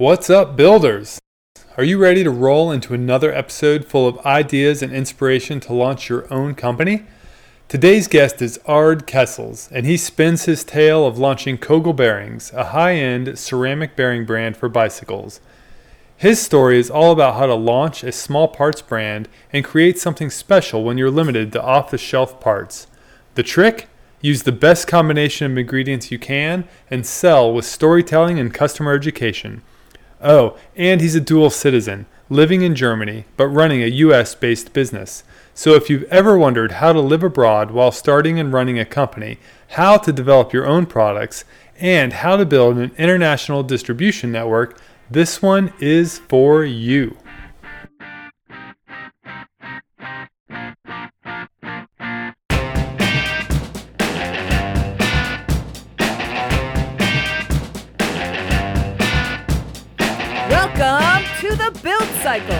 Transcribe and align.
What's 0.00 0.30
up, 0.30 0.56
builders? 0.56 1.20
Are 1.76 1.84
you 1.84 1.98
ready 1.98 2.24
to 2.24 2.30
roll 2.30 2.72
into 2.72 2.94
another 2.94 3.34
episode 3.34 3.84
full 3.84 4.08
of 4.08 4.16
ideas 4.24 4.80
and 4.80 4.94
inspiration 4.94 5.60
to 5.60 5.74
launch 5.74 6.08
your 6.08 6.26
own 6.32 6.54
company? 6.54 7.04
Today's 7.68 8.08
guest 8.08 8.40
is 8.40 8.58
Ard 8.64 9.06
Kessels, 9.06 9.68
and 9.70 9.84
he 9.84 9.98
spins 9.98 10.46
his 10.46 10.64
tale 10.64 11.06
of 11.06 11.18
launching 11.18 11.58
Kogel 11.58 11.92
Bearings, 11.94 12.50
a 12.54 12.68
high 12.68 12.94
end 12.94 13.38
ceramic 13.38 13.94
bearing 13.94 14.24
brand 14.24 14.56
for 14.56 14.70
bicycles. 14.70 15.42
His 16.16 16.40
story 16.40 16.78
is 16.78 16.90
all 16.90 17.12
about 17.12 17.34
how 17.34 17.44
to 17.44 17.54
launch 17.54 18.02
a 18.02 18.10
small 18.10 18.48
parts 18.48 18.80
brand 18.80 19.28
and 19.52 19.66
create 19.66 19.98
something 19.98 20.30
special 20.30 20.82
when 20.82 20.96
you're 20.96 21.10
limited 21.10 21.52
to 21.52 21.62
off 21.62 21.90
the 21.90 21.98
shelf 21.98 22.40
parts. 22.40 22.86
The 23.34 23.42
trick? 23.42 23.90
Use 24.22 24.44
the 24.44 24.50
best 24.50 24.88
combination 24.88 25.52
of 25.52 25.58
ingredients 25.58 26.10
you 26.10 26.18
can 26.18 26.66
and 26.90 27.04
sell 27.04 27.52
with 27.52 27.66
storytelling 27.66 28.38
and 28.38 28.54
customer 28.54 28.94
education. 28.94 29.60
Oh, 30.22 30.56
and 30.76 31.00
he's 31.00 31.14
a 31.14 31.20
dual 31.20 31.50
citizen, 31.50 32.06
living 32.28 32.62
in 32.62 32.74
Germany, 32.74 33.24
but 33.36 33.48
running 33.48 33.82
a 33.82 33.86
US 33.86 34.34
based 34.34 34.72
business. 34.72 35.24
So 35.54 35.74
if 35.74 35.88
you've 35.88 36.04
ever 36.04 36.38
wondered 36.38 36.72
how 36.72 36.92
to 36.92 37.00
live 37.00 37.22
abroad 37.22 37.70
while 37.70 37.92
starting 37.92 38.38
and 38.38 38.52
running 38.52 38.78
a 38.78 38.84
company, 38.84 39.38
how 39.68 39.96
to 39.98 40.12
develop 40.12 40.52
your 40.52 40.66
own 40.66 40.86
products, 40.86 41.44
and 41.78 42.12
how 42.12 42.36
to 42.36 42.44
build 42.44 42.76
an 42.76 42.92
international 42.98 43.62
distribution 43.62 44.30
network, 44.30 44.78
this 45.10 45.40
one 45.40 45.72
is 45.80 46.18
for 46.18 46.64
you. 46.64 47.16
Welcome 60.80 61.28
to 61.40 61.56
the 61.56 61.78
Build 61.82 62.08
Cycle, 62.22 62.56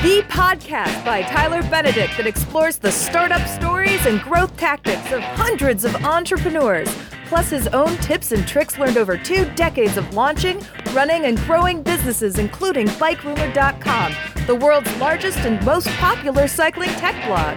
the 0.00 0.22
podcast 0.28 1.04
by 1.04 1.22
Tyler 1.22 1.68
Benedict 1.68 2.16
that 2.16 2.24
explores 2.24 2.78
the 2.78 2.92
startup 2.92 3.44
stories 3.48 4.06
and 4.06 4.22
growth 4.22 4.56
tactics 4.56 5.10
of 5.10 5.20
hundreds 5.20 5.84
of 5.84 5.92
entrepreneurs, 6.04 6.88
plus 7.26 7.50
his 7.50 7.66
own 7.66 7.96
tips 7.96 8.30
and 8.30 8.46
tricks 8.46 8.78
learned 8.78 8.96
over 8.96 9.18
two 9.18 9.46
decades 9.56 9.96
of 9.96 10.14
launching, 10.14 10.64
running, 10.92 11.24
and 11.24 11.38
growing 11.38 11.82
businesses, 11.82 12.38
including 12.38 12.86
BikeRumor.com, 12.86 14.14
the 14.46 14.54
world's 14.54 14.96
largest 14.98 15.38
and 15.38 15.60
most 15.66 15.88
popular 15.96 16.46
cycling 16.46 16.90
tech 16.90 17.16
blog. 17.26 17.56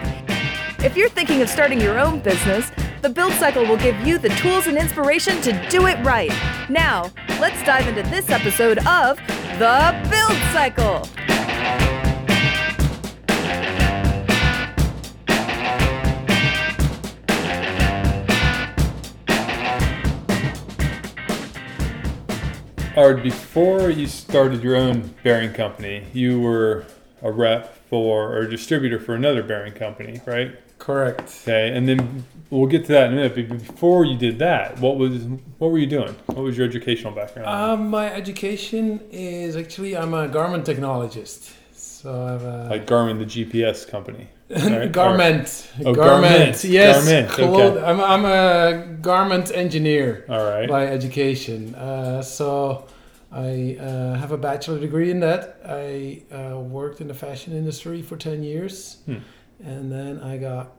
If 0.84 0.98
you're 0.98 1.10
thinking 1.10 1.44
of 1.44 1.50
starting 1.50 1.80
your 1.80 2.00
own 2.00 2.20
business, 2.20 2.72
the 3.02 3.10
Build 3.10 3.32
Cycle 3.34 3.66
will 3.66 3.78
give 3.78 4.00
you 4.06 4.18
the 4.18 4.30
tools 4.30 4.68
and 4.68 4.78
inspiration 4.78 5.42
to 5.42 5.70
do 5.70 5.88
it 5.88 5.98
right. 6.04 6.32
Now, 6.70 7.12
let's 7.40 7.64
dive 7.64 7.88
into 7.88 8.04
this 8.10 8.30
episode 8.30 8.80
of 8.80 9.18
The 9.58 10.10
Build 10.10 10.38
Cycle. 10.52 11.08
Ard, 22.98 23.24
before 23.24 23.90
you 23.90 24.08
started 24.08 24.62
your 24.62 24.76
own 24.76 25.16
bearing 25.24 25.54
company, 25.54 26.06
you 26.12 26.42
were 26.42 26.86
a 27.22 27.32
rep 27.32 27.76
for 27.88 28.32
or 28.34 28.40
a 28.40 28.50
distributor 28.50 29.00
for 29.00 29.16
another 29.16 29.44
bearing 29.44 29.74
company, 29.74 30.22
right? 30.26 30.56
Correct. 30.80 31.42
Okay, 31.44 31.76
and 31.76 31.88
then 31.88 32.24
we'll 32.50 32.68
get 32.68 32.86
to 32.86 32.94
that 32.94 33.08
in 33.08 33.14
a 33.14 33.16
minute. 33.16 33.36
But 33.36 33.60
before 33.60 34.06
you 34.06 34.18
did 34.18 34.40
that, 34.40 34.80
what 34.80 34.98
was 34.98 35.24
what 35.58 35.72
were 35.72 35.78
you 35.78 35.88
doing? 35.88 36.16
What 36.28 36.38
was 36.38 36.58
your 36.58 36.66
educational 36.66 37.14
background? 37.14 37.48
Um, 37.48 37.90
my 37.90 38.12
education 38.12 39.02
is 39.12 39.56
actually 39.56 39.98
I'm 39.98 40.14
a 40.14 40.28
garment 40.28 40.66
technologist. 40.66 41.54
So 41.74 42.26
I 42.26 42.32
have 42.32 42.44
a 42.44 42.68
like 42.70 42.88
Garmin, 42.88 43.20
the 43.20 43.26
GPS 43.26 43.88
company. 43.88 44.30
right? 44.50 44.92
garment. 44.92 45.70
Oh, 45.86 45.94
garment. 45.94 46.34
garment. 46.34 46.64
Yes. 46.64 47.06
Garment, 47.06 47.40
okay. 47.40 47.84
I'm, 47.84 48.02
I'm 48.02 48.26
a 48.26 48.98
garment 49.00 49.52
engineer 49.52 50.26
all 50.28 50.44
right. 50.44 50.68
by 50.68 50.88
education. 50.88 51.76
Uh, 51.76 52.24
so 52.24 52.88
I 53.32 53.78
uh, 53.80 54.16
have 54.16 54.32
a 54.32 54.38
bachelor 54.38 54.80
degree 54.80 55.12
in 55.12 55.20
that. 55.20 55.60
I 55.66 56.24
uh, 56.34 56.60
worked 56.60 57.00
in 57.00 57.08
the 57.08 57.14
fashion 57.14 57.54
industry 57.54 58.02
for 58.02 58.18
10 58.18 58.44
years. 58.44 58.98
Hmm. 59.06 59.18
And 59.64 59.92
then 59.92 60.20
I 60.22 60.38
got 60.38 60.72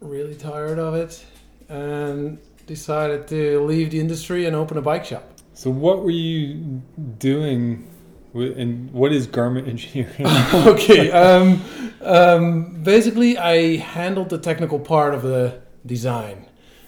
really 0.00 0.34
tired 0.34 0.78
of 0.78 0.94
it 0.94 1.24
and 1.68 2.38
decided 2.66 3.26
to 3.28 3.60
leave 3.60 3.90
the 3.90 4.00
industry 4.00 4.46
and 4.46 4.54
open 4.54 4.76
a 4.76 4.82
bike 4.82 5.04
shop. 5.04 5.24
So 5.54 5.70
what 5.70 6.02
were 6.02 6.10
you 6.10 6.82
doing? 7.18 7.88
With, 8.32 8.58
and 8.58 8.90
what 8.90 9.12
is 9.12 9.26
garment 9.26 9.68
engineering? 9.74 10.26
okay. 10.66 11.10
Um, 11.10 11.62
um, 12.02 12.82
basically, 12.82 13.38
I 13.38 13.76
handled 13.76 14.28
the 14.28 14.38
technical 14.38 14.78
part 14.78 15.14
of 15.14 15.22
the 15.22 15.60
design. 15.86 16.46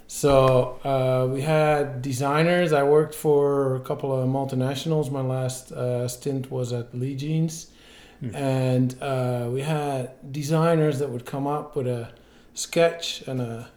So 0.09 0.79
uh, 0.85 1.27
we 1.33 1.41
had 1.43 2.01
designers. 2.03 2.73
I 2.73 2.83
worked 2.85 3.15
for 3.15 3.75
a 3.77 3.81
couple 3.81 4.15
of 4.15 4.29
multinationals. 4.29 5.11
My 5.11 5.21
last 5.21 5.73
uh, 5.73 6.07
stint 6.09 6.51
was 6.51 6.73
at 6.73 6.95
Lee 6.95 7.17
Jeans, 7.17 7.71
Hmm. 8.21 8.35
and 8.35 9.03
uh, 9.03 9.49
we 9.53 9.61
had 9.61 10.33
designers 10.33 11.01
that 11.01 11.11
would 11.11 11.27
come 11.27 11.47
up 11.47 11.77
with 11.77 11.87
a 11.87 12.09
sketch 12.55 13.23
and 13.27 13.43
a 13.43 13.69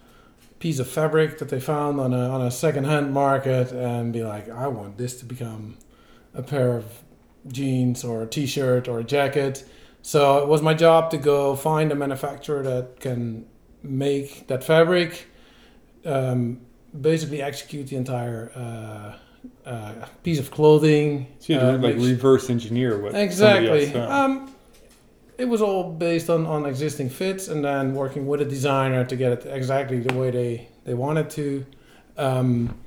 piece 0.60 0.80
of 0.80 0.88
fabric 0.88 1.40
that 1.40 1.50
they 1.50 1.60
found 1.60 2.00
on 2.00 2.14
a 2.14 2.30
on 2.30 2.42
a 2.42 2.50
secondhand 2.50 3.14
market 3.14 3.74
and 3.74 4.14
be 4.14 4.24
like, 4.24 4.48
I 4.50 4.68
want 4.68 4.98
this 4.98 5.20
to 5.20 5.26
become 5.26 5.78
a 6.34 6.42
pair 6.42 6.78
of 6.78 6.86
jeans 7.48 8.06
or 8.06 8.24
a 8.24 8.28
t-shirt 8.28 8.88
or 8.88 9.00
a 9.00 9.04
jacket. 9.04 9.66
So 10.02 10.38
it 10.42 10.48
was 10.48 10.62
my 10.62 10.74
job 10.74 11.12
to 11.12 11.18
go 11.18 11.56
find 11.58 11.92
a 11.92 11.96
manufacturer 11.96 12.64
that 12.64 13.02
can 13.02 13.46
make 13.84 14.48
that 14.48 14.64
fabric, 14.64 15.28
um, 16.06 16.62
basically 17.00 17.42
execute 17.42 17.88
the 17.88 17.96
entire 17.96 18.52
uh, 18.56 19.70
uh, 19.70 20.06
piece 20.24 20.40
of 20.40 20.52
clothing. 20.52 21.28
So 21.40 21.54
you 21.54 21.60
had 21.60 21.82
to, 21.82 21.88
uh, 21.88 21.92
like 21.92 21.96
reverse 21.96 22.50
engineer 22.50 23.00
what 23.00 23.16
exactly. 23.16 23.94
Um, 23.96 24.54
it 25.38 25.48
was 25.48 25.62
all 25.62 25.94
based 25.94 26.30
on, 26.30 26.46
on 26.46 26.66
existing 26.66 27.10
fits 27.10 27.48
and 27.48 27.64
then 27.64 27.94
working 27.94 28.28
with 28.28 28.42
a 28.42 28.46
designer 28.46 29.06
to 29.06 29.16
get 29.16 29.32
it 29.32 29.46
exactly 29.46 30.02
the 30.02 30.14
way 30.14 30.32
they, 30.32 30.68
they 30.84 30.94
wanted 30.94 31.30
to. 31.32 31.66
Um, 32.18 32.78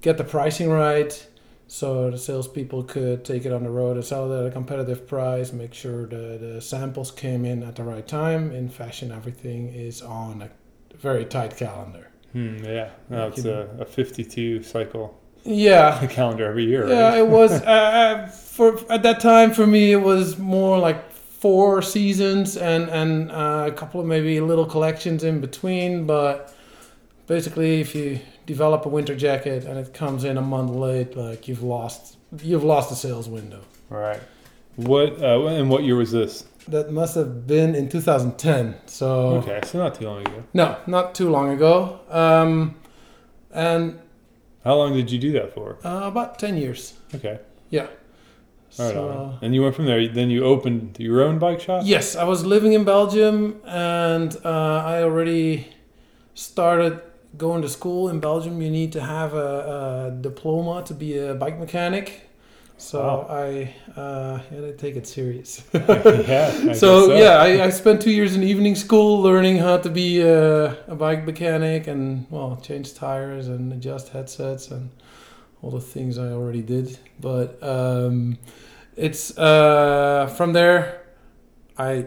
get 0.00 0.18
the 0.18 0.24
pricing 0.24 0.68
right 0.68 1.26
so 1.72 2.10
the 2.10 2.18
salespeople 2.18 2.82
could 2.82 3.24
take 3.24 3.46
it 3.46 3.52
on 3.52 3.64
the 3.64 3.70
road 3.70 3.96
and 3.96 4.04
sell 4.04 4.30
it 4.30 4.40
at 4.40 4.46
a 4.46 4.50
competitive 4.50 5.08
price, 5.08 5.54
make 5.54 5.72
sure 5.72 6.06
the, 6.06 6.36
the 6.38 6.60
samples 6.60 7.10
came 7.10 7.46
in 7.46 7.62
at 7.62 7.76
the 7.76 7.82
right 7.82 8.06
time. 8.06 8.52
In 8.52 8.68
fashion, 8.68 9.10
everything 9.10 9.72
is 9.72 10.02
on 10.02 10.42
a 10.42 10.50
very 10.98 11.24
tight 11.24 11.56
calendar. 11.56 12.10
Hmm, 12.32 12.64
yeah, 12.64 12.90
no, 13.10 13.28
it's 13.28 13.44
a, 13.44 13.68
a 13.78 13.84
52 13.84 14.62
cycle 14.62 15.20
Yeah, 15.44 16.06
calendar 16.10 16.46
every 16.46 16.64
year. 16.64 16.88
Yeah, 16.88 17.10
right? 17.10 17.18
it 17.18 17.26
was 17.26 17.52
uh, 17.62 18.26
for 18.28 18.78
at 18.90 19.02
that 19.02 19.20
time 19.20 19.52
for 19.52 19.66
me. 19.66 19.92
It 19.92 20.00
was 20.00 20.38
more 20.38 20.78
like 20.78 21.10
four 21.12 21.82
seasons 21.82 22.56
and 22.56 22.88
and 22.88 23.30
uh, 23.30 23.64
a 23.68 23.72
couple 23.72 24.00
of 24.00 24.06
maybe 24.06 24.40
little 24.40 24.64
collections 24.66 25.24
in 25.24 25.40
between. 25.40 26.06
But 26.06 26.54
basically, 27.26 27.80
if 27.80 27.94
you 27.94 28.20
develop 28.46 28.86
a 28.86 28.88
winter 28.88 29.14
jacket 29.14 29.64
and 29.64 29.78
it 29.78 29.92
comes 29.92 30.24
in 30.24 30.38
a 30.38 30.42
month 30.42 30.70
late, 30.70 31.16
like 31.16 31.48
you've 31.48 31.62
lost 31.62 32.16
you've 32.42 32.64
lost 32.64 32.88
the 32.90 32.96
sales 32.96 33.28
window. 33.28 33.60
All 33.90 33.98
right. 33.98 34.20
What 34.76 35.20
uh, 35.22 35.46
and 35.48 35.68
what 35.68 35.82
year 35.84 35.96
was 35.96 36.12
this? 36.12 36.44
That 36.68 36.92
must 36.92 37.14
have 37.16 37.46
been 37.46 37.74
in 37.74 37.88
2010. 37.88 38.76
So 38.86 39.06
Okay, 39.42 39.60
so 39.64 39.78
not 39.78 39.94
too 39.96 40.06
long 40.06 40.20
ago. 40.20 40.42
no, 40.54 40.76
not 40.86 41.14
too 41.14 41.28
long 41.30 41.50
ago. 41.50 42.00
Um, 42.08 42.76
and 43.52 43.98
How 44.64 44.76
long 44.76 44.92
did 44.94 45.10
you 45.10 45.18
do 45.18 45.32
that 45.32 45.52
for? 45.54 45.78
uh, 45.84 46.02
about 46.06 46.38
10 46.38 46.56
years. 46.56 46.94
Okay. 47.14 47.40
Yeah. 47.70 47.86
Right 48.78 48.92
so. 48.94 49.38
And 49.42 49.54
you 49.54 49.62
went 49.62 49.74
from 49.74 49.86
there. 49.86 50.06
Then 50.08 50.30
you 50.30 50.44
opened 50.44 50.96
your 50.98 51.22
own 51.22 51.38
bike 51.38 51.60
shop. 51.60 51.82
Yes, 51.84 52.16
I 52.16 52.24
was 52.24 52.46
living 52.46 52.72
in 52.72 52.84
Belgium 52.84 53.60
and 53.66 54.34
uh, 54.44 54.82
I 54.86 55.02
already 55.02 55.66
started 56.34 57.00
going 57.36 57.62
to 57.62 57.68
school 57.68 58.08
in 58.08 58.20
Belgium. 58.20 58.62
You 58.62 58.70
need 58.70 58.92
to 58.92 59.00
have 59.00 59.34
a, 59.34 60.10
a 60.14 60.22
diploma 60.22 60.82
to 60.86 60.94
be 60.94 61.18
a 61.18 61.34
bike 61.34 61.58
mechanic. 61.58 62.28
So 62.82 63.00
Wow. 63.00 63.26
I 63.30 63.74
uh, 63.96 64.38
had 64.38 64.60
to 64.62 64.76
take 64.76 64.96
it 64.96 65.06
serious. 65.06 65.62
yeah. 65.72 66.52
I 66.68 66.72
so, 66.74 67.08
guess 67.08 67.20
yeah, 67.20 67.36
I, 67.36 67.66
I 67.66 67.70
spent 67.70 68.02
two 68.02 68.10
years 68.10 68.34
in 68.34 68.42
evening 68.42 68.74
school 68.74 69.22
learning 69.22 69.58
how 69.58 69.78
to 69.78 69.88
be 69.88 70.20
a, 70.20 70.72
a 70.88 70.96
bike 70.96 71.24
mechanic 71.24 71.86
and 71.86 72.26
well 72.28 72.58
change 72.60 72.94
tires 72.94 73.46
and 73.46 73.72
adjust 73.72 74.08
headsets 74.08 74.72
and 74.72 74.90
all 75.62 75.70
the 75.70 75.80
things 75.80 76.18
I 76.18 76.32
already 76.32 76.60
did. 76.60 76.98
But 77.20 77.62
um, 77.62 78.36
it's 78.96 79.38
uh, 79.38 80.26
from 80.36 80.52
there 80.52 81.04
I 81.78 82.06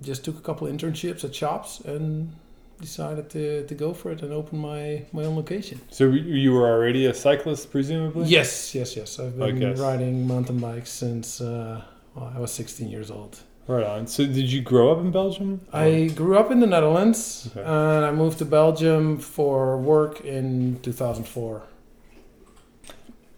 just 0.00 0.24
took 0.24 0.38
a 0.38 0.42
couple 0.42 0.68
internships 0.68 1.24
at 1.24 1.34
shops 1.34 1.80
and 1.80 2.36
decided 2.80 3.28
to, 3.30 3.66
to 3.66 3.74
go 3.74 3.92
for 3.92 4.12
it 4.12 4.22
and 4.22 4.32
open 4.32 4.58
my, 4.58 5.02
my 5.12 5.24
own 5.24 5.36
location. 5.36 5.80
So 5.90 6.04
you- 6.10 6.34
you 6.44 6.52
were 6.52 6.68
already 6.68 7.06
a 7.06 7.14
cyclist, 7.14 7.70
presumably. 7.70 8.26
Yes, 8.28 8.74
yes, 8.74 8.96
yes. 8.96 9.18
I've 9.18 9.36
been 9.38 9.74
riding 9.74 10.26
mountain 10.26 10.58
bikes 10.60 10.90
since 10.90 11.40
uh, 11.40 11.82
well, 12.14 12.32
I 12.34 12.38
was 12.40 12.52
16 12.52 12.88
years 12.88 13.10
old. 13.10 13.38
Right 13.66 13.84
on. 13.84 14.06
So 14.06 14.24
did 14.24 14.50
you 14.50 14.62
grow 14.62 14.90
up 14.92 14.98
in 15.00 15.10
Belgium? 15.10 15.60
I 15.72 16.10
grew 16.14 16.38
up 16.38 16.50
in 16.50 16.60
the 16.60 16.66
Netherlands 16.66 17.50
Okay. 17.50 17.60
and 17.60 18.04
I 18.06 18.10
moved 18.12 18.38
to 18.38 18.46
Belgium 18.46 19.18
for 19.18 19.76
work 19.76 20.22
in 20.22 20.80
2004. 20.82 21.62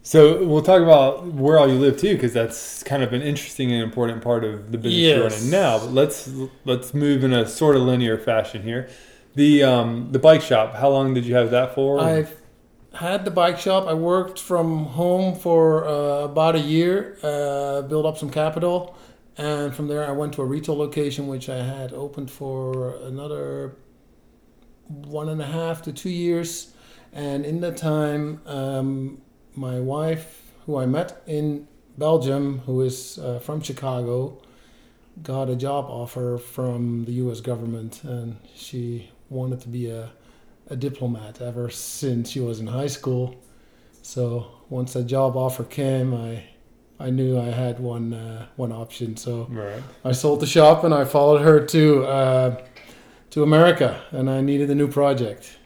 So 0.02 0.44
we'll 0.44 0.62
talk 0.62 0.82
about 0.82 1.26
where 1.34 1.58
all 1.58 1.68
you 1.68 1.74
live 1.78 1.98
too, 1.98 2.14
because 2.14 2.32
that's 2.32 2.82
kind 2.84 3.02
of 3.02 3.12
an 3.12 3.22
interesting 3.22 3.70
and 3.72 3.82
important 3.82 4.22
part 4.22 4.44
of 4.44 4.72
the 4.72 4.78
business 4.78 4.94
you're 5.02 5.22
running 5.28 5.50
now. 5.50 5.78
But 5.78 5.92
let's 5.92 6.30
let's 6.64 6.94
move 6.94 7.22
in 7.22 7.32
a 7.32 7.46
sort 7.46 7.76
of 7.76 7.82
linear 7.82 8.16
fashion 8.18 8.62
here. 8.62 8.88
The 9.34 9.62
um, 9.62 10.08
the 10.10 10.18
bike 10.18 10.42
shop. 10.42 10.74
How 10.74 10.88
long 10.88 11.14
did 11.14 11.24
you 11.24 11.34
have 11.34 11.50
that 11.50 11.74
for? 11.74 12.00
I've 12.00 12.40
had 12.94 13.24
the 13.24 13.30
bike 13.30 13.58
shop. 13.58 13.86
I 13.86 13.94
worked 13.94 14.38
from 14.38 14.86
home 14.86 15.36
for 15.36 15.86
uh, 15.86 16.24
about 16.24 16.56
a 16.56 16.60
year, 16.60 17.18
uh, 17.22 17.82
built 17.82 18.06
up 18.06 18.18
some 18.18 18.30
capital, 18.30 18.96
and 19.38 19.74
from 19.74 19.86
there 19.86 20.06
I 20.06 20.12
went 20.12 20.34
to 20.34 20.42
a 20.42 20.44
retail 20.44 20.76
location 20.76 21.28
which 21.28 21.48
I 21.48 21.62
had 21.62 21.92
opened 21.92 22.30
for 22.30 22.96
another 23.02 23.76
one 24.88 25.28
and 25.28 25.40
a 25.40 25.46
half 25.46 25.82
to 25.82 25.92
two 25.92 26.10
years. 26.10 26.72
And 27.12 27.44
in 27.44 27.60
that 27.60 27.76
time, 27.76 28.40
um, 28.46 29.20
my 29.54 29.80
wife, 29.80 30.52
who 30.66 30.76
I 30.76 30.86
met 30.86 31.22
in 31.26 31.66
Belgium, 31.98 32.60
who 32.66 32.82
is 32.82 33.18
uh, 33.18 33.38
from 33.40 33.60
Chicago, 33.60 34.40
got 35.22 35.50
a 35.50 35.56
job 35.56 35.86
offer 35.88 36.38
from 36.38 37.04
the 37.04 37.12
U.S. 37.12 37.40
government, 37.40 38.02
and 38.04 38.36
she 38.54 39.10
wanted 39.30 39.60
to 39.62 39.68
be 39.68 39.90
a 39.90 40.10
a 40.70 40.76
diplomat 40.76 41.40
ever 41.40 41.68
since 41.68 42.30
she 42.30 42.40
was 42.40 42.60
in 42.60 42.66
high 42.68 42.86
school. 42.86 43.34
So 44.02 44.46
once 44.68 44.92
that 44.92 45.04
job 45.04 45.36
offer 45.36 45.64
came, 45.64 46.14
I 46.14 46.44
I 46.98 47.10
knew 47.10 47.38
I 47.38 47.46
had 47.46 47.80
one 47.80 48.14
uh, 48.14 48.46
one 48.56 48.72
option. 48.72 49.16
So 49.16 49.46
right. 49.50 49.82
I 50.04 50.12
sold 50.12 50.40
the 50.40 50.46
shop 50.46 50.84
and 50.84 50.94
I 50.94 51.04
followed 51.04 51.42
her 51.42 51.64
to 51.66 52.04
uh, 52.04 52.62
to 53.30 53.42
America, 53.42 54.00
and 54.10 54.30
I 54.30 54.40
needed 54.40 54.70
a 54.70 54.74
new 54.74 54.88
project. 54.88 55.58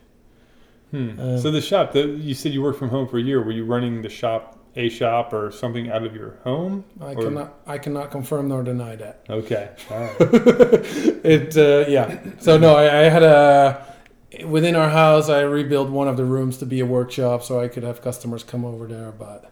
Hmm. 0.91 1.19
Um, 1.19 1.39
so 1.39 1.51
the 1.51 1.61
shop. 1.61 1.93
that 1.93 2.07
you 2.07 2.35
said 2.35 2.53
you 2.53 2.63
worked 2.63 2.79
from 2.79 2.89
home 2.89 3.09
for 3.09 3.19
a 3.19 3.23
year. 3.23 3.43
Were 3.43 3.53
you 3.53 3.65
running 3.65 4.03
the 4.03 4.09
shop, 4.09 4.59
a 4.77 4.89
shop, 4.89 5.33
or 5.33 5.51
something 5.53 5.91
out 5.91 6.05
of 6.05 6.15
your 6.17 6.37
home? 6.45 6.85
I 7.01 7.15
Or- 7.15 7.23
cannot 7.23 7.55
I 7.67 7.79
cannot 7.79 8.11
confirm 8.11 8.49
nor 8.49 8.63
deny 8.63 8.97
that. 8.97 9.21
Okay. 9.31 9.71
All 9.91 9.99
right. 10.01 10.17
it 10.21 11.57
uh, 11.57 11.85
yeah. 11.89 12.19
So 12.41 12.59
no, 12.59 12.75
I, 12.77 12.85
I 12.85 13.03
had 13.09 13.23
a 13.23 13.87
within 14.47 14.75
our 14.77 14.89
house. 14.91 15.29
I 15.29 15.41
rebuilt 15.43 15.91
one 15.91 16.09
of 16.09 16.17
the 16.17 16.25
rooms 16.25 16.59
to 16.59 16.67
be 16.67 16.81
a 16.81 16.87
workshop, 16.87 17.43
so 17.43 17.61
I 17.61 17.69
could 17.69 17.83
have 17.85 18.03
customers 18.03 18.43
come 18.43 18.65
over 18.65 18.87
there. 18.87 19.13
But 19.13 19.51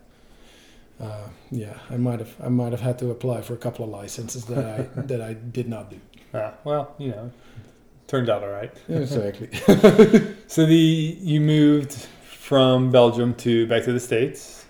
uh, 1.00 1.28
yeah, 1.50 1.78
I 1.90 1.96
might 1.96 2.18
have 2.18 2.34
I 2.42 2.48
might 2.48 2.72
have 2.72 2.80
had 2.80 2.98
to 3.00 3.10
apply 3.10 3.42
for 3.42 3.54
a 3.54 3.58
couple 3.58 3.84
of 3.84 3.90
licenses 3.90 4.44
that 4.46 4.64
I 4.64 5.00
that 5.02 5.20
I 5.20 5.34
did 5.34 5.68
not 5.68 5.90
do. 5.90 6.00
ah, 6.34 6.54
well, 6.64 6.94
you 6.98 7.10
know, 7.10 7.30
turned 8.08 8.28
out 8.28 8.42
all 8.42 8.50
right. 8.50 8.72
Exactly. 8.88 9.48
So 10.48 10.66
the 10.66 10.74
you 11.22 11.40
moved 11.40 11.92
from 12.24 12.90
Belgium 12.90 13.32
to 13.36 13.66
back 13.66 13.84
to 13.84 13.92
the 13.92 14.00
states 14.00 14.61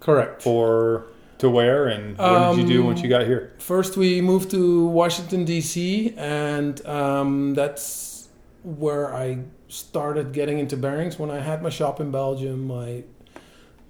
Correct. 0.00 0.42
for 0.42 1.06
to 1.38 1.48
where 1.48 1.86
and 1.88 2.18
what 2.18 2.56
did 2.56 2.62
you 2.62 2.68
do 2.68 2.80
Um, 2.80 2.86
once 2.86 3.02
you 3.02 3.08
got 3.08 3.26
here? 3.26 3.54
First, 3.58 3.96
we 3.96 4.20
moved 4.20 4.50
to 4.50 4.86
Washington 4.86 5.44
D.C., 5.44 6.14
and 6.16 6.84
um, 6.86 7.54
that's 7.54 8.28
where 8.62 9.14
I 9.14 9.38
started 9.68 10.32
getting 10.32 10.58
into 10.58 10.76
bearings. 10.76 11.18
When 11.18 11.30
I 11.30 11.40
had 11.40 11.62
my 11.62 11.70
shop 11.70 12.00
in 12.00 12.10
Belgium, 12.10 12.66
my 12.66 13.04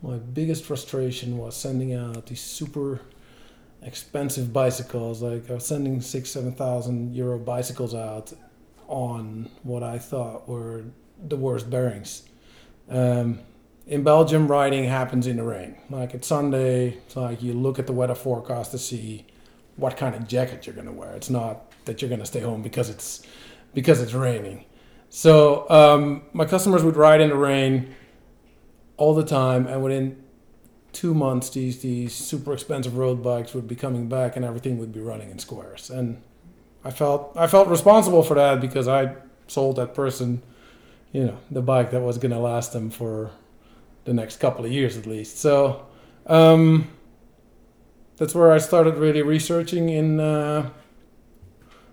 my 0.03 0.17
biggest 0.17 0.65
frustration 0.65 1.37
was 1.37 1.57
sending 1.57 1.93
out 1.95 2.27
these 2.27 2.41
super 2.41 3.01
expensive 3.83 4.53
bicycles. 4.53 5.23
Like 5.23 5.51
I 5.51 5.55
was 5.55 5.67
sending 5.67 6.01
six, 6.01 6.31
seven 6.31 6.53
thousand 6.53 7.15
euro 7.15 7.39
bicycles 7.39 7.95
out 7.95 8.33
on 8.87 9.51
what 9.63 9.83
I 9.83 9.99
thought 9.99 10.49
were 10.49 10.85
the 11.29 11.37
worst 11.37 11.69
bearings. 11.69 12.23
Um, 12.89 13.41
in 13.87 14.03
Belgium, 14.03 14.49
riding 14.49 14.85
happens 14.85 15.27
in 15.27 15.37
the 15.37 15.43
rain. 15.43 15.77
Like 15.91 16.15
it's 16.15 16.29
Sunday, 16.29 16.99
it's 17.07 17.17
like 17.17 17.43
you 17.43 17.53
look 17.53 17.79
at 17.79 17.87
the 17.87 17.93
weather 17.93 18.15
forecast 18.15 18.71
to 18.73 18.79
see 18.79 19.27
what 19.77 19.97
kind 19.97 20.15
of 20.15 20.29
jacket 20.29 20.67
you're 20.67 20.77
gonna 20.77 20.93
wear. 20.93 21.13
It's 21.13 21.31
not 21.31 21.73
that 21.87 22.01
you're 22.01 22.11
gonna 22.11 22.27
stay 22.27 22.41
home 22.41 22.63
because 22.63 22.89
it's 22.89 23.23
because 23.75 24.01
it's 24.01 24.13
raining. 24.13 24.65
So 25.09 25.69
um, 25.71 26.23
my 26.33 26.45
customers 26.45 26.85
would 26.85 26.97
ride 26.97 27.21
in 27.21 27.31
the 27.31 27.37
rain 27.37 27.95
all 28.97 29.15
the 29.15 29.25
time, 29.25 29.67
and 29.67 29.83
within 29.83 30.23
two 30.93 31.15
months, 31.15 31.51
these 31.51 31.81
these 31.81 32.15
super 32.15 32.53
expensive 32.53 32.97
road 32.97 33.23
bikes 33.23 33.55
would 33.55 33.67
be 33.67 33.75
coming 33.75 34.09
back, 34.09 34.37
and 34.37 34.45
everything 34.45 34.79
would 34.79 34.93
be 34.93 35.01
running 35.01 35.31
in 35.31 35.39
squares. 35.39 35.91
And 35.91 36.23
I 36.85 36.91
felt 36.91 37.33
I 37.37 37.47
felt 37.47 37.69
responsible 37.69 38.23
for 38.23 38.35
that 38.35 38.61
because 38.61 38.87
I 38.87 39.17
sold 39.47 39.77
that 39.77 39.95
person, 39.95 40.43
you 41.13 41.25
know, 41.25 41.39
the 41.51 41.63
bike 41.63 41.91
that 41.91 42.01
was 42.01 42.19
gonna 42.19 42.39
last 42.39 42.73
them 42.73 42.91
for 42.91 43.33
the 44.11 44.15
next 44.15 44.41
couple 44.41 44.65
of 44.65 44.73
years 44.73 44.97
at 44.97 45.07
least. 45.07 45.39
So 45.39 45.87
um, 46.27 46.91
that's 48.17 48.35
where 48.35 48.51
I 48.51 48.59
started 48.59 48.97
really 48.97 49.23
researching 49.23 49.89
in 49.89 50.19
uh, 50.19 50.71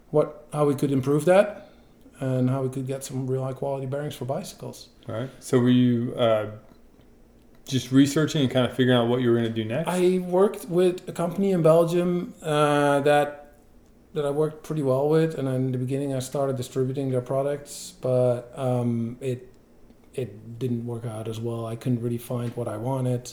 what 0.09 0.47
how 0.51 0.65
we 0.65 0.73
could 0.73 0.91
improve 0.91 1.25
that 1.25 1.69
and 2.19 2.49
how 2.49 2.63
we 2.63 2.69
could 2.69 2.87
get 2.87 3.03
some 3.03 3.27
real 3.27 3.43
high 3.43 3.53
quality 3.53 3.85
bearings 3.85 4.15
for 4.15 4.25
bicycles. 4.25 4.89
All 5.07 5.13
right. 5.13 5.29
So 5.39 5.59
were 5.59 5.69
you 5.69 6.15
uh, 6.15 6.47
just 7.67 7.91
researching 7.91 8.41
and 8.41 8.49
kind 8.49 8.65
of 8.65 8.75
figuring 8.75 8.97
out 8.97 9.07
what 9.07 9.21
you 9.21 9.29
were 9.29 9.37
going 9.37 9.53
to 9.53 9.61
do 9.61 9.63
next? 9.63 9.87
I 9.87 10.17
worked 10.17 10.65
with 10.65 11.07
a 11.07 11.11
company 11.11 11.51
in 11.51 11.61
Belgium 11.61 12.33
uh, 12.41 13.01
that 13.01 13.53
that 14.15 14.25
I 14.25 14.31
worked 14.31 14.63
pretty 14.63 14.81
well 14.81 15.07
with, 15.07 15.37
and 15.37 15.47
in 15.47 15.71
the 15.71 15.77
beginning 15.77 16.15
I 16.15 16.19
started 16.19 16.57
distributing 16.57 17.11
their 17.11 17.21
products, 17.21 17.93
but 18.01 18.51
um, 18.55 19.17
it 19.21 19.53
it 20.17 20.59
didn't 20.59 20.85
work 20.85 21.05
out 21.05 21.27
as 21.27 21.39
well. 21.39 21.65
I 21.65 21.75
couldn't 21.75 22.01
really 22.01 22.17
find 22.17 22.55
what 22.57 22.67
I 22.67 22.77
wanted. 22.77 23.31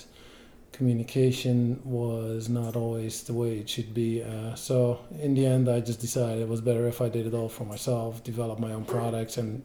Communication 0.73 1.81
was 1.85 2.49
not 2.49 2.77
always 2.77 3.23
the 3.23 3.33
way 3.33 3.59
it 3.59 3.69
should 3.69 3.95
be. 3.95 4.23
Uh, 4.23 4.55
so 4.55 5.01
in 5.21 5.35
the 5.35 5.47
end, 5.47 5.69
I 5.69 5.81
just 5.81 6.01
decided 6.01 6.43
it 6.43 6.49
was 6.49 6.61
better 6.61 6.87
if 6.87 7.01
I 7.01 7.09
did 7.09 7.27
it 7.27 7.35
all 7.35 7.49
for 7.49 7.65
myself, 7.65 8.23
develop 8.23 8.59
my 8.59 8.73
own 8.73 8.85
products, 8.85 9.37
and 9.37 9.63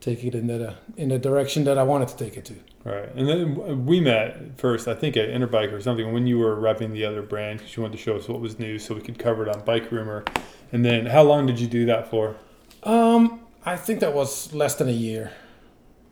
take 0.00 0.24
it 0.24 0.34
in 0.34 0.46
the 0.46 0.74
in 0.96 1.10
the 1.10 1.18
direction 1.18 1.64
that 1.64 1.78
I 1.78 1.82
wanted 1.82 2.08
to 2.08 2.16
take 2.16 2.36
it 2.36 2.44
to. 2.46 2.54
Right, 2.82 3.14
And 3.14 3.28
then 3.28 3.84
we 3.84 4.00
met 4.00 4.58
first, 4.58 4.88
I 4.88 4.94
think, 4.94 5.14
at 5.18 5.28
Interbike 5.28 5.70
or 5.70 5.82
something 5.82 6.14
when 6.14 6.26
you 6.26 6.38
were 6.38 6.56
repping 6.56 6.92
the 6.92 7.04
other 7.04 7.20
brand 7.20 7.58
because 7.58 7.76
you 7.76 7.82
wanted 7.82 7.98
to 7.98 8.02
show 8.02 8.16
us 8.16 8.26
what 8.26 8.40
was 8.40 8.58
new 8.58 8.78
so 8.78 8.94
we 8.94 9.02
could 9.02 9.18
cover 9.18 9.46
it 9.46 9.54
on 9.54 9.62
Bike 9.66 9.92
Rumor. 9.92 10.24
And 10.72 10.82
then 10.82 11.04
how 11.04 11.22
long 11.22 11.44
did 11.44 11.60
you 11.60 11.66
do 11.66 11.84
that 11.86 12.08
for? 12.08 12.36
Um, 12.82 13.40
I 13.66 13.76
think 13.76 14.00
that 14.00 14.14
was 14.14 14.54
less 14.54 14.76
than 14.76 14.88
a 14.88 14.92
year. 14.92 15.32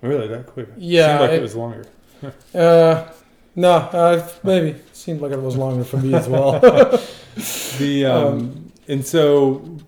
Really, 0.00 0.28
that 0.28 0.46
quick? 0.46 0.68
Yeah, 0.76 1.08
Seemed 1.08 1.20
like 1.20 1.30
it, 1.32 1.38
it- 1.38 1.42
was 1.42 1.56
longer. 1.56 1.84
Uh, 2.54 3.08
no, 3.54 3.70
uh, 3.72 4.28
maybe 4.42 4.70
it 4.70 4.96
seemed 4.96 5.20
like 5.20 5.30
it 5.30 5.40
was 5.40 5.56
longer 5.56 5.84
for 5.84 5.98
me 5.98 6.14
as 6.14 6.28
well. 6.28 6.60
The 7.78 8.06
um, 8.12 8.72
and 8.88 9.06
so 9.06 9.78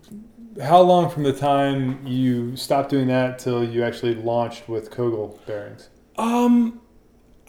how 0.63 0.79
long 0.81 1.09
from 1.09 1.23
the 1.23 1.33
time 1.33 2.05
you 2.07 2.55
stopped 2.55 2.89
doing 2.89 3.07
that 3.07 3.39
till 3.39 3.63
you 3.65 3.83
actually 3.83 4.15
launched 4.15 4.69
with 4.69 4.91
Kogel 4.91 5.37
bearings? 5.45 5.89
um, 6.17 6.79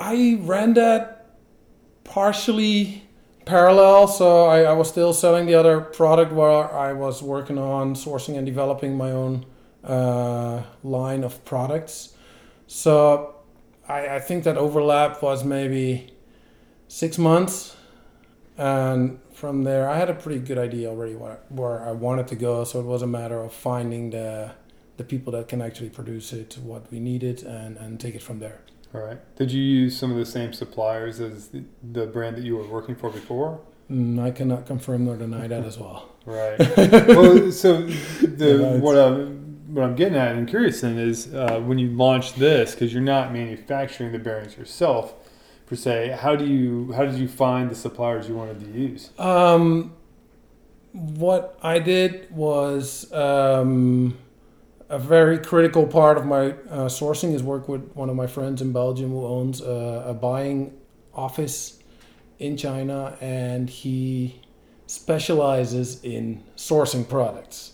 I 0.00 0.38
ran 0.40 0.74
that 0.74 1.36
partially 2.02 3.04
parallel, 3.44 4.08
so 4.08 4.46
I, 4.46 4.62
I 4.62 4.72
was 4.72 4.88
still 4.88 5.12
selling 5.12 5.46
the 5.46 5.54
other 5.54 5.80
product 5.80 6.32
while 6.32 6.62
I 6.72 6.92
was 6.92 7.22
working 7.22 7.58
on 7.58 7.94
sourcing 7.94 8.36
and 8.36 8.44
developing 8.46 8.96
my 8.96 9.10
own 9.12 9.46
uh, 9.84 10.62
line 10.82 11.22
of 11.22 11.44
products. 11.44 12.14
So 12.72 13.34
I, 13.86 14.16
I 14.16 14.18
think 14.18 14.44
that 14.44 14.56
overlap 14.56 15.22
was 15.22 15.44
maybe 15.44 16.10
six 16.88 17.18
months, 17.18 17.76
and 18.56 19.20
from 19.34 19.64
there 19.64 19.90
I 19.90 19.98
had 19.98 20.08
a 20.08 20.14
pretty 20.14 20.40
good 20.40 20.56
idea 20.56 20.88
already 20.88 21.14
where, 21.14 21.40
where 21.50 21.86
I 21.86 21.92
wanted 21.92 22.28
to 22.28 22.34
go. 22.34 22.64
So 22.64 22.80
it 22.80 22.86
was 22.86 23.02
a 23.02 23.06
matter 23.06 23.40
of 23.40 23.52
finding 23.52 24.10
the 24.10 24.52
the 24.96 25.04
people 25.04 25.34
that 25.34 25.48
can 25.48 25.60
actually 25.60 25.90
produce 25.90 26.32
it, 26.32 26.56
what 26.62 26.90
we 26.90 26.98
needed, 26.98 27.42
and, 27.42 27.76
and 27.76 28.00
take 28.00 28.14
it 28.14 28.22
from 28.22 28.38
there. 28.38 28.60
All 28.94 29.02
right. 29.02 29.18
Did 29.36 29.52
you 29.52 29.62
use 29.62 29.98
some 29.98 30.10
of 30.10 30.16
the 30.16 30.26
same 30.26 30.54
suppliers 30.54 31.20
as 31.20 31.48
the, 31.48 32.06
brand 32.06 32.36
that 32.36 32.44
you 32.44 32.56
were 32.56 32.66
working 32.66 32.94
for 32.94 33.10
before? 33.10 33.60
Mm, 33.90 34.22
I 34.22 34.30
cannot 34.30 34.66
confirm 34.66 35.04
nor 35.06 35.16
deny 35.16 35.46
that 35.46 35.64
as 35.64 35.78
well. 35.78 36.10
Right. 36.24 36.58
well, 36.76 37.50
so 37.52 37.82
the 37.82 38.58
Yeah, 38.60 38.80
what 38.80 38.96
I'm 38.96 39.41
what 39.72 39.84
I'm 39.84 39.96
getting 39.96 40.18
at 40.18 40.36
and 40.36 40.46
curious 40.46 40.82
in 40.82 40.98
is 40.98 41.34
uh, 41.34 41.58
when 41.60 41.78
you 41.78 41.88
launch 41.88 42.34
this 42.34 42.72
because 42.72 42.92
you're 42.92 43.02
not 43.02 43.32
manufacturing 43.32 44.12
the 44.12 44.18
bearings 44.18 44.56
yourself 44.56 45.14
per 45.66 45.76
se. 45.76 46.18
How 46.20 46.36
do 46.36 46.46
you 46.46 46.92
how 46.92 47.06
did 47.06 47.14
you 47.14 47.26
find 47.26 47.70
the 47.70 47.74
suppliers 47.74 48.28
you 48.28 48.34
wanted 48.34 48.60
to 48.60 48.70
use? 48.78 49.10
Um, 49.18 49.94
what 50.92 51.58
I 51.62 51.78
did 51.78 52.30
was 52.30 53.10
um, 53.14 54.18
a 54.90 54.98
very 54.98 55.38
critical 55.38 55.86
part 55.86 56.18
of 56.18 56.26
my 56.26 56.50
uh, 56.50 56.88
sourcing 56.88 57.34
is 57.34 57.42
work 57.42 57.66
with 57.66 57.90
one 57.94 58.10
of 58.10 58.16
my 58.16 58.26
friends 58.26 58.60
in 58.60 58.72
Belgium 58.72 59.10
who 59.10 59.24
owns 59.24 59.62
a, 59.62 60.04
a 60.08 60.14
buying 60.14 60.78
office 61.14 61.78
in 62.38 62.58
China, 62.58 63.16
and 63.22 63.70
he 63.70 64.42
specializes 64.86 66.04
in 66.04 66.42
sourcing 66.56 67.08
products. 67.08 67.72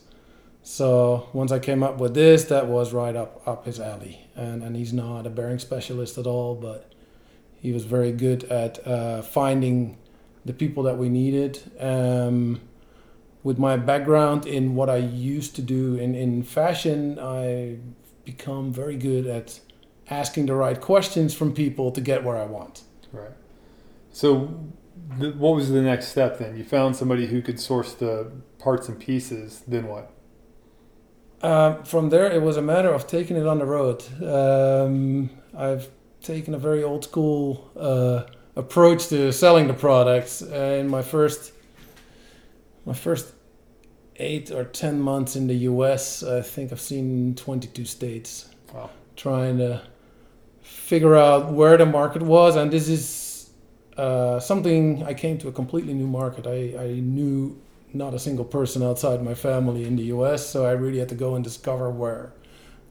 So 0.71 1.31
once 1.33 1.51
I 1.51 1.61
came 1.61 1.83
up 1.83 1.97
with 1.97 2.13
this, 2.13 2.45
that 2.45 2.67
was 2.67 2.93
right 2.93 3.17
up 3.17 3.41
up 3.49 3.65
his 3.65 3.81
alley. 3.81 4.29
And 4.37 4.63
and 4.63 4.77
he's 4.77 4.93
not 4.93 5.27
a 5.27 5.31
bearing 5.31 5.59
specialist 5.59 6.19
at 6.19 6.27
all, 6.27 6.55
but 6.55 6.93
he 7.59 7.73
was 7.73 7.85
very 7.87 8.13
good 8.13 8.45
at 8.45 8.87
uh, 8.87 9.23
finding 9.23 9.97
the 10.45 10.53
people 10.53 10.83
that 10.83 10.99
we 10.99 11.09
needed. 11.09 11.59
Um, 11.81 12.61
with 13.43 13.59
my 13.59 13.79
background 13.79 14.45
in 14.45 14.75
what 14.75 14.91
I 14.91 14.99
used 14.99 15.57
to 15.57 15.63
do 15.63 15.97
in, 15.97 16.15
in 16.15 16.43
fashion, 16.43 17.19
I 17.19 17.79
become 18.27 18.71
very 18.71 18.97
good 18.97 19.27
at 19.27 19.61
asking 20.11 20.47
the 20.47 20.55
right 20.55 20.79
questions 20.79 21.33
from 21.33 21.55
people 21.55 21.91
to 21.93 22.01
get 22.03 22.25
where 22.25 22.37
I 22.37 22.45
want. 22.45 22.83
Right. 23.11 23.33
So, 24.13 24.69
th- 25.19 25.35
what 25.37 25.55
was 25.55 25.71
the 25.71 25.81
next 25.81 26.09
step 26.09 26.39
then? 26.39 26.59
You 26.59 26.65
found 26.65 26.95
somebody 26.95 27.27
who 27.27 27.41
could 27.41 27.59
source 27.59 27.95
the 27.95 28.31
parts 28.59 28.87
and 28.87 29.01
pieces. 29.01 29.63
Then 29.67 29.87
what? 29.87 30.13
Um, 31.43 31.85
from 31.85 32.11
there, 32.11 32.31
it 32.31 32.43
was 32.43 32.57
a 32.57 32.63
matter 32.63 32.93
of 32.93 33.07
taking 33.07 33.37
it 33.37 33.47
on 33.47 33.59
the 33.59 33.67
road. 33.67 34.05
Um, 34.23 35.31
I've 35.57 35.89
taken 36.21 36.55
a 36.55 36.59
very 36.59 36.83
old 36.83 37.05
school 37.05 37.71
uh, 37.77 38.25
approach 38.57 39.09
to 39.09 39.33
selling 39.33 39.69
the 39.69 39.75
products. 39.75 40.43
Uh, 40.43 40.79
in 40.81 40.89
my 40.89 41.03
first, 41.03 41.53
my 42.85 42.93
first 42.93 43.33
eight 44.17 44.51
or 44.51 44.65
ten 44.65 45.01
months 45.01 45.37
in 45.37 45.47
the 45.47 45.55
U.S., 45.55 46.25
I 46.25 46.43
think 46.43 46.73
I've 46.73 46.81
seen 46.81 47.37
22 47.37 47.85
states. 47.85 48.51
Wow. 48.75 48.91
Trying 49.17 49.59
to 49.59 49.83
figure 50.61 51.17
out 51.17 51.53
where 51.53 51.77
the 51.77 51.87
market 51.87 52.23
was, 52.23 52.57
and 52.57 52.71
this 52.71 52.89
is 52.89 53.51
uh, 53.97 54.41
something 54.41 55.05
I 55.05 55.15
came 55.15 55.39
to 55.39 55.49
a 55.49 55.53
completely 55.53 55.95
new 55.95 56.07
market. 56.07 56.47
I, 56.47 56.83
I 56.83 56.87
knew 57.01 57.61
not 57.93 58.15
a 58.15 58.19
single 58.19 58.45
person 58.45 58.83
outside 58.83 59.23
my 59.23 59.35
family 59.35 59.85
in 59.85 59.97
the 59.97 60.05
U.S., 60.05 60.47
so 60.49 60.67
I 60.67 60.73
really 60.73 60.99
had 60.99 61.09
to 61.11 61.15
go 61.15 61.35
and 61.35 61.45
discover 61.45 61.91
where 61.91 62.33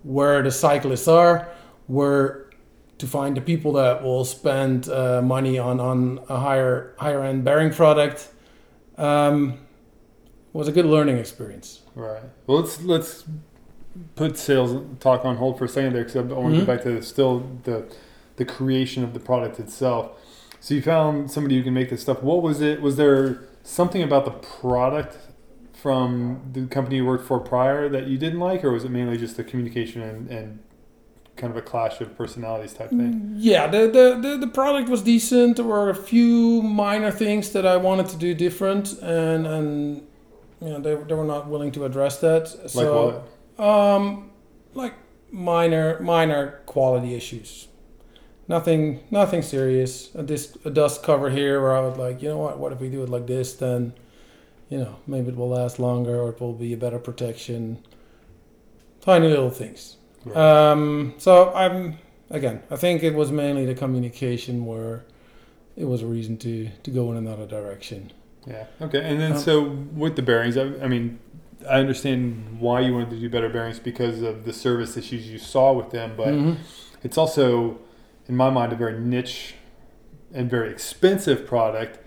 where 0.04 0.42
the 0.42 0.51
cyclists 0.51 1.08
are, 1.08 1.50
where 1.88 2.50
to 2.98 3.08
find 3.08 3.36
the 3.36 3.42
people 3.42 3.74
that 3.74 4.01
will 4.04 4.24
spend 4.25 4.88
uh, 4.89 5.22
money 5.22 5.60
on 5.60 5.80
on 5.80 6.20
a 6.30 6.39
higher 6.39 6.94
higher 6.98 7.24
end 7.24 7.44
bearing 7.44 7.72
product. 7.72 8.30
Um, 8.98 9.60
was 10.54 10.68
a 10.68 10.72
good 10.72 10.86
learning 10.86 11.18
experience. 11.18 11.82
Right. 11.94 12.24
Well, 12.48 12.60
let's 12.62 12.82
let's 12.82 13.25
put 14.16 14.38
sales 14.38 14.84
talk 15.00 15.25
on 15.25 15.36
hold 15.38 15.58
for 15.58 15.66
a 15.66 15.70
second 15.70 15.94
there 15.94 16.04
because 16.04 16.16
I 16.16 16.22
want 16.22 16.54
to 16.56 16.62
Mhm. 16.62 16.66
get 16.66 16.68
back 16.68 16.84
to 16.84 17.01
still 17.01 17.44
the 17.63 17.86
the 18.38 18.46
creation 18.46 19.04
of 19.04 19.13
the 19.13 19.20
product 19.20 19.60
itself. 19.60 20.12
So 20.60 20.74
you 20.74 20.82
found 20.82 21.30
somebody 21.32 21.58
who 21.58 21.63
can 21.63 21.74
make 21.74 21.89
this 21.89 22.01
stuff. 22.01 22.22
What 22.24 22.42
was 22.42 22.62
it? 22.62 22.82
Was 22.82 22.96
there 22.96 23.42
something 23.67 24.01
about 24.01 24.24
the 24.24 24.31
product 24.31 25.17
from 25.74 26.41
the 26.53 26.65
company 26.67 26.95
you 26.97 27.05
worked 27.05 27.25
for 27.25 27.39
prior 27.39 27.89
that 27.89 28.07
you 28.07 28.17
didn't 28.17 28.39
like, 28.39 28.63
or 28.63 28.71
was 28.71 28.83
it 28.83 28.89
mainly 28.89 29.17
just 29.17 29.38
the 29.38 29.43
communication 29.43 30.01
and, 30.01 30.29
and 30.29 30.59
kind 31.36 31.51
of 31.51 31.57
a 31.57 31.62
clash 31.62 32.00
of 32.01 32.17
personalities 32.17 32.74
type 32.74 32.89
thing? 32.89 33.33
Yeah, 33.36 33.67
the, 33.67 33.81
the, 33.88 34.19
the, 34.19 34.38
the 34.38 34.47
product 34.47 34.89
was 34.89 35.03
decent. 35.03 35.57
There 35.57 35.65
were 35.65 35.89
a 35.89 35.95
few 35.95 36.62
minor 36.62 37.12
things 37.12 37.51
that 37.51 37.65
I 37.65 37.77
wanted 37.77 38.07
to 38.09 38.17
do 38.17 38.33
different, 38.33 38.93
and 39.01 39.45
and 39.45 40.07
you 40.62 40.69
know 40.69 40.79
they, 40.79 40.95
they 40.95 41.13
were 41.13 41.25
not 41.25 41.47
willing 41.47 41.71
to 41.74 41.86
address 41.86 42.19
that. 42.19 42.43
Like 42.62 42.69
so, 42.69 43.24
what? 43.57 43.63
Um, 43.63 44.31
like 44.74 44.93
minor 45.29 46.00
minor 46.00 46.62
quality 46.65 47.15
issues. 47.15 47.66
Nothing 48.48 49.01
nothing 49.12 49.42
serious. 49.42 50.13
A, 50.16 50.24
disc, 50.24 50.56
a 50.63 50.70
dust 50.70 51.04
cover 51.04 51.30
here 51.30 51.62
where 51.62 51.75
I 51.75 51.82
was 51.82 51.98
like, 51.98 52.22
you 52.22 52.30
know 52.30 52.38
what? 52.38 52.58
What 52.60 52.72
if 52.72 52.80
we 52.80 52.89
do 52.89 53.04
it 53.04 53.10
like 53.10 53.27
this? 53.27 53.54
Then, 53.54 53.94
you 54.70 54.77
know, 54.77 54.96
maybe 55.06 55.30
it 55.30 55.36
will 55.36 55.50
last 55.50 55.80
longer 55.80 56.20
or 56.22 56.30
it 56.30 56.39
will 56.39 56.54
be 56.54 56.74
a 56.74 56.77
better 56.77 57.00
protection. 57.00 57.80
Tiny 59.01 59.27
little 59.27 59.50
things. 59.50 59.98
Right. 60.25 60.38
Um, 60.72 61.13
so 61.18 61.54
I'm 61.54 61.98
again. 62.30 62.63
I 62.72 62.77
think 62.77 63.04
it 63.04 63.16
was 63.16 63.32
mainly 63.32 63.66
the 63.66 63.75
communication 63.75 64.66
where 64.66 65.06
it 65.75 65.86
was 65.86 66.01
a 66.01 66.08
reason 66.08 66.38
to 66.38 66.70
to 66.84 66.92
go 66.92 67.12
in 67.12 67.18
another 67.18 67.46
direction. 67.46 68.12
Yeah. 68.46 68.66
Okay. 68.82 69.01
And 69.04 69.20
then 69.20 69.34
Um, 69.34 69.38
so 69.39 69.62
with 69.94 70.16
the 70.16 70.22
bearings, 70.22 70.56
I, 70.56 70.63
I 70.82 70.88
mean, 70.88 71.20
I 71.70 71.80
understand 71.82 72.60
why 72.62 72.80
you 72.80 72.94
wanted 72.94 73.10
to 73.10 73.18
do 73.20 73.30
better 73.30 73.50
bearings 73.50 73.77
because 73.77 74.22
of 74.22 74.46
the 74.46 74.54
service 74.54 74.96
issues 74.96 75.30
you 75.30 75.38
saw 75.38 75.74
with 75.74 75.89
them, 75.92 76.13
but 76.16 76.30
Mhm. 76.30 76.56
it's 77.04 77.18
also, 77.18 77.77
in 78.27 78.36
my 78.36 78.50
mind, 78.50 78.74
a 78.74 78.75
very 78.75 79.00
niche 79.00 79.55
and 80.34 80.50
very 80.50 80.69
expensive 80.72 81.46
product 81.48 82.00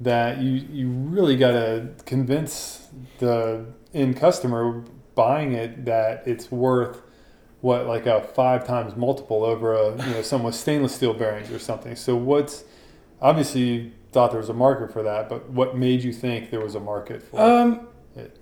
that 0.00 0.38
you 0.38 0.52
you 0.52 0.88
really 0.88 1.36
got 1.36 1.52
to 1.52 1.88
convince 2.06 2.88
the 3.18 3.66
end 3.92 4.16
customer 4.16 4.84
buying 5.14 5.52
it 5.52 5.84
that 5.84 6.22
it's 6.26 6.50
worth 6.50 7.02
what 7.60 7.86
like 7.86 8.06
a 8.06 8.22
five 8.22 8.64
times 8.66 8.94
multiple 8.94 9.44
over 9.44 9.74
a 9.74 9.90
you 9.90 10.12
know 10.12 10.22
some 10.22 10.42
with 10.44 10.54
stainless 10.54 10.94
steel 10.94 11.12
bearings 11.12 11.50
or 11.50 11.58
something. 11.58 11.96
So 11.96 12.16
what's 12.16 12.64
obviously 13.20 13.60
you 13.62 13.92
thought 14.12 14.30
there 14.30 14.40
was 14.40 14.48
a 14.48 14.54
market 14.54 14.92
for 14.92 15.02
that, 15.02 15.28
but 15.28 15.50
what 15.50 15.76
made 15.76 16.02
you 16.02 16.12
think 16.12 16.50
there 16.50 16.60
was 16.60 16.74
a 16.74 16.80
market 16.80 17.22
for 17.22 17.36
it? 17.36 17.42
Um, 17.42 17.88
it? 18.14 18.38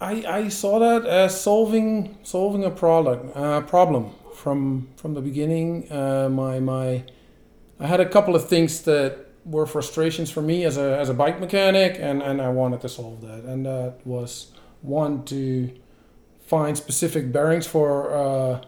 I, 0.00 0.24
I 0.26 0.48
saw 0.48 0.78
that 0.78 1.06
as 1.06 1.38
solving 1.38 2.16
solving 2.22 2.64
a 2.64 2.70
product 2.70 3.36
uh, 3.36 3.60
problem 3.60 4.12
from 4.34 4.88
from 4.96 5.14
the 5.14 5.20
beginning. 5.20 5.90
Uh, 5.90 6.28
my 6.30 6.60
my 6.60 7.04
I 7.80 7.86
had 7.86 8.00
a 8.00 8.08
couple 8.08 8.34
of 8.34 8.48
things 8.48 8.82
that 8.82 9.26
were 9.44 9.66
frustrations 9.66 10.30
for 10.30 10.42
me 10.42 10.64
as 10.64 10.76
a 10.76 10.98
as 10.98 11.08
a 11.08 11.14
bike 11.14 11.40
mechanic, 11.40 11.96
and 12.00 12.22
and 12.22 12.40
I 12.40 12.48
wanted 12.48 12.80
to 12.82 12.88
solve 12.88 13.20
that. 13.22 13.44
And 13.44 13.66
that 13.66 13.98
was 14.04 14.52
one 14.82 15.24
to 15.24 15.70
find 16.46 16.76
specific 16.76 17.32
bearings 17.32 17.66
for 17.66 18.14
uh, 18.14 18.60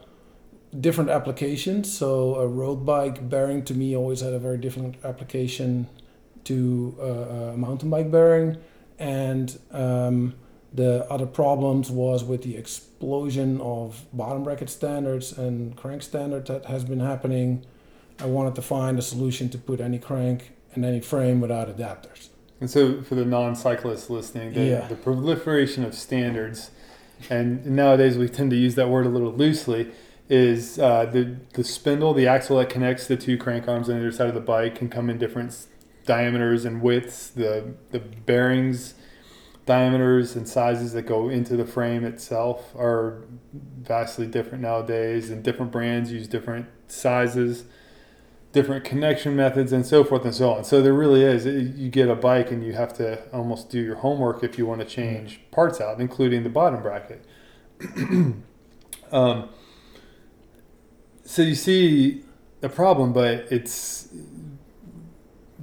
different 0.81 1.11
applications. 1.11 1.93
So 1.93 2.37
a 2.37 2.47
road 2.47 2.87
bike 2.87 3.29
bearing 3.29 3.65
to 3.65 3.75
me 3.75 3.97
always 3.97 4.21
had 4.21 4.33
a 4.33 4.39
very 4.39 4.59
different 4.59 4.97
application 5.05 5.89
to 6.45 6.97
uh, 7.01 7.53
a 7.55 7.57
mountain 7.57 7.91
bike 7.91 8.11
bearing, 8.11 8.57
and 8.99 9.59
um, 9.73 10.35
the 10.77 11.11
other 11.11 11.27
problems 11.27 11.91
was 11.91 12.23
with 12.23 12.43
the 12.43 12.57
explosion 12.57 13.61
of 13.61 14.05
bottom 14.13 14.45
bracket 14.45 14.71
standards 14.71 15.33
and 15.37 15.77
crank 15.77 16.03
standards 16.03 16.49
that 16.49 16.67
has 16.67 16.85
been 16.85 17.01
happening. 17.01 17.65
I 18.21 18.27
wanted 18.27 18.55
to 18.57 18.63
find 18.63 18.99
a 18.99 19.03
solution 19.03 19.49
to 19.51 19.59
put 19.59 19.81
any 19.81 19.99
crank 19.99 20.53
and 20.75 20.85
any 20.85 21.01
frame 21.01 21.41
without 21.41 21.75
adapters. 21.75 22.29
And 22.61 22.71
so, 22.71 23.03
for 23.03 23.15
the 23.15 23.25
non-cyclists 23.25 24.09
listening, 24.09 24.55
the, 24.55 24.65
Yeah. 24.65 24.87
the 24.89 24.95
proliferation 24.95 25.85
of 25.85 25.95
standards, 25.95 26.71
and 27.29 27.65
nowadays 27.67 28.17
we 28.17 28.29
tend 28.29 28.51
to 28.51 28.57
use 28.57 28.75
that 28.77 28.89
word 28.89 29.05
a 29.07 29.11
little 29.11 29.33
loosely, 29.33 29.91
is 30.29 30.79
uh, 30.79 31.05
the 31.07 31.37
the 31.53 31.63
spindle, 31.65 32.13
the 32.15 32.27
axle 32.27 32.59
that 32.59 32.69
connects 32.69 33.07
the 33.07 33.17
two 33.17 33.37
crank 33.39 33.69
arms 33.69 33.89
on 33.89 33.97
either 33.97 34.11
side 34.11 34.29
of 34.29 34.35
the 34.35 34.41
bike, 34.41 34.75
can 34.75 34.89
come 34.89 35.09
in 35.11 35.19
different 35.19 35.67
diameters 36.07 36.65
and 36.65 36.83
widths. 36.83 37.29
The 37.29 37.75
the 37.91 38.01
bearings, 38.01 38.95
diameters 39.67 40.37
and 40.37 40.49
sizes 40.49 40.93
that 40.95 41.03
go 41.03 41.29
into 41.29 41.57
the 41.57 41.67
frame 41.67 42.05
itself 42.05 42.75
are 42.77 43.25
vastly 43.53 44.27
different 44.27 44.63
nowadays, 44.63 45.31
and 45.31 45.43
different 45.43 45.71
brands 45.71 46.11
use 46.11 46.27
different 46.27 46.67
sizes 46.89 47.65
different 48.57 48.85
connection 48.85 49.37
methods 49.37 49.71
and 49.71 49.85
so 49.85 50.03
forth 50.03 50.25
and 50.25 50.35
so 50.35 50.51
on. 50.51 50.65
So 50.65 50.81
there 50.81 50.95
really 50.95 51.23
is. 51.23 51.45
You 51.45 51.91
get 51.91 52.09
a 52.09 52.15
bike 52.15 52.51
and 52.51 52.65
you 52.65 52.73
have 52.73 52.95
to 52.95 53.23
almost 53.31 53.69
do 53.69 53.79
your 53.79 53.97
homework 53.97 54.43
if 54.43 54.57
you 54.57 54.65
want 54.65 54.81
to 54.81 54.87
change 54.87 55.43
parts 55.51 55.79
out, 55.79 56.01
including 56.01 56.43
the 56.43 56.49
bottom 56.49 56.81
bracket. 56.83 57.23
um, 59.13 59.51
so 61.23 61.43
you 61.43 61.55
see 61.55 62.25
a 62.63 62.71
problem, 62.71 63.13
but 63.13 63.53
it's. 63.53 64.09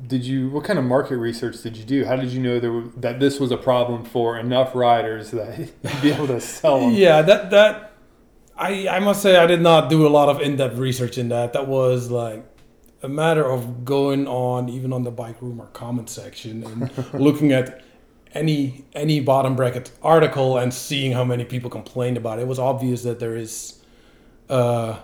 Did 0.05 0.25
you? 0.25 0.49
What 0.49 0.63
kind 0.65 0.77
of 0.77 0.85
market 0.85 1.17
research 1.17 1.61
did 1.61 1.77
you 1.77 1.83
do? 1.83 2.05
How 2.05 2.15
did 2.15 2.29
you 2.29 2.41
know 2.41 2.59
there 2.59 2.71
were, 2.71 2.83
that 2.97 3.19
this 3.19 3.39
was 3.39 3.51
a 3.51 3.57
problem 3.57 4.03
for 4.03 4.37
enough 4.37 4.75
riders 4.75 5.31
that 5.31 5.57
you'd 5.59 6.01
be 6.01 6.11
able 6.11 6.27
to 6.27 6.41
sell 6.41 6.81
them? 6.81 6.91
Yeah, 6.91 7.21
that 7.21 7.51
that 7.51 7.93
I 8.57 8.87
I 8.87 8.99
must 8.99 9.21
say 9.21 9.37
I 9.37 9.47
did 9.47 9.61
not 9.61 9.89
do 9.89 10.05
a 10.05 10.09
lot 10.09 10.29
of 10.29 10.41
in-depth 10.41 10.77
research 10.77 11.17
in 11.17 11.29
that. 11.29 11.53
That 11.53 11.67
was 11.67 12.11
like 12.11 12.43
a 13.01 13.09
matter 13.09 13.45
of 13.45 13.85
going 13.85 14.27
on 14.27 14.69
even 14.69 14.93
on 14.93 15.03
the 15.03 15.11
Bike 15.11 15.41
Rumor 15.41 15.67
comment 15.67 16.09
section 16.09 16.63
and 16.63 17.13
looking 17.13 17.51
at 17.51 17.83
any 18.33 18.85
any 18.93 19.19
bottom 19.19 19.55
bracket 19.55 19.91
article 20.01 20.57
and 20.57 20.73
seeing 20.73 21.11
how 21.11 21.23
many 21.23 21.45
people 21.45 21.69
complained 21.69 22.17
about 22.17 22.39
it. 22.39 22.43
It 22.43 22.47
was 22.47 22.59
obvious 22.59 23.03
that 23.03 23.19
there 23.19 23.35
is 23.35 23.81
uh, 24.49 24.99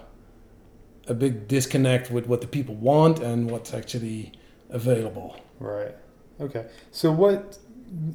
a 1.08 1.13
big 1.13 1.48
disconnect 1.48 2.12
with 2.12 2.27
what 2.27 2.41
the 2.41 2.48
people 2.48 2.75
want 2.75 3.20
and 3.20 3.50
what's 3.50 3.74
actually 3.74 4.32
available. 4.70 5.36
Right. 5.60 5.96
Okay. 6.40 6.68
So 6.92 7.12
what, 7.12 7.58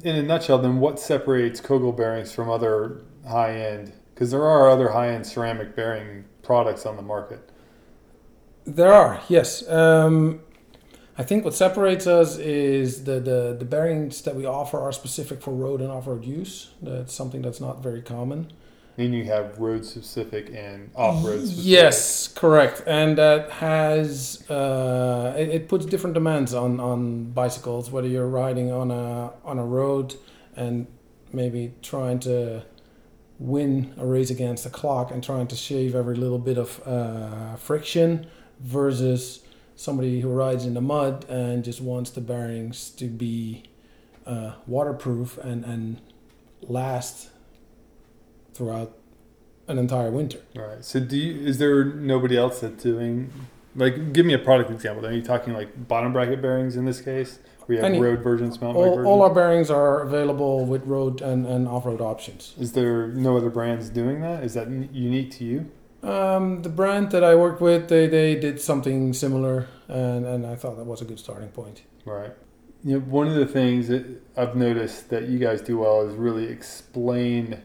in 0.03 0.15
a 0.15 0.23
nutshell, 0.23 0.57
then 0.57 0.79
what 0.79 0.99
separates 0.99 1.61
Kogel 1.61 1.91
bearings 1.95 2.31
from 2.33 2.49
other 2.49 3.01
high-end 3.27 3.93
Because 4.15 4.31
there 4.31 4.45
are 4.45 4.69
other 4.69 4.89
high-end 4.89 5.27
ceramic 5.27 5.75
bearing 5.75 6.23
products 6.41 6.85
on 6.85 6.95
the 6.95 7.01
market. 7.01 7.49
There 8.65 8.93
are, 8.93 9.19
yes. 9.27 9.67
Um, 9.67 10.39
I 11.17 11.23
think 11.23 11.43
what 11.43 11.53
separates 11.53 12.07
us 12.07 12.37
is 12.37 13.03
the, 13.03 13.19
the, 13.19 13.55
the 13.59 13.65
bearings 13.65 14.21
that 14.21 14.35
we 14.35 14.45
offer 14.45 14.79
are 14.79 14.93
specific 14.93 15.41
for 15.41 15.51
road 15.51 15.81
and 15.81 15.91
off 15.91 16.07
road 16.07 16.23
use. 16.23 16.71
That's 16.81 17.13
something 17.13 17.41
that's 17.41 17.59
not 17.59 17.83
very 17.83 18.01
common. 18.01 18.53
And 18.97 19.13
you 19.13 19.25
have 19.25 19.59
road 19.59 19.85
specific 19.85 20.51
and 20.53 20.89
off 20.95 21.25
road 21.25 21.39
specific. 21.41 21.65
Yes, 21.65 22.27
correct. 22.29 22.83
And 22.87 23.17
that 23.17 23.51
has 23.51 24.49
uh, 24.49 25.33
it, 25.37 25.49
it 25.49 25.67
puts 25.67 25.85
different 25.85 26.13
demands 26.13 26.53
on, 26.53 26.79
on 26.79 27.31
bicycles, 27.31 27.91
whether 27.91 28.07
you're 28.07 28.27
riding 28.27 28.71
on 28.71 28.91
a 28.91 29.33
on 29.43 29.59
a 29.59 29.65
road 29.65 30.15
and 30.55 30.87
maybe 31.33 31.73
trying 31.81 32.19
to 32.19 32.63
win 33.37 33.93
a 33.97 34.05
race 34.05 34.29
against 34.29 34.63
the 34.63 34.69
clock 34.69 35.11
and 35.11 35.23
trying 35.23 35.47
to 35.47 35.55
shave 35.55 35.93
every 35.93 36.15
little 36.15 36.39
bit 36.39 36.57
of 36.57 36.81
uh, 36.87 37.55
friction 37.57 38.25
versus 38.61 39.41
somebody 39.75 40.21
who 40.21 40.29
rides 40.29 40.65
in 40.65 40.73
the 40.73 40.81
mud 40.81 41.25
and 41.27 41.63
just 41.63 41.81
wants 41.81 42.09
the 42.11 42.21
bearings 42.21 42.89
to 42.91 43.05
be 43.05 43.63
uh, 44.25 44.53
waterproof 44.65 45.37
and, 45.39 45.65
and 45.65 46.01
last 46.61 47.29
throughout 48.55 48.97
an 49.67 49.77
entire 49.77 50.09
winter. 50.09 50.39
Right. 50.55 50.83
So, 50.83 50.99
do 50.99 51.17
you, 51.17 51.45
is 51.45 51.57
there 51.59 51.83
nobody 51.85 52.37
else 52.37 52.61
that's 52.61 52.81
doing 52.81 53.31
like? 53.75 54.13
Give 54.13 54.25
me 54.25 54.33
a 54.33 54.39
product 54.39 54.71
example. 54.71 55.05
Are 55.05 55.11
you 55.11 55.21
talking 55.21 55.53
like 55.53 55.87
bottom 55.87 56.13
bracket 56.13 56.41
bearings 56.41 56.75
in 56.75 56.85
this 56.85 57.01
case? 57.01 57.39
We 57.67 57.75
have 57.77 57.85
Any- 57.85 57.99
road 57.99 58.19
versions, 58.19 58.61
mountain 58.61 58.81
bike 58.81 58.89
All, 58.89 58.95
versions. 58.95 59.07
all 59.07 59.21
our 59.23 59.33
bearings 59.33 59.69
are 59.71 60.01
available 60.01 60.65
with 60.65 60.85
road 60.85 61.21
and, 61.21 61.47
and 61.47 61.67
off-road 61.67 61.99
options. 61.99 62.53
is 62.59 62.73
there 62.73 63.07
no 63.07 63.35
other 63.37 63.49
brands 63.49 63.89
doing 63.89 64.21
that? 64.21 64.43
Is 64.43 64.53
that 64.53 64.69
unique 64.93 65.31
to 65.31 65.43
you? 65.43 65.71
Um, 66.03 66.61
the 66.61 66.69
brand 66.69 67.09
that 67.09 67.23
I 67.23 67.33
worked 67.33 67.61
with, 67.61 67.89
they, 67.89 68.05
they 68.05 68.35
did 68.35 68.61
something 68.61 69.13
similar, 69.13 69.67
and, 69.87 70.27
and 70.27 70.45
I 70.45 70.55
thought 70.55 70.77
that 70.77 70.83
was 70.83 71.01
a 71.01 71.05
good 71.05 71.17
starting 71.17 71.49
point. 71.49 71.81
Right. 72.05 72.33
You 72.83 72.99
know, 72.99 72.99
one 72.99 73.27
of 73.27 73.33
the 73.33 73.47
things 73.47 73.87
that 73.87 74.05
I've 74.37 74.55
noticed 74.55 75.09
that 75.09 75.27
you 75.27 75.39
guys 75.39 75.63
do 75.63 75.79
well 75.79 76.07
is 76.07 76.13
really 76.13 76.45
explain 76.45 77.63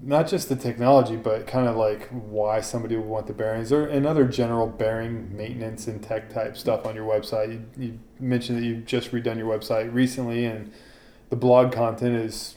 not 0.00 0.28
just 0.28 0.48
the 0.48 0.56
technology, 0.56 1.16
but 1.16 1.46
kind 1.46 1.66
of 1.66 1.76
like 1.76 2.08
why 2.08 2.60
somebody 2.60 2.96
would 2.96 3.06
want 3.06 3.26
the 3.26 3.32
bearings 3.32 3.72
or 3.72 3.86
and 3.86 4.06
other 4.06 4.24
general 4.24 4.66
bearing 4.66 5.36
maintenance 5.36 5.86
and 5.88 6.02
tech 6.02 6.30
type 6.30 6.56
stuff 6.56 6.86
on 6.86 6.94
your 6.94 7.08
website. 7.08 7.52
You, 7.52 7.64
you 7.76 7.98
mentioned 8.20 8.58
that 8.58 8.64
you've 8.64 8.86
just 8.86 9.10
redone 9.10 9.38
your 9.38 9.48
website 9.48 9.92
recently, 9.92 10.44
and 10.44 10.72
the 11.30 11.36
blog 11.36 11.72
content 11.72 12.16
is 12.16 12.56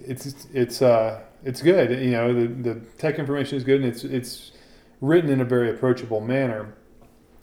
it's 0.00 0.46
it's 0.52 0.82
uh 0.82 1.22
it's 1.44 1.62
good. 1.62 1.90
You 1.90 2.12
know, 2.12 2.34
the 2.34 2.46
the 2.46 2.80
tech 2.98 3.18
information 3.18 3.56
is 3.56 3.64
good, 3.64 3.82
and 3.82 3.92
it's 3.92 4.04
it's 4.04 4.52
written 5.00 5.30
in 5.30 5.40
a 5.40 5.44
very 5.44 5.70
approachable 5.70 6.20
manner. 6.20 6.74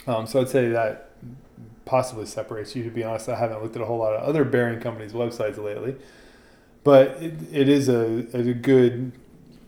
Um, 0.07 0.27
so 0.27 0.41
I'd 0.41 0.49
say 0.49 0.69
that 0.69 1.11
possibly 1.85 2.25
separates 2.25 2.75
you. 2.75 2.83
To 2.83 2.89
be 2.89 3.03
honest, 3.03 3.29
I 3.29 3.35
haven't 3.35 3.63
looked 3.63 3.75
at 3.75 3.81
a 3.81 3.85
whole 3.85 3.99
lot 3.99 4.13
of 4.13 4.27
other 4.27 4.43
bearing 4.43 4.79
companies' 4.79 5.13
websites 5.13 5.57
lately, 5.57 5.95
but 6.83 7.21
it, 7.21 7.33
it 7.51 7.69
is 7.69 7.89
a, 7.89 8.25
a 8.33 8.53
good 8.53 9.11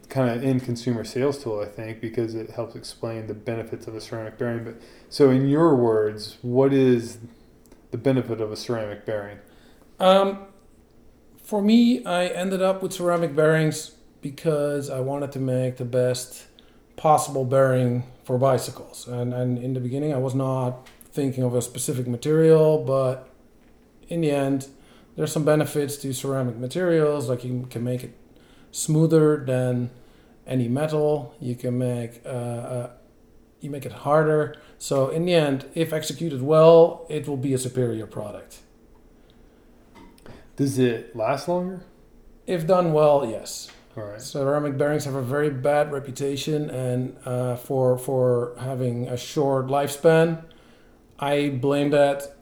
kind 0.09 0.29
of 0.29 0.43
in 0.43 0.59
consumer 0.59 1.03
sales 1.03 1.41
tool, 1.41 1.59
I 1.61 1.65
think, 1.65 2.01
because 2.01 2.35
it 2.35 2.51
helps 2.51 2.75
explain 2.75 3.27
the 3.27 3.33
benefits 3.33 3.87
of 3.87 3.95
a 3.95 4.01
ceramic 4.01 4.37
bearing. 4.37 4.63
But 4.63 4.75
so, 5.09 5.29
in 5.29 5.47
your 5.47 5.75
words, 5.75 6.37
what 6.41 6.73
is 6.73 7.19
the 7.91 7.97
benefit 7.97 8.41
of 8.41 8.51
a 8.51 8.55
ceramic 8.55 9.05
bearing? 9.05 9.39
Um, 9.99 10.45
for 11.41 11.61
me, 11.61 12.03
I 12.05 12.27
ended 12.27 12.61
up 12.61 12.81
with 12.81 12.93
ceramic 12.93 13.35
bearings 13.35 13.91
because 14.21 14.89
I 14.89 14.99
wanted 14.99 15.31
to 15.33 15.39
make 15.39 15.77
the 15.77 15.85
best 15.85 16.45
possible 16.95 17.45
bearing 17.45 18.03
for 18.23 18.37
bicycles. 18.37 19.07
And, 19.07 19.33
and 19.33 19.57
in 19.57 19.73
the 19.73 19.79
beginning, 19.79 20.13
I 20.13 20.17
was 20.17 20.35
not 20.35 20.87
thinking 21.11 21.43
of 21.43 21.55
a 21.55 21.61
specific 21.61 22.07
material, 22.07 22.83
but 22.83 23.27
in 24.07 24.21
the 24.21 24.31
end, 24.31 24.67
there's 25.15 25.31
some 25.31 25.45
benefits 25.45 25.97
to 25.97 26.13
ceramic 26.13 26.57
materials. 26.57 27.29
Like 27.29 27.43
you 27.43 27.67
can 27.69 27.83
make 27.83 28.03
it 28.03 28.17
smoother 28.71 29.43
than 29.45 29.89
any 30.47 30.67
metal. 30.67 31.35
You 31.39 31.55
can 31.55 31.77
make 31.77 32.21
uh, 32.25 32.29
uh, 32.29 32.89
you 33.59 33.69
make 33.69 33.85
it 33.85 33.91
harder. 33.91 34.55
So 34.77 35.09
in 35.09 35.25
the 35.25 35.33
end, 35.33 35.65
if 35.75 35.93
executed 35.93 36.41
well, 36.41 37.05
it 37.09 37.27
will 37.27 37.37
be 37.37 37.53
a 37.53 37.57
superior 37.57 38.07
product. 38.07 38.59
Does 40.55 40.77
it 40.79 41.15
last 41.15 41.47
longer? 41.47 41.81
If 42.47 42.67
done 42.67 42.91
well, 42.93 43.25
yes. 43.29 43.69
All 43.95 44.03
right. 44.03 44.21
Ceramic 44.21 44.77
bearings 44.77 45.05
have 45.05 45.15
a 45.15 45.21
very 45.21 45.49
bad 45.49 45.91
reputation, 45.91 46.69
and 46.69 47.17
uh, 47.25 47.55
for 47.57 47.97
for 47.97 48.55
having 48.59 49.07
a 49.07 49.17
short 49.17 49.67
lifespan, 49.67 50.43
I 51.19 51.49
blame 51.49 51.91
that 51.91 52.37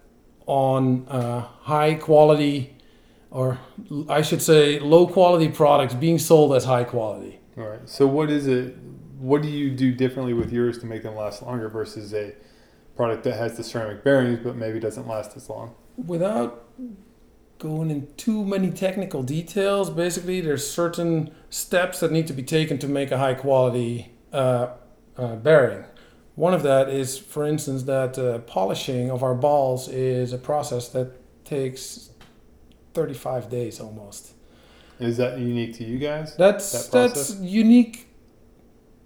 on 0.50 1.08
uh, 1.08 1.42
high 1.62 1.94
quality, 1.94 2.76
or 3.30 3.60
I 4.10 4.24
should 4.24 4.42
say, 4.42 4.80
low 4.80 5.06
quality 5.06 5.48
products 5.48 5.94
being 5.94 6.18
sold 6.18 6.56
as 6.56 6.66
high 6.66 6.84
quality. 6.84 7.40
All 7.56 7.66
right. 7.66 7.88
So, 7.88 8.08
what 8.08 8.32
is 8.32 8.48
it? 8.48 8.76
What 9.20 9.42
do 9.44 9.48
you 9.48 9.70
do 9.70 9.94
differently 9.94 10.34
with 10.34 10.52
yours 10.52 10.80
to 10.80 10.86
make 10.86 11.04
them 11.04 11.16
last 11.16 11.44
longer 11.44 11.70
versus 11.70 12.14
a 12.14 12.34
product 12.96 13.24
that 13.26 13.38
has 13.38 13.58
the 13.58 13.64
ceramic 13.64 14.04
bearings 14.04 14.40
but 14.44 14.56
maybe 14.56 14.80
doesn't 14.80 15.08
last 15.08 15.38
as 15.38 15.50
long? 15.50 15.76
Without 15.98 16.66
going 17.60 17.92
in 17.92 18.08
too 18.16 18.44
many 18.44 18.72
technical 18.72 19.22
details, 19.22 19.90
basically, 19.92 20.42
there's 20.42 20.70
certain 20.70 21.32
steps 21.50 22.00
that 22.00 22.12
need 22.12 22.26
to 22.26 22.34
be 22.34 22.44
taken 22.44 22.80
to 22.80 22.88
make 22.88 23.12
a 23.12 23.20
high 23.20 23.36
quality 23.36 24.14
uh, 24.34 24.70
uh, 25.16 25.36
bearing. 25.36 25.84
One 26.39 26.54
of 26.54 26.63
that 26.63 26.88
is, 26.88 27.17
for 27.17 27.45
instance, 27.45 27.84
that 27.84 28.17
uh, 28.17 28.38
polishing 28.39 29.12
of 29.12 29.23
our 29.23 29.36
balls 29.36 29.89
is 29.89 30.32
a 30.32 30.38
process 30.38 30.88
that 30.89 31.12
takes 31.43 32.12
35 32.93 33.49
days 33.49 33.82
almost. 33.82 34.32
Is 35.02 35.17
that 35.17 35.38
unique 35.38 35.73
to 35.80 35.84
you 35.84 35.97
guys? 35.97 36.38
That's 36.38 36.88
That 36.88 37.10
that's 37.10 37.36
unique 37.41 38.08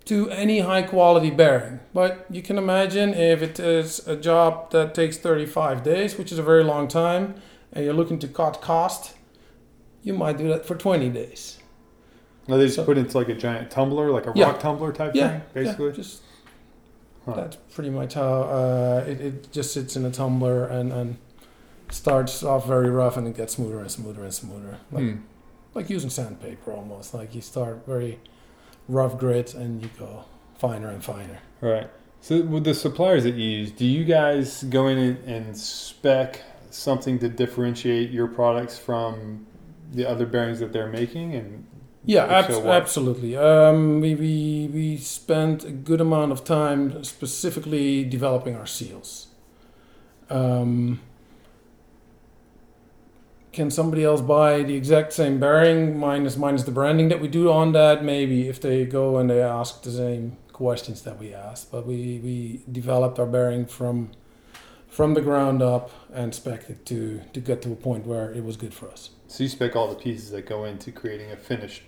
to 0.06 0.30
any 0.30 0.60
high 0.60 0.84
quality 0.84 1.32
bearing. 1.32 1.80
But 1.92 2.28
you 2.30 2.44
can 2.44 2.60
imagine 2.60 3.16
if 3.16 3.42
it 3.42 3.60
is 3.60 4.08
a 4.08 4.16
job 4.16 4.70
that 4.70 4.94
takes 4.94 5.18
35 5.18 5.82
days, 5.82 6.20
which 6.20 6.32
is 6.32 6.38
a 6.38 6.44
very 6.44 6.64
long 6.64 6.88
time, 6.88 7.34
and 7.72 7.84
you're 7.84 7.96
looking 7.96 8.20
to 8.20 8.28
cut 8.28 8.62
cost, 8.62 9.16
you 10.04 10.14
might 10.14 10.38
do 10.38 10.48
that 10.50 10.68
for 10.68 10.76
20 10.76 11.10
days. 11.10 11.58
No, 12.48 12.60
they 12.60 12.66
just 12.66 12.76
So- 12.76 12.86
put 12.86 13.00
into 13.00 13.18
like 13.18 13.30
a 13.30 13.34
giant 13.36 13.72
tumbler, 13.72 14.12
like 14.12 14.28
a 14.28 14.34
Yeah. 14.36 14.46
rock 14.52 14.60
tumbler 14.60 14.92
type 14.92 15.16
Yeah, 15.16 15.30
thing, 15.30 15.42
basically. 15.56 15.88
Yeah, 15.88 15.94
just 15.94 16.22
Huh. 17.26 17.34
that's 17.36 17.56
pretty 17.74 17.90
much 17.90 18.16
how 18.16 18.42
uh, 18.44 19.06
it, 19.08 19.22
it 19.22 19.52
just 19.52 19.74
sits 19.74 19.96
in 19.96 20.04
a 20.06 20.12
tumbler 20.12 20.66
and, 20.66 20.92
and 20.92 21.18
starts 21.90 22.44
off 22.44 22.68
very 22.68 22.90
rough 22.90 23.16
and 23.18 23.28
it 23.28 23.38
gets 23.38 23.54
smoother 23.56 23.80
and 23.80 23.90
smoother 23.92 24.24
and 24.24 24.34
smoother. 24.34 24.80
Like 24.92 25.04
Hmm. 25.04 25.16
like 25.74 25.90
using 25.90 26.10
sandpaper 26.10 26.72
almost. 26.72 27.14
Like 27.14 27.34
you 27.34 27.42
start 27.42 27.86
very 27.86 28.20
rough 28.88 29.18
grit 29.18 29.54
and 29.54 29.82
you 29.82 29.90
go 29.98 30.26
finer 30.58 30.90
and 30.90 31.04
finer. 31.04 31.40
Right. 31.62 31.90
So, 32.22 32.42
with 32.42 32.64
the 32.64 32.74
suppliers 32.74 33.24
that 33.24 33.36
you 33.36 33.50
use, 33.60 33.72
do 33.72 33.86
you 33.86 34.06
guys 34.06 34.64
go 34.64 34.88
in 34.88 34.98
and, 34.98 35.18
and 35.26 35.58
spec 35.58 36.42
something 36.70 37.20
to 37.20 37.28
differentiate 37.30 38.12
your 38.12 38.28
products 38.28 38.78
from 38.78 39.46
the 39.92 40.10
other 40.10 40.26
bearings 40.26 40.60
that 40.62 40.72
they're 40.72 40.88
making? 40.90 41.36
And 41.36 41.66
Yeah, 42.06 42.26
If 42.26 42.32
abs- 42.32 42.56
so, 42.56 42.60
what? 42.60 42.76
absolutely. 42.82 43.38
Um, 43.38 44.02
we, 44.02 44.14
we 44.16 44.70
we 44.74 44.98
spent 44.98 45.64
a 45.64 45.72
good 45.72 46.02
amount 46.02 46.32
of 46.34 46.44
time 46.44 47.04
specifically 47.04 48.04
developing 48.04 48.56
our 48.56 48.66
seals. 48.68 49.28
Um, 50.30 51.00
can 53.54 53.70
somebody 53.70 54.04
else 54.04 54.20
buy 54.22 54.64
the 54.64 54.76
exact 54.76 55.14
same 55.14 55.40
bearing 55.40 55.98
minus 55.98 56.36
minus 56.38 56.64
the 56.64 56.72
branding 56.72 57.10
that 57.10 57.22
we 57.22 57.28
do 57.28 57.52
on 57.52 57.72
that? 57.74 58.04
Maybe 58.04 58.50
if 58.50 58.60
they 58.60 58.86
go 58.86 59.18
and 59.18 59.30
they 59.30 59.42
ask 59.42 59.84
the 59.84 59.92
same 59.92 60.38
questions 60.52 61.04
that 61.04 61.20
we 61.20 61.34
asked, 61.34 61.72
but 61.72 61.86
we 61.86 62.20
we 62.24 62.62
developed 62.72 63.20
our 63.20 63.26
bearing 63.28 63.66
from 63.66 64.12
from 64.90 65.14
the 65.14 65.22
ground 65.22 65.62
up 65.62 65.90
and 66.14 66.34
spec 66.36 66.70
it 66.70 66.86
to 66.88 67.22
to 67.34 67.40
get 67.40 67.62
to 67.62 67.72
a 67.72 67.76
point 67.76 68.06
where 68.06 68.32
it 68.34 68.44
was 68.44 68.58
good 68.58 68.74
for 68.74 68.90
us. 68.90 69.12
So, 69.34 69.44
you 69.44 69.50
spec 69.50 69.76
all 69.76 69.88
the 69.88 69.96
pieces 69.96 70.30
that 70.32 70.46
go 70.46 70.64
into 70.66 70.92
creating 70.92 71.32
a 71.32 71.38
finished 71.38 71.84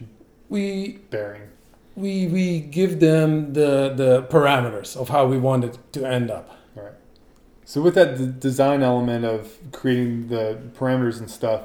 We 0.50 1.00
bearing. 1.12 1.44
we 1.96 2.28
we 2.28 2.60
give 2.60 3.00
them 3.00 3.54
the 3.54 3.94
the 4.02 4.24
parameters 4.30 4.96
of 5.02 5.10
how 5.10 5.24
we 5.28 5.38
want 5.38 5.64
it 5.64 5.78
to 5.94 6.06
end 6.06 6.30
up. 6.32 6.48
Right. 6.76 6.94
So 7.64 7.82
with 7.82 7.96
that 7.96 8.18
d- 8.18 8.34
design 8.48 8.84
element 8.84 9.26
of 9.26 9.58
creating 9.72 10.28
the 10.28 10.60
parameters 10.78 11.20
and 11.20 11.30
stuff, 11.30 11.62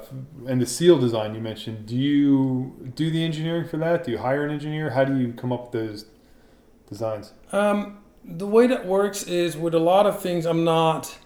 and 0.47 0.59
the 0.61 0.65
seal 0.65 0.97
design 0.99 1.35
you 1.35 1.41
mentioned, 1.41 1.85
do 1.85 1.95
you 1.95 2.91
do 2.95 3.11
the 3.11 3.23
engineering 3.23 3.67
for 3.67 3.77
that? 3.77 4.03
Do 4.05 4.11
you 4.11 4.17
hire 4.19 4.43
an 4.45 4.51
engineer? 4.51 4.91
How 4.91 5.03
do 5.03 5.15
you 5.17 5.33
come 5.33 5.51
up 5.51 5.61
with 5.65 5.73
those 5.79 6.05
designs? 6.89 7.33
Um, 7.51 7.99
the 8.25 8.47
way 8.47 8.65
that 8.67 8.85
works 8.85 9.23
is 9.23 9.55
with 9.57 9.73
a 9.75 9.79
lot 9.79 10.05
of 10.07 10.19
things, 10.21 10.45
I'm 10.45 10.63
not 10.63 11.17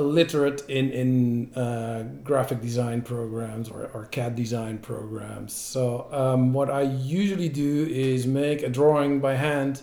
illiterate 0.00 0.60
in 0.68 0.90
in 1.02 1.54
uh, 1.54 2.02
graphic 2.24 2.60
design 2.60 3.02
programs 3.02 3.68
or, 3.68 3.90
or 3.94 4.06
CAD 4.06 4.34
design 4.34 4.78
programs. 4.78 5.52
So 5.52 6.08
um, 6.10 6.52
what 6.52 6.68
I 6.80 6.82
usually 6.82 7.48
do 7.66 7.86
is 7.88 8.26
make 8.26 8.62
a 8.62 8.70
drawing 8.80 9.20
by 9.20 9.34
hand, 9.34 9.82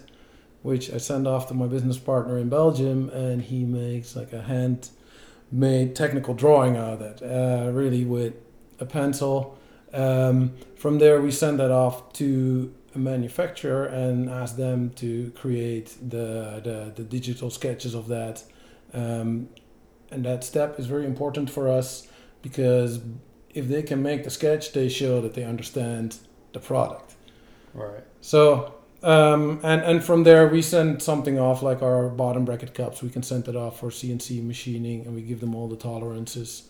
which 0.64 0.86
I 0.96 0.98
send 0.98 1.28
off 1.28 1.48
to 1.50 1.54
my 1.54 1.68
business 1.68 2.00
partner 2.12 2.38
in 2.38 2.50
Belgium, 2.50 3.10
and 3.10 3.42
he 3.42 3.64
makes 3.64 4.16
like 4.16 4.34
a 4.34 4.42
hand 4.42 4.90
made 5.52 5.96
technical 5.96 6.34
drawing 6.34 6.76
out 6.76 6.94
of 6.94 7.02
it, 7.02 7.18
uh, 7.22 7.72
really 7.72 8.04
with 8.04 8.34
a 8.80 8.86
pencil. 8.86 9.58
Um, 9.94 10.54
from 10.76 11.00
there, 11.00 11.22
we 11.22 11.32
send 11.32 11.60
that 11.60 11.72
off 11.72 11.96
to 12.14 12.74
a 12.94 13.00
manufacturer 13.00 13.86
and 13.86 14.30
ask 14.30 14.58
them 14.58 14.90
to 14.96 15.32
create 15.42 15.96
the, 16.02 16.62
the, 16.64 16.92
the 16.96 17.04
digital 17.04 17.50
sketches 17.50 17.94
of 17.96 18.08
that. 18.08 18.44
Um, 18.94 19.50
and 20.12 20.26
that 20.26 20.44
step 20.44 20.80
is 20.80 20.86
very 20.86 21.06
important 21.06 21.50
for 21.50 21.68
us 21.68 22.08
because 22.42 23.00
if 23.54 23.68
they 23.68 23.84
can 23.84 24.02
make 24.02 24.24
the 24.24 24.30
sketch, 24.30 24.74
they 24.74 24.90
show 24.90 25.22
that 25.22 25.34
they 25.34 25.44
understand 25.44 26.18
the 26.54 26.60
product. 26.60 27.16
Right. 27.74 28.04
So 28.22 28.76
um, 29.04 29.60
and 29.64 29.82
and 29.82 30.04
from 30.04 30.24
there 30.24 30.48
we 30.48 30.62
send 30.62 31.02
something 31.02 31.40
off 31.40 31.62
like 31.62 31.82
our 31.82 32.10
bottom 32.10 32.46
bracket 32.46 32.74
cups. 32.74 33.04
We 33.04 33.10
can 33.10 33.24
send 33.24 33.48
it 33.48 33.56
off 33.56 33.80
for 33.80 33.90
CNC 33.90 34.44
machining, 34.44 35.06
and 35.06 35.14
we 35.14 35.22
give 35.22 35.40
them 35.40 35.54
all 35.54 35.68
the 35.68 35.76
tolerances. 35.76 36.70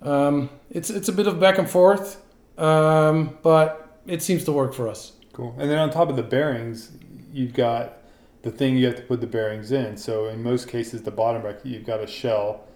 Um, 0.00 0.50
it's 0.70 0.90
it's 0.90 1.08
a 1.08 1.12
bit 1.12 1.26
of 1.26 1.40
back 1.40 1.58
and 1.58 1.68
forth, 1.68 2.22
um, 2.58 3.38
but 3.42 4.00
it 4.06 4.22
seems 4.22 4.44
to 4.44 4.52
work 4.52 4.72
for 4.72 4.88
us. 4.88 5.12
Cool. 5.32 5.54
And 5.58 5.68
then 5.68 5.78
on 5.78 5.90
top 5.90 6.08
of 6.08 6.16
the 6.16 6.22
bearings, 6.22 6.92
you've 7.32 7.54
got 7.54 7.98
the 8.42 8.52
thing 8.52 8.76
you 8.76 8.86
have 8.86 8.96
to 8.96 9.02
put 9.02 9.20
the 9.20 9.26
bearings 9.26 9.72
in. 9.72 9.96
So 9.96 10.26
in 10.28 10.42
most 10.42 10.68
cases, 10.68 11.02
the 11.02 11.10
bottom 11.10 11.42
bracket, 11.42 11.66
you've 11.66 11.86
got 11.86 12.00
a 12.00 12.06
shell 12.06 12.68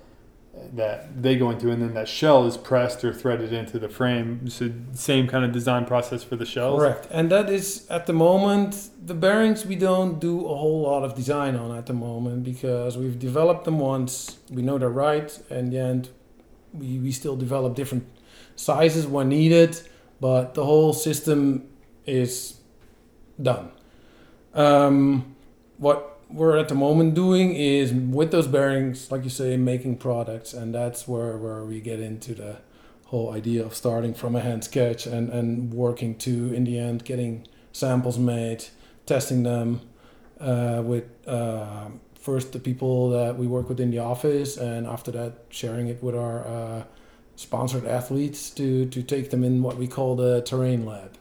that 0.74 1.22
they 1.22 1.36
go 1.36 1.50
into, 1.50 1.70
and 1.70 1.80
then 1.82 1.94
that 1.94 2.08
shell 2.08 2.46
is 2.46 2.56
pressed 2.56 3.04
or 3.04 3.12
threaded 3.12 3.52
into 3.52 3.78
the 3.78 3.88
frame. 3.88 4.48
So 4.48 4.70
same 4.92 5.26
kind 5.26 5.44
of 5.44 5.52
design 5.52 5.84
process 5.84 6.22
for 6.22 6.36
the 6.36 6.46
shells. 6.46 6.80
Correct, 6.80 7.08
and 7.10 7.30
that 7.30 7.48
is 7.48 7.86
at 7.88 8.06
the 8.06 8.12
moment 8.12 8.90
the 9.04 9.14
bearings 9.14 9.64
we 9.64 9.76
don't 9.76 10.20
do 10.20 10.44
a 10.44 10.56
whole 10.56 10.82
lot 10.82 11.04
of 11.04 11.14
design 11.14 11.56
on 11.56 11.76
at 11.76 11.86
the 11.86 11.92
moment 11.92 12.44
because 12.44 12.96
we've 12.98 13.18
developed 13.18 13.64
them 13.64 13.78
once, 13.78 14.38
we 14.50 14.62
know 14.62 14.78
they're 14.78 14.88
right, 14.90 15.38
and 15.50 15.72
the 15.72 15.78
end 15.78 16.10
we 16.72 16.98
we 16.98 17.12
still 17.12 17.36
develop 17.36 17.74
different 17.74 18.06
sizes 18.56 19.06
when 19.06 19.28
needed, 19.28 19.80
but 20.20 20.54
the 20.54 20.64
whole 20.64 20.92
system 20.92 21.68
is 22.06 22.58
done. 23.40 23.70
Um, 24.54 25.36
what 25.76 26.17
we're 26.30 26.56
at 26.56 26.68
the 26.68 26.74
moment 26.74 27.14
doing 27.14 27.54
is 27.54 27.92
with 27.92 28.30
those 28.30 28.46
bearings, 28.46 29.10
like 29.10 29.24
you 29.24 29.30
say, 29.30 29.56
making 29.56 29.96
products, 29.96 30.52
and 30.52 30.74
that's 30.74 31.08
where 31.08 31.36
where 31.36 31.64
we 31.64 31.80
get 31.80 32.00
into 32.00 32.34
the 32.34 32.56
whole 33.06 33.32
idea 33.32 33.64
of 33.64 33.74
starting 33.74 34.12
from 34.12 34.36
a 34.36 34.40
hand 34.40 34.64
sketch 34.64 35.06
and 35.06 35.30
and 35.30 35.72
working 35.72 36.14
to 36.16 36.52
in 36.52 36.64
the 36.64 36.78
end 36.78 37.04
getting 37.04 37.46
samples 37.72 38.18
made, 38.18 38.64
testing 39.06 39.42
them 39.42 39.80
uh, 40.40 40.82
with 40.84 41.04
uh, 41.26 41.88
first 42.14 42.52
the 42.52 42.58
people 42.58 43.10
that 43.10 43.38
we 43.38 43.46
work 43.46 43.68
with 43.68 43.80
in 43.80 43.90
the 43.90 43.98
office, 43.98 44.56
and 44.56 44.86
after 44.86 45.10
that 45.10 45.44
sharing 45.48 45.88
it 45.88 46.02
with 46.02 46.14
our 46.14 46.46
uh, 46.46 46.84
sponsored 47.36 47.86
athletes 47.86 48.50
to 48.50 48.84
to 48.86 49.02
take 49.02 49.30
them 49.30 49.42
in 49.42 49.62
what 49.62 49.76
we 49.76 49.86
call 49.86 50.14
the 50.14 50.42
terrain 50.42 50.84
lab. 50.84 51.16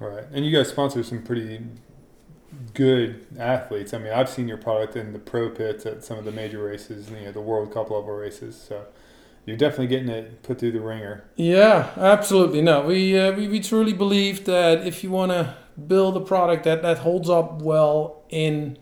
All 0.00 0.08
right, 0.08 0.24
and 0.32 0.44
you 0.44 0.56
guys 0.56 0.68
sponsor 0.68 1.02
some 1.02 1.22
pretty 1.22 1.60
good 2.74 3.26
athletes. 3.38 3.94
I 3.94 3.98
mean, 3.98 4.12
I've 4.12 4.28
seen 4.28 4.48
your 4.48 4.56
product 4.56 4.96
in 4.96 5.12
the 5.12 5.18
pro 5.18 5.50
pits 5.50 5.86
at 5.86 6.04
some 6.04 6.18
of 6.18 6.24
the 6.24 6.32
major 6.32 6.62
races, 6.62 7.10
you 7.10 7.20
know, 7.20 7.32
the 7.32 7.40
World 7.40 7.72
Cup 7.72 7.90
level 7.90 8.12
races. 8.12 8.60
So 8.60 8.86
you're 9.44 9.56
definitely 9.56 9.88
getting 9.88 10.08
it 10.08 10.42
put 10.42 10.58
through 10.58 10.72
the 10.72 10.80
ringer. 10.80 11.24
Yeah, 11.36 11.90
absolutely. 11.96 12.62
No, 12.62 12.82
we 12.82 13.18
uh, 13.18 13.32
we, 13.32 13.48
we 13.48 13.60
truly 13.60 13.92
believe 13.92 14.44
that 14.44 14.86
if 14.86 15.02
you 15.02 15.10
want 15.10 15.32
to 15.32 15.54
build 15.86 16.16
a 16.16 16.20
product 16.20 16.64
that 16.64 16.82
that 16.82 16.98
holds 16.98 17.30
up 17.30 17.62
well 17.62 18.22
in 18.28 18.78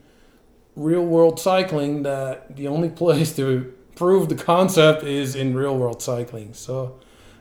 real 0.74 1.04
world 1.04 1.38
cycling, 1.38 2.02
that 2.02 2.56
the 2.56 2.68
only 2.68 2.88
place 3.02 3.34
to 3.36 3.72
prove 3.94 4.28
the 4.28 4.34
concept 4.34 5.02
is 5.02 5.34
in 5.34 5.54
real 5.54 5.76
world 5.76 6.02
cycling. 6.02 6.52
So 6.54 7.00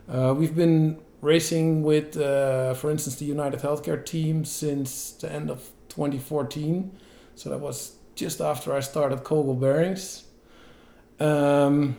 uh, 0.09 0.33
we've 0.37 0.55
been 0.55 0.99
racing 1.21 1.83
with, 1.83 2.17
uh, 2.17 2.73
for 2.75 2.91
instance, 2.91 3.15
the 3.17 3.25
United 3.25 3.59
Healthcare 3.59 4.03
team 4.05 4.45
since 4.45 5.11
the 5.11 5.31
end 5.31 5.49
of 5.49 5.69
2014. 5.95 6.91
So 7.35 7.49
that 7.49 7.59
was 7.59 7.95
just 8.15 8.41
after 8.41 8.73
I 8.73 8.79
started 8.79 9.23
Kogel 9.23 9.59
Bearings. 9.59 10.23
Um, 11.19 11.97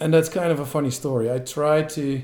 and 0.00 0.12
that's 0.14 0.28
kind 0.28 0.50
of 0.50 0.60
a 0.60 0.66
funny 0.66 0.90
story. 0.90 1.30
I 1.30 1.38
tried 1.38 1.88
to 1.90 2.22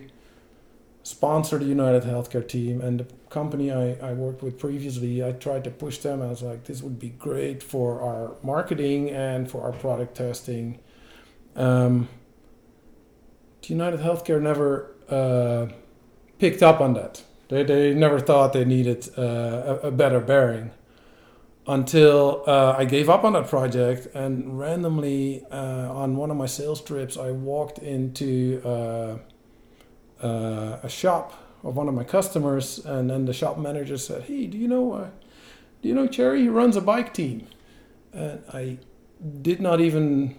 sponsor 1.03 1.59
the 1.59 1.65
United 1.67 2.03
Healthcare 2.05 2.47
team 2.47 2.81
and 2.81 3.01
the 3.01 3.07
company 3.29 3.71
I, 3.71 3.93
I 3.95 4.13
worked 4.13 4.43
with 4.43 4.59
previously. 4.59 5.25
I 5.25 5.33
tried 5.33 5.65
to 5.65 5.71
push 5.71 5.99
them. 5.99 6.23
I 6.23 6.27
was 6.27 6.43
like, 6.43 6.65
this 6.65 6.83
would 6.83 6.99
be 6.99 7.11
great 7.11 7.63
for 7.63 8.01
our 8.01 8.37
marketing 8.43 9.11
and 9.11 9.51
for 9.51 9.63
our 9.63 9.73
product 9.73 10.17
testing. 10.17 10.79
Um, 11.57 12.09
United 13.63 14.01
Healthcare 14.01 14.41
never 14.41 14.95
uh, 15.09 15.67
picked 16.39 16.63
up 16.63 16.81
on 16.81 16.95
that. 16.95 17.23
They, 17.49 17.63
they 17.63 17.95
never 17.95 18.21
thought 18.21 18.53
they 18.53 18.65
needed 18.65 19.09
uh, 19.19 19.23
a, 19.83 19.89
a, 19.89 19.91
better 19.91 20.21
bearing 20.21 20.71
until 21.67 22.43
uh, 22.47 22.75
I 22.79 22.85
gave 22.85 23.11
up 23.11 23.25
on 23.25 23.35
that 23.35 23.49
project. 23.49 24.07
And 24.15 24.59
randomly, 24.59 25.45
uh, 25.51 25.93
on 25.93 26.17
one 26.17 26.31
of 26.31 26.37
my 26.37 26.47
sales 26.47 26.81
trips, 26.81 27.17
I 27.17 27.31
walked 27.31 27.79
into 27.79 28.63
uh, 28.65 29.19
uh, 30.25 30.79
a 30.83 30.89
shop 30.89 31.35
of 31.63 31.77
one 31.77 31.89
of 31.89 31.95
my 31.95 32.05
customers, 32.05 32.79
and 32.85 33.09
then 33.09 33.25
the 33.25 33.33
shop 33.33 33.59
manager 33.59 33.97
said, 33.97 34.23
"Hey, 34.25 34.47
do 34.47 34.59
you 34.59 34.69
know, 34.69 35.11
do 35.81 35.89
you 35.89 35.95
know 35.95 36.07
Cherry? 36.07 36.43
He 36.43 36.49
runs 36.49 36.77
a 36.77 36.81
bike 36.83 37.15
team." 37.15 37.47
And 38.13 38.43
I 38.53 38.79
did 39.43 39.61
not 39.61 39.81
even 39.81 40.37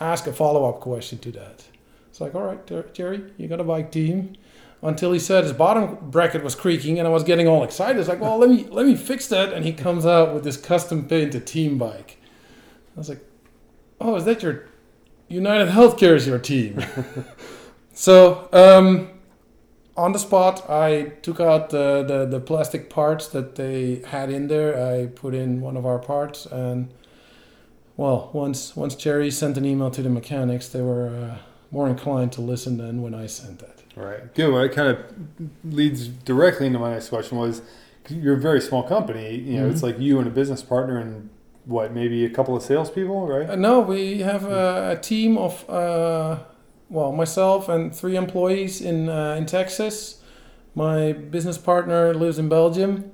ask 0.00 0.26
a 0.26 0.32
follow 0.32 0.68
up 0.68 0.80
question 0.80 1.18
to 1.18 1.32
that. 1.32 1.64
It's 2.08 2.20
like, 2.20 2.34
all 2.34 2.42
right, 2.42 2.94
Jerry, 2.94 3.22
you 3.36 3.46
got 3.46 3.60
a 3.60 3.64
bike 3.64 3.92
team 3.92 4.36
until 4.82 5.12
he 5.12 5.18
said 5.18 5.44
his 5.44 5.52
bottom 5.52 5.98
bracket 6.10 6.42
was 6.42 6.54
creaking 6.54 6.98
and 6.98 7.06
I 7.06 7.10
was 7.10 7.22
getting 7.22 7.46
all 7.46 7.62
excited. 7.62 7.98
It's 7.98 8.08
like, 8.08 8.20
well, 8.20 8.38
let 8.38 8.48
me 8.48 8.66
let 8.70 8.86
me 8.86 8.94
fix 8.94 9.26
that. 9.28 9.52
And 9.52 9.64
he 9.64 9.72
comes 9.72 10.06
out 10.06 10.34
with 10.34 10.44
this 10.44 10.56
custom 10.56 11.06
painted 11.06 11.46
team 11.46 11.78
bike. 11.78 12.18
I 12.96 12.98
was 12.98 13.08
like, 13.08 13.24
oh, 14.00 14.16
is 14.16 14.24
that 14.24 14.42
your 14.42 14.66
United 15.28 15.68
Healthcare 15.68 16.14
is 16.14 16.26
your 16.26 16.38
team? 16.38 16.82
so 17.92 18.48
um, 18.52 19.10
on 19.96 20.12
the 20.12 20.18
spot, 20.18 20.68
I 20.68 21.12
took 21.22 21.40
out 21.40 21.70
the, 21.70 22.02
the, 22.02 22.26
the 22.26 22.40
plastic 22.40 22.88
parts 22.88 23.28
that 23.28 23.56
they 23.56 24.02
had 24.06 24.30
in 24.30 24.48
there. 24.48 24.92
I 24.92 25.06
put 25.06 25.34
in 25.34 25.60
one 25.60 25.76
of 25.76 25.84
our 25.84 25.98
parts 25.98 26.46
and 26.46 26.92
well, 27.96 28.30
once 28.32 28.74
once 28.74 28.94
Cherry 28.94 29.30
sent 29.30 29.58
an 29.58 29.66
email 29.66 29.90
to 29.90 30.00
the 30.00 30.08
mechanics, 30.08 30.68
they 30.68 30.80
were 30.80 31.08
uh, 31.08 31.38
more 31.70 31.86
inclined 31.86 32.32
to 32.32 32.40
listen 32.40 32.78
than 32.78 33.02
when 33.02 33.14
I 33.14 33.26
sent 33.26 33.58
that. 33.58 33.79
Right. 34.00 34.34
Good. 34.34 34.52
Well, 34.52 34.62
it 34.62 34.72
kind 34.72 34.88
of 34.88 35.04
leads 35.64 36.08
directly 36.08 36.66
into 36.66 36.78
my 36.78 36.92
next 36.92 37.08
question 37.08 37.38
was 37.38 37.62
you're 38.08 38.34
a 38.34 38.40
very 38.40 38.60
small 38.60 38.82
company. 38.82 39.36
You 39.36 39.56
know, 39.56 39.62
mm-hmm. 39.62 39.72
it's 39.72 39.82
like 39.82 39.98
you 39.98 40.18
and 40.18 40.26
a 40.26 40.30
business 40.30 40.62
partner 40.62 40.98
and 40.98 41.30
what, 41.64 41.92
maybe 41.92 42.24
a 42.24 42.30
couple 42.30 42.56
of 42.56 42.62
salespeople, 42.62 43.26
right? 43.26 43.50
Uh, 43.50 43.56
no, 43.56 43.80
we 43.80 44.20
have 44.20 44.44
a, 44.44 44.92
a 44.92 45.00
team 45.00 45.38
of, 45.38 45.68
uh, 45.68 46.38
well, 46.88 47.12
myself 47.12 47.68
and 47.68 47.94
three 47.94 48.16
employees 48.16 48.80
in, 48.80 49.08
uh, 49.08 49.34
in 49.34 49.46
Texas. 49.46 50.22
My 50.74 51.12
business 51.12 51.58
partner 51.58 52.14
lives 52.14 52.38
in 52.38 52.48
Belgium. 52.48 53.12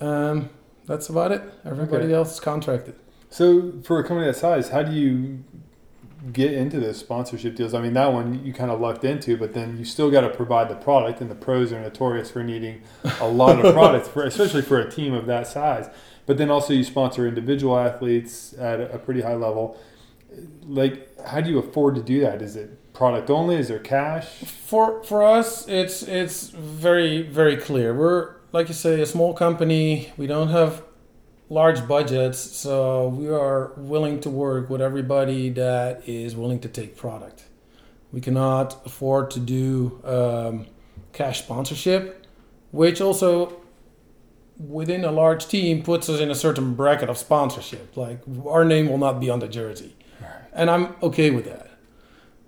Um, 0.00 0.50
that's 0.86 1.08
about 1.08 1.32
it. 1.32 1.42
Everybody 1.64 2.04
okay. 2.04 2.14
else 2.14 2.34
is 2.34 2.40
contracted. 2.40 2.94
So, 3.30 3.72
for 3.84 3.98
a 3.98 4.04
company 4.04 4.26
that 4.26 4.36
size, 4.36 4.68
how 4.70 4.82
do 4.82 4.92
you 4.92 5.42
get 6.30 6.52
into 6.52 6.78
those 6.78 6.98
sponsorship 6.98 7.56
deals. 7.56 7.74
I 7.74 7.80
mean, 7.80 7.94
that 7.94 8.12
one 8.12 8.44
you 8.44 8.52
kind 8.52 8.70
of 8.70 8.80
lucked 8.80 9.04
into, 9.04 9.36
but 9.36 9.54
then 9.54 9.78
you 9.78 9.84
still 9.84 10.10
got 10.10 10.20
to 10.20 10.28
provide 10.28 10.68
the 10.68 10.76
product, 10.76 11.20
and 11.20 11.30
the 11.30 11.34
pros 11.34 11.72
are 11.72 11.80
notorious 11.80 12.30
for 12.30 12.44
needing 12.44 12.82
a 13.20 13.28
lot 13.28 13.64
of 13.64 13.74
products, 13.74 14.08
for, 14.08 14.24
especially 14.24 14.62
for 14.62 14.78
a 14.78 14.90
team 14.90 15.14
of 15.14 15.26
that 15.26 15.46
size. 15.46 15.88
But 16.26 16.38
then 16.38 16.50
also 16.50 16.72
you 16.72 16.84
sponsor 16.84 17.26
individual 17.26 17.76
athletes 17.76 18.54
at 18.54 18.80
a 18.80 18.98
pretty 18.98 19.22
high 19.22 19.34
level. 19.34 19.76
Like, 20.62 21.08
how 21.26 21.40
do 21.40 21.50
you 21.50 21.58
afford 21.58 21.96
to 21.96 22.02
do 22.02 22.20
that? 22.20 22.40
Is 22.40 22.54
it 22.54 22.92
product 22.92 23.28
only? 23.28 23.56
Is 23.56 23.68
there 23.68 23.80
cash? 23.80 24.26
For 24.26 25.02
for 25.02 25.24
us, 25.24 25.66
it's 25.68 26.02
it's 26.02 26.50
very 26.50 27.22
very 27.22 27.56
clear. 27.56 27.92
We're 27.94 28.36
like 28.52 28.68
you 28.68 28.74
say, 28.74 29.00
a 29.00 29.06
small 29.06 29.34
company. 29.34 30.12
We 30.16 30.26
don't 30.26 30.48
have 30.48 30.82
large 31.52 31.86
budgets, 31.86 32.38
so 32.38 33.08
we 33.08 33.28
are 33.28 33.72
willing 33.76 34.20
to 34.20 34.30
work 34.30 34.70
with 34.70 34.80
everybody 34.80 35.50
that 35.50 36.08
is 36.08 36.34
willing 36.34 36.58
to 36.60 36.68
take 36.68 36.96
product. 36.96 37.44
We 38.10 38.22
cannot 38.22 38.80
afford 38.86 39.30
to 39.32 39.40
do 39.40 40.00
um, 40.04 40.66
cash 41.12 41.42
sponsorship, 41.42 42.26
which 42.70 43.02
also 43.02 43.60
within 44.58 45.04
a 45.04 45.12
large 45.12 45.46
team 45.46 45.82
puts 45.82 46.08
us 46.08 46.20
in 46.20 46.30
a 46.30 46.34
certain 46.34 46.72
bracket 46.72 47.10
of 47.10 47.18
sponsorship. 47.18 47.96
Like 47.98 48.20
our 48.46 48.64
name 48.64 48.88
will 48.88 48.98
not 48.98 49.20
be 49.20 49.28
on 49.28 49.40
the 49.40 49.48
jersey. 49.48 49.94
and 50.54 50.70
I'm 50.70 50.94
okay 51.02 51.30
with 51.30 51.44
that. 51.44 51.68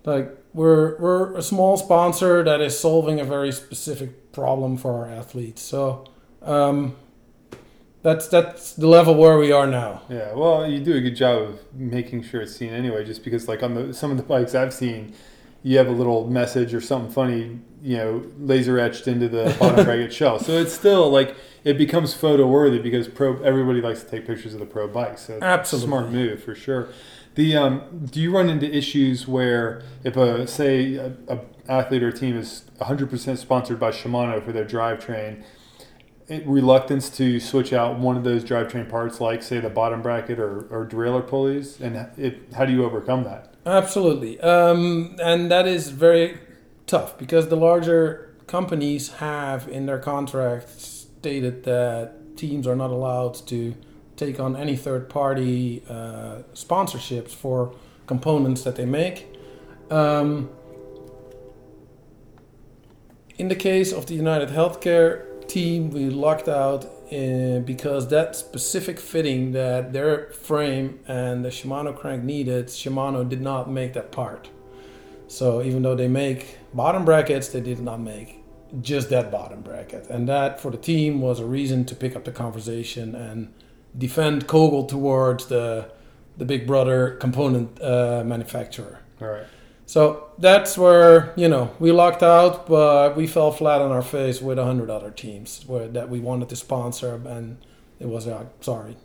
Like 0.04 0.34
we're 0.54 0.98
we're 0.98 1.36
a 1.36 1.42
small 1.42 1.76
sponsor 1.76 2.42
that 2.42 2.60
is 2.62 2.78
solving 2.78 3.20
a 3.20 3.24
very 3.24 3.52
specific 3.52 4.32
problem 4.32 4.78
for 4.78 5.04
our 5.04 5.10
athletes. 5.10 5.60
So 5.60 6.06
um, 6.40 6.96
that's 8.04 8.28
that's 8.28 8.74
the 8.74 8.86
level 8.86 9.14
where 9.14 9.38
we 9.38 9.50
are 9.50 9.66
now. 9.66 10.02
Yeah, 10.10 10.34
well, 10.34 10.70
you 10.70 10.78
do 10.78 10.94
a 10.94 11.00
good 11.00 11.16
job 11.16 11.42
of 11.42 11.74
making 11.74 12.22
sure 12.22 12.42
it's 12.42 12.54
seen 12.54 12.70
anyway. 12.70 13.02
Just 13.02 13.24
because, 13.24 13.48
like 13.48 13.62
on 13.62 13.74
the 13.74 13.94
some 13.94 14.10
of 14.10 14.18
the 14.18 14.22
bikes 14.22 14.54
I've 14.54 14.74
seen, 14.74 15.14
you 15.62 15.78
have 15.78 15.88
a 15.88 15.92
little 15.92 16.28
message 16.28 16.74
or 16.74 16.82
something 16.82 17.10
funny, 17.10 17.60
you 17.82 17.96
know, 17.96 18.22
laser 18.38 18.78
etched 18.78 19.08
into 19.08 19.26
the 19.26 19.56
bottom 19.58 19.86
bracket 19.86 20.12
shell. 20.12 20.38
So 20.38 20.52
it's 20.52 20.74
still 20.74 21.08
like 21.08 21.34
it 21.64 21.78
becomes 21.78 22.12
photo 22.12 22.46
worthy 22.46 22.78
because 22.78 23.08
pro 23.08 23.42
everybody 23.42 23.80
likes 23.80 24.04
to 24.04 24.10
take 24.10 24.26
pictures 24.26 24.52
of 24.52 24.60
the 24.60 24.66
pro 24.66 24.86
bikes. 24.86 25.22
So 25.22 25.38
Absolutely. 25.40 25.88
smart 25.88 26.10
move 26.10 26.44
for 26.44 26.54
sure. 26.54 26.90
The 27.36 27.56
um, 27.56 28.06
do 28.10 28.20
you 28.20 28.36
run 28.36 28.50
into 28.50 28.70
issues 28.70 29.26
where 29.26 29.82
if 30.04 30.18
a 30.18 30.46
say 30.46 30.96
a, 30.96 31.14
a 31.26 31.40
athlete 31.66 32.02
or 32.02 32.12
team 32.12 32.36
is 32.36 32.64
100% 32.82 33.38
sponsored 33.38 33.80
by 33.80 33.90
Shimano 33.90 34.44
for 34.44 34.52
their 34.52 34.66
drivetrain, 34.66 35.42
reluctance 36.28 37.10
to 37.10 37.38
switch 37.38 37.72
out 37.72 37.98
one 37.98 38.16
of 38.16 38.24
those 38.24 38.44
drivetrain 38.44 38.88
parts, 38.88 39.20
like 39.20 39.42
say 39.42 39.60
the 39.60 39.68
bottom 39.68 40.02
bracket 40.02 40.38
or, 40.38 40.66
or 40.70 40.86
derailleur 40.86 41.26
pulleys, 41.26 41.80
and 41.80 41.96
it, 42.16 42.52
how 42.56 42.64
do 42.64 42.72
you 42.72 42.84
overcome 42.84 43.24
that? 43.24 43.54
Absolutely, 43.66 44.40
um, 44.40 45.16
and 45.22 45.50
that 45.50 45.66
is 45.66 45.90
very 45.90 46.38
tough 46.86 47.18
because 47.18 47.48
the 47.48 47.56
larger 47.56 48.34
companies 48.46 49.14
have 49.14 49.68
in 49.68 49.86
their 49.86 49.98
contracts 49.98 51.06
stated 51.18 51.64
that 51.64 52.36
teams 52.36 52.66
are 52.66 52.76
not 52.76 52.90
allowed 52.90 53.34
to 53.46 53.74
take 54.16 54.38
on 54.38 54.56
any 54.56 54.76
third 54.76 55.08
party 55.08 55.82
uh, 55.88 56.42
sponsorships 56.54 57.30
for 57.30 57.74
components 58.06 58.62
that 58.62 58.76
they 58.76 58.84
make. 58.84 59.26
Um, 59.90 60.50
in 63.36 63.48
the 63.48 63.56
case 63.56 63.92
of 63.92 64.06
the 64.06 64.14
United 64.14 64.50
Healthcare 64.50 65.33
team, 65.54 65.90
we 65.90 66.10
locked 66.10 66.48
out 66.48 66.84
uh, 66.84 67.60
because 67.60 68.08
that 68.08 68.34
specific 68.34 68.98
fitting 68.98 69.52
that 69.52 69.92
their 69.92 70.30
frame 70.30 70.98
and 71.06 71.44
the 71.44 71.48
Shimano 71.48 71.96
crank 71.96 72.24
needed, 72.24 72.66
Shimano 72.66 73.28
did 73.28 73.40
not 73.40 73.70
make 73.70 73.92
that 73.92 74.10
part. 74.10 74.50
So 75.28 75.62
even 75.62 75.82
though 75.82 75.94
they 75.94 76.08
make 76.08 76.58
bottom 76.74 77.04
brackets, 77.04 77.48
they 77.48 77.60
did 77.60 77.80
not 77.80 78.00
make 78.00 78.42
just 78.80 79.10
that 79.10 79.30
bottom 79.30 79.60
bracket. 79.62 80.08
And 80.10 80.28
that 80.28 80.60
for 80.60 80.70
the 80.70 80.76
team 80.76 81.20
was 81.20 81.38
a 81.38 81.46
reason 81.46 81.84
to 81.86 81.94
pick 81.94 82.16
up 82.16 82.24
the 82.24 82.32
conversation 82.32 83.14
and 83.14 83.52
defend 83.96 84.48
Kogel 84.48 84.88
towards 84.88 85.46
the 85.46 85.90
the 86.36 86.44
big 86.44 86.66
brother 86.66 87.12
component 87.20 87.80
uh, 87.80 88.24
manufacturer. 88.26 88.98
All 89.20 89.28
right. 89.28 89.46
So 89.86 90.30
that's 90.38 90.78
where 90.78 91.32
you 91.36 91.48
know 91.48 91.74
we 91.78 91.92
locked 91.92 92.22
out, 92.22 92.66
but 92.66 93.16
we 93.16 93.26
fell 93.26 93.50
flat 93.50 93.80
on 93.80 93.90
our 93.90 94.02
face 94.02 94.40
with 94.40 94.58
a 94.58 94.64
hundred 94.64 94.90
other 94.90 95.10
teams 95.10 95.64
where, 95.66 95.88
that 95.88 96.08
we 96.08 96.20
wanted 96.20 96.48
to 96.48 96.56
sponsor, 96.56 97.20
and 97.26 97.58
it 98.00 98.08
was 98.08 98.26
uh, 98.26 98.46
sorry. 98.60 98.96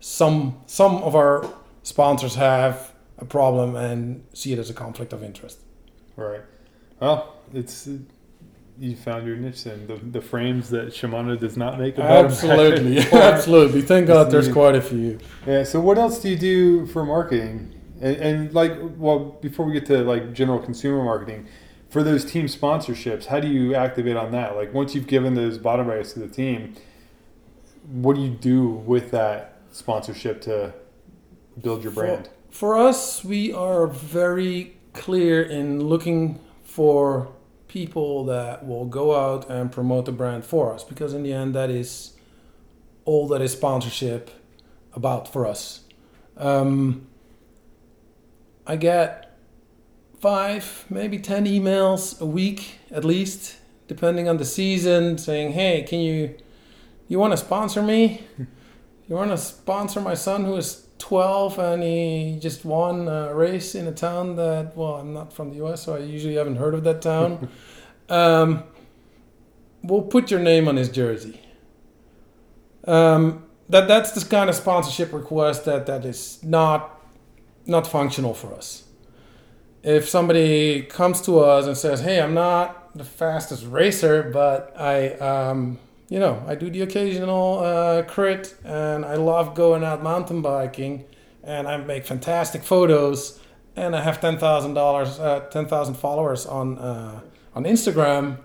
Some 0.00 0.60
some 0.66 0.96
of 1.02 1.14
our 1.14 1.48
sponsors 1.82 2.34
have 2.36 2.92
a 3.18 3.24
problem 3.24 3.76
and 3.76 4.24
see 4.32 4.52
it 4.52 4.58
as 4.58 4.70
a 4.70 4.74
conflict 4.74 5.12
of 5.12 5.22
interest. 5.22 5.58
Right. 6.16 6.42
Well, 7.00 7.34
it's 7.52 7.88
you 8.78 8.94
found 8.94 9.26
your 9.26 9.36
niche 9.36 9.64
then 9.64 9.86
the, 9.86 9.96
the 9.96 10.20
frames 10.20 10.68
that 10.70 10.88
Shimano 10.88 11.38
does 11.38 11.56
not 11.56 11.78
make. 11.78 11.98
Absolutely, 11.98 12.98
absolutely. 13.12 13.82
Thank 13.82 14.06
God, 14.06 14.30
there's 14.30 14.50
quite 14.50 14.74
a 14.74 14.82
few. 14.82 15.18
Yeah. 15.46 15.62
So 15.64 15.80
what 15.80 15.98
else 15.98 16.20
do 16.20 16.28
you 16.28 16.36
do 16.36 16.86
for 16.86 17.04
marketing? 17.04 17.72
And, 18.00 18.16
and 18.16 18.54
like, 18.54 18.76
well, 18.96 19.38
before 19.40 19.66
we 19.66 19.72
get 19.72 19.86
to 19.86 20.02
like 20.02 20.32
general 20.32 20.58
consumer 20.58 21.02
marketing, 21.02 21.48
for 21.88 22.02
those 22.02 22.24
team 22.24 22.46
sponsorships, 22.46 23.26
how 23.26 23.40
do 23.40 23.48
you 23.48 23.74
activate 23.74 24.16
on 24.16 24.32
that? 24.32 24.56
Like 24.56 24.74
once 24.74 24.94
you've 24.94 25.06
given 25.06 25.34
those 25.34 25.58
bottom 25.58 25.86
rights 25.86 26.12
to 26.14 26.20
the 26.20 26.28
team, 26.28 26.74
what 27.90 28.16
do 28.16 28.22
you 28.22 28.30
do 28.30 28.68
with 28.68 29.10
that 29.12 29.60
sponsorship 29.70 30.40
to 30.42 30.74
build 31.62 31.82
your 31.82 31.92
brand? 31.92 32.28
For, 32.50 32.74
for 32.74 32.78
us, 32.78 33.24
we 33.24 33.52
are 33.52 33.86
very 33.86 34.76
clear 34.92 35.42
in 35.42 35.84
looking 35.84 36.40
for 36.64 37.28
people 37.68 38.24
that 38.24 38.66
will 38.66 38.86
go 38.86 39.14
out 39.14 39.48
and 39.50 39.70
promote 39.70 40.06
the 40.06 40.12
brand 40.12 40.44
for 40.44 40.72
us 40.72 40.84
because 40.84 41.12
in 41.12 41.22
the 41.22 41.32
end 41.32 41.54
that 41.54 41.70
is 41.70 42.14
all 43.04 43.28
that 43.28 43.42
is 43.42 43.52
sponsorship 43.52 44.30
about 44.94 45.30
for 45.30 45.46
us 45.46 45.80
um, 46.36 47.06
i 48.66 48.76
get 48.76 49.38
five 50.20 50.84
maybe 50.88 51.18
ten 51.18 51.44
emails 51.44 52.20
a 52.20 52.26
week 52.26 52.78
at 52.90 53.04
least 53.04 53.56
depending 53.88 54.28
on 54.28 54.36
the 54.38 54.44
season 54.44 55.18
saying 55.18 55.52
hey 55.52 55.82
can 55.82 56.00
you 56.00 56.34
you 57.08 57.18
want 57.18 57.32
to 57.32 57.36
sponsor 57.36 57.82
me? 57.82 58.22
You 59.08 59.14
want 59.14 59.30
to 59.30 59.38
sponsor 59.38 60.00
my 60.00 60.14
son 60.14 60.44
who 60.44 60.56
is 60.56 60.86
12 60.98 61.58
and 61.58 61.82
he 61.82 62.38
just 62.40 62.64
won 62.64 63.06
a 63.06 63.32
race 63.34 63.74
in 63.74 63.86
a 63.86 63.92
town 63.92 64.34
that 64.36 64.74
well 64.76 64.94
i'm 64.94 65.12
not 65.12 65.30
from 65.30 65.50
the 65.50 65.64
us 65.64 65.82
so 65.82 65.94
i 65.94 65.98
usually 65.98 66.34
haven't 66.34 66.56
heard 66.56 66.74
of 66.74 66.84
that 66.84 67.02
town. 67.02 67.48
Um, 68.08 68.62
we'll 69.82 70.02
put 70.02 70.30
your 70.30 70.38
name 70.38 70.68
on 70.68 70.76
his 70.76 70.88
jersey. 70.88 71.40
Um, 72.86 73.42
that 73.68 73.88
that's 73.88 74.12
the 74.12 74.24
kind 74.24 74.48
of 74.48 74.54
sponsorship 74.54 75.12
request 75.12 75.64
that 75.64 75.86
that 75.86 76.04
is 76.04 76.38
not 76.44 76.95
not 77.66 77.86
functional 77.86 78.34
for 78.34 78.54
us 78.54 78.84
if 79.82 80.08
somebody 80.08 80.82
comes 80.82 81.20
to 81.20 81.38
us 81.40 81.66
and 81.66 81.76
says 81.76 82.00
hey 82.00 82.20
i'm 82.20 82.34
not 82.34 82.96
the 82.96 83.04
fastest 83.04 83.64
racer 83.66 84.22
but 84.22 84.74
i 84.78 85.10
um, 85.14 85.78
you 86.08 86.20
know, 86.20 86.42
I 86.46 86.54
do 86.54 86.70
the 86.70 86.82
occasional 86.82 87.58
uh, 87.58 88.02
crit 88.02 88.54
and 88.64 89.04
I 89.04 89.16
love 89.16 89.54
going 89.54 89.82
out 89.82 90.02
mountain 90.02 90.40
biking 90.40 91.04
and 91.42 91.66
I 91.66 91.76
make 91.78 92.06
fantastic 92.06 92.62
photos 92.62 93.40
and 93.74 93.94
I 93.94 94.02
have 94.02 94.20
ten 94.20 94.38
thousand 94.38 94.74
dollars, 94.74 95.18
uh, 95.18 95.40
ten 95.50 95.66
thousand 95.66 95.94
followers 95.94 96.46
on 96.46 96.78
uh, 96.78 97.20
on 97.54 97.64
Instagram. 97.64 98.38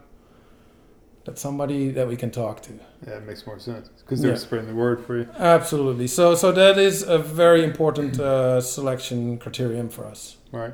That's 1.24 1.40
somebody 1.42 1.92
that 1.92 2.08
we 2.08 2.18
can 2.18 2.32
talk 2.32 2.62
to. 2.64 2.80
Yeah, 3.06 3.14
it 3.14 3.26
makes 3.26 3.48
more 3.48 3.60
sense 3.60 3.90
because 3.90 4.22
they're 4.22 4.32
yeah. 4.32 4.38
spreading 4.38 4.68
the 4.68 4.76
word 4.76 5.04
for 5.04 5.18
you. 5.18 5.28
Absolutely. 5.38 6.08
So, 6.08 6.36
so 6.36 6.52
that 6.52 6.78
is 6.78 7.02
a 7.02 7.18
very 7.18 7.64
important 7.64 8.20
uh, 8.20 8.62
selection 8.62 9.38
criterion 9.40 9.90
for 9.90 10.06
us. 10.06 10.38
Right. 10.52 10.74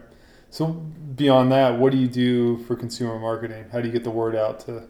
So, 0.50 0.68
beyond 0.68 1.52
that, 1.52 1.78
what 1.80 1.92
do 1.92 1.98
you 1.98 2.08
do 2.08 2.58
for 2.66 2.76
consumer 2.76 3.18
marketing? 3.20 3.66
How 3.72 3.80
do 3.80 3.88
you 3.88 3.94
get 3.94 4.04
the 4.04 4.12
word 4.12 4.36
out 4.36 4.60
to 4.62 4.84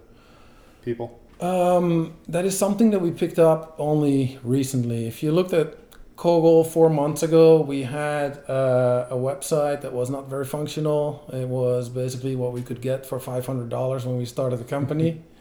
people? 0.84 1.20
Um, 1.40 2.16
that 2.28 2.46
is 2.46 2.58
something 2.58 2.90
that 2.92 3.00
we 3.00 3.12
picked 3.12 3.38
up 3.38 3.76
only 3.78 4.40
recently. 4.44 5.08
If 5.08 5.22
you 5.22 5.32
looked 5.32 5.54
at 5.54 5.78
Kogel 6.16 6.66
four 6.66 6.90
months 6.90 7.22
ago, 7.22 7.62
we 7.62 7.84
had 7.84 8.38
uh, 8.50 9.08
a 9.12 9.16
website 9.16 9.82
that 9.82 9.94
was 9.94 10.10
not 10.10 10.28
very 10.28 10.46
functional. 10.46 11.30
It 11.32 11.48
was 11.48 11.90
basically 11.90 12.36
what 12.36 12.54
we 12.54 12.64
could 12.64 12.82
get 12.82 13.06
for 13.06 13.20
five 13.20 13.46
hundred 13.46 13.70
dollars 13.70 14.06
when 14.06 14.18
we 14.18 14.26
started 14.26 14.58
the 14.58 14.66
company. 14.66 15.22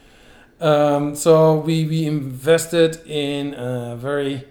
Um, 0.60 1.14
so 1.14 1.58
we, 1.58 1.86
we 1.86 2.06
invested 2.06 3.06
in 3.06 3.54
a 3.54 3.96
very 3.96 4.44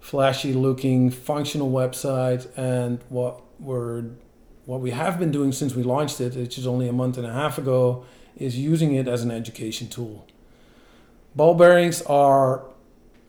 flashy 0.00 0.52
looking 0.52 1.10
functional 1.10 1.70
website 1.70 2.48
and 2.56 3.00
what 3.08 3.42
we're 3.58 4.04
what 4.66 4.80
we 4.80 4.90
have 4.90 5.18
been 5.18 5.30
doing 5.30 5.50
since 5.50 5.74
we 5.74 5.82
launched 5.82 6.20
it, 6.20 6.36
which 6.36 6.58
is 6.58 6.66
only 6.66 6.88
a 6.88 6.92
month 6.92 7.16
and 7.16 7.26
a 7.26 7.32
half 7.32 7.56
ago, 7.56 8.04
is 8.36 8.58
using 8.58 8.94
it 8.94 9.08
as 9.08 9.22
an 9.22 9.30
education 9.30 9.88
tool. 9.88 10.26
Ball 11.34 11.54
bearings 11.54 12.02
are 12.02 12.64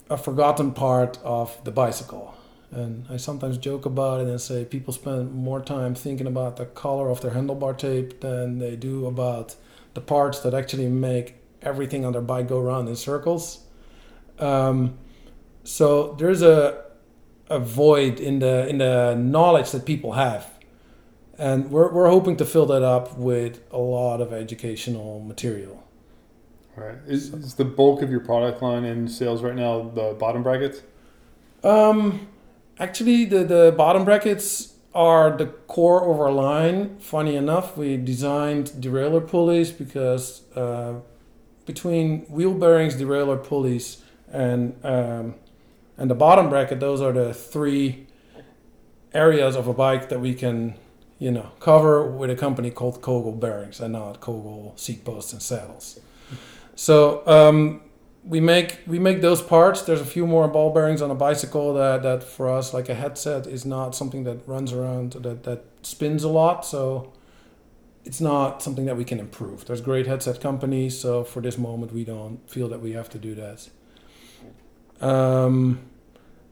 a 0.10 0.18
forgotten 0.18 0.74
part 0.74 1.18
of 1.24 1.64
the 1.64 1.72
bicycle. 1.72 2.36
And 2.72 3.06
I 3.10 3.16
sometimes 3.16 3.58
joke 3.58 3.86
about 3.86 4.20
it 4.20 4.28
and 4.28 4.42
say 4.42 4.66
people 4.66 4.94
spend 4.94 5.34
more 5.34 5.62
time 5.62 5.96
thinking 5.96 6.28
about 6.28 6.58
the 6.58 6.66
color 6.66 7.10
of 7.10 7.22
their 7.22 7.32
handlebar 7.32 7.78
tape 7.78 8.20
than 8.20 8.60
they 8.60 8.76
do 8.76 9.06
about 9.06 9.56
the 9.94 10.02
parts 10.02 10.42
that 10.42 10.54
actually 10.54 10.88
make 10.88 11.39
everything 11.62 12.06
on 12.06 12.14
their 12.14 12.22
bike 12.22 12.48
go 12.48 12.60
around 12.60 12.88
in 12.88 12.96
circles. 12.96 13.66
Um, 14.40 14.98
so 15.64 16.16
there's 16.18 16.42
a 16.42 16.86
a 17.50 17.60
void 17.60 18.20
in 18.20 18.40
the 18.40 18.68
in 18.68 18.78
the 18.78 19.16
knowledge 19.16 19.72
that 19.72 19.86
people 19.86 20.14
have, 20.14 20.50
and 21.38 21.72
we're 21.72 21.92
we're 21.92 22.10
hoping 22.10 22.38
to 22.38 22.46
fill 22.46 22.66
that 22.68 22.84
up 22.84 23.18
with 23.18 23.62
a 23.72 23.78
lot 23.78 24.22
of 24.22 24.32
educational 24.32 25.20
material. 25.20 25.84
Right. 26.76 26.98
Is, 27.08 27.34
is 27.34 27.56
the 27.56 27.66
bulk 27.66 28.02
of 28.02 28.10
your 28.10 28.22
product 28.22 28.62
line 28.62 28.86
in 28.86 29.08
sales 29.10 29.42
right 29.42 29.56
now 29.56 29.90
the 29.94 30.16
bottom 30.18 30.44
brackets? 30.44 30.82
Um, 31.64 32.28
actually, 32.80 33.26
the 33.26 33.44
the 33.44 33.74
bottom 33.76 34.06
brackets 34.06 34.74
are 34.94 35.36
the 35.36 35.46
core 35.46 36.10
of 36.10 36.20
our 36.20 36.32
line. 36.32 36.98
Funny 37.00 37.36
enough, 37.36 37.76
we 37.76 37.98
designed 37.98 38.68
derailleur 38.80 39.28
pulleys 39.28 39.72
because 39.72 40.44
uh, 40.56 40.96
between 41.70 42.22
wheel 42.36 42.56
bearings, 42.56 42.96
derailleur 42.96 43.44
pulleys, 43.44 44.02
and 44.32 44.74
um, 44.84 45.36
and 46.00 46.10
the 46.10 46.16
bottom 46.16 46.50
bracket, 46.50 46.80
those 46.80 47.00
are 47.00 47.12
the 47.12 47.32
three 47.32 48.08
areas 49.14 49.56
of 49.56 49.68
a 49.68 49.74
bike 49.74 50.10
that 50.10 50.20
we 50.20 50.34
can, 50.34 50.74
you 51.20 51.30
know, 51.30 51.52
cover 51.60 51.94
with 52.04 52.32
a 52.32 52.36
company 52.36 52.72
called 52.72 53.04
Kogel 53.04 53.40
Bearings 53.40 53.80
and 53.80 53.94
not 53.94 54.20
Kogel 54.20 54.74
seat 54.80 55.06
posts 55.06 55.32
and 55.32 55.42
saddles. 55.44 56.00
So 56.76 57.22
um, 57.28 57.82
we 58.24 58.40
make 58.40 58.80
we 58.88 58.98
make 58.98 59.22
those 59.22 59.44
parts. 59.44 59.84
There's 59.84 60.02
a 60.02 60.12
few 60.18 60.26
more 60.26 60.48
ball 60.48 60.74
bearings 60.74 61.04
on 61.04 61.12
a 61.12 61.20
bicycle 61.28 61.76
that, 61.76 62.02
that 62.02 62.24
for 62.24 62.50
us 62.50 62.74
like 62.74 62.90
a 62.90 62.96
headset 62.96 63.46
is 63.46 63.64
not 63.64 63.94
something 63.94 64.24
that 64.24 64.38
runs 64.48 64.74
around 64.74 65.14
that 65.26 65.44
that 65.44 65.62
spins 65.84 66.24
a 66.24 66.30
lot. 66.30 66.66
So 66.66 67.14
it's 68.06 68.22
not 68.22 68.62
something 68.64 68.86
that 68.86 68.98
we 68.98 69.04
can 69.04 69.20
improve. 69.20 69.66
There's 69.66 69.82
great 69.82 70.08
headset 70.08 70.42
companies, 70.42 70.98
so 71.00 71.24
for 71.24 71.42
this 71.42 71.58
moment 71.58 71.92
we 71.94 72.04
don't 72.04 72.40
feel 72.50 72.68
that 72.70 72.82
we 72.82 72.94
have 72.94 73.10
to 73.10 73.18
do 73.18 73.36
that. 73.36 73.70
Um, 75.02 75.80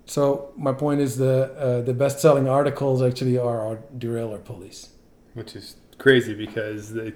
so 0.06 0.54
my 0.56 0.72
point 0.74 1.02
is 1.02 1.18
the 1.18 1.54
uh, 1.58 1.82
the 1.82 1.94
best 1.94 2.20
selling 2.20 2.48
articles 2.48 3.02
actually 3.02 3.38
are 3.38 3.62
our 3.66 3.80
derailleur 3.98 4.44
pulleys. 4.44 4.90
which 5.34 5.56
is 5.56 5.76
crazy 5.98 6.34
because 6.34 6.94
the 6.94 7.14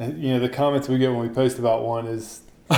you 0.00 0.28
know 0.34 0.40
the 0.40 0.48
comments 0.48 0.88
we 0.88 0.98
get 0.98 1.10
when 1.10 1.20
we 1.20 1.28
post 1.28 1.58
about 1.58 1.82
one 1.84 2.06
is 2.06 2.42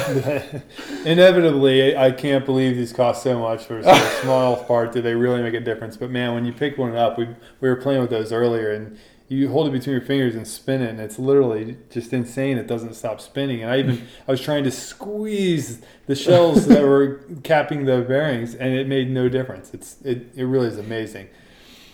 inevitably 1.05 1.97
I 1.97 2.11
can't 2.13 2.45
believe 2.45 2.77
these 2.77 2.93
cost 2.93 3.23
so 3.23 3.39
much 3.39 3.65
for 3.65 3.79
a 3.79 4.01
small 4.23 4.57
part. 4.65 4.93
Do 4.93 5.01
they 5.03 5.15
really 5.15 5.43
make 5.43 5.55
a 5.55 5.61
difference? 5.61 5.97
But 5.97 6.11
man, 6.11 6.35
when 6.35 6.45
you 6.45 6.53
pick 6.53 6.79
one 6.79 6.95
up, 6.95 7.19
we 7.19 7.27
we 7.61 7.69
were 7.69 7.77
playing 7.77 8.01
with 8.01 8.11
those 8.11 8.31
earlier, 8.33 8.71
and 8.71 8.99
you 9.29 9.51
hold 9.51 9.69
it 9.69 9.73
between 9.73 9.93
your 9.93 10.05
fingers 10.05 10.35
and 10.35 10.47
spin 10.47 10.81
it, 10.81 10.89
and 10.89 11.01
it's 11.01 11.19
literally 11.19 11.77
just 11.91 12.13
insane. 12.13 12.57
It 12.57 12.67
doesn't 12.67 12.95
stop 12.95 13.21
spinning, 13.21 13.63
and 13.63 13.71
I 13.71 13.79
even 13.79 14.07
I 14.29 14.31
was 14.31 14.41
trying 14.41 14.65
to 14.65 14.71
squeeze 14.71 15.83
the 16.07 16.15
shells 16.15 16.67
that 16.67 16.83
were 16.83 17.21
capping 17.43 17.85
the 17.85 18.01
bearings, 18.01 18.55
and 18.55 18.75
it 18.75 18.89
made 18.89 19.11
no 19.11 19.29
difference. 19.29 19.73
It's 19.75 20.01
it 20.03 20.33
it 20.35 20.45
really 20.45 20.69
is 20.69 20.79
amazing. 20.79 21.29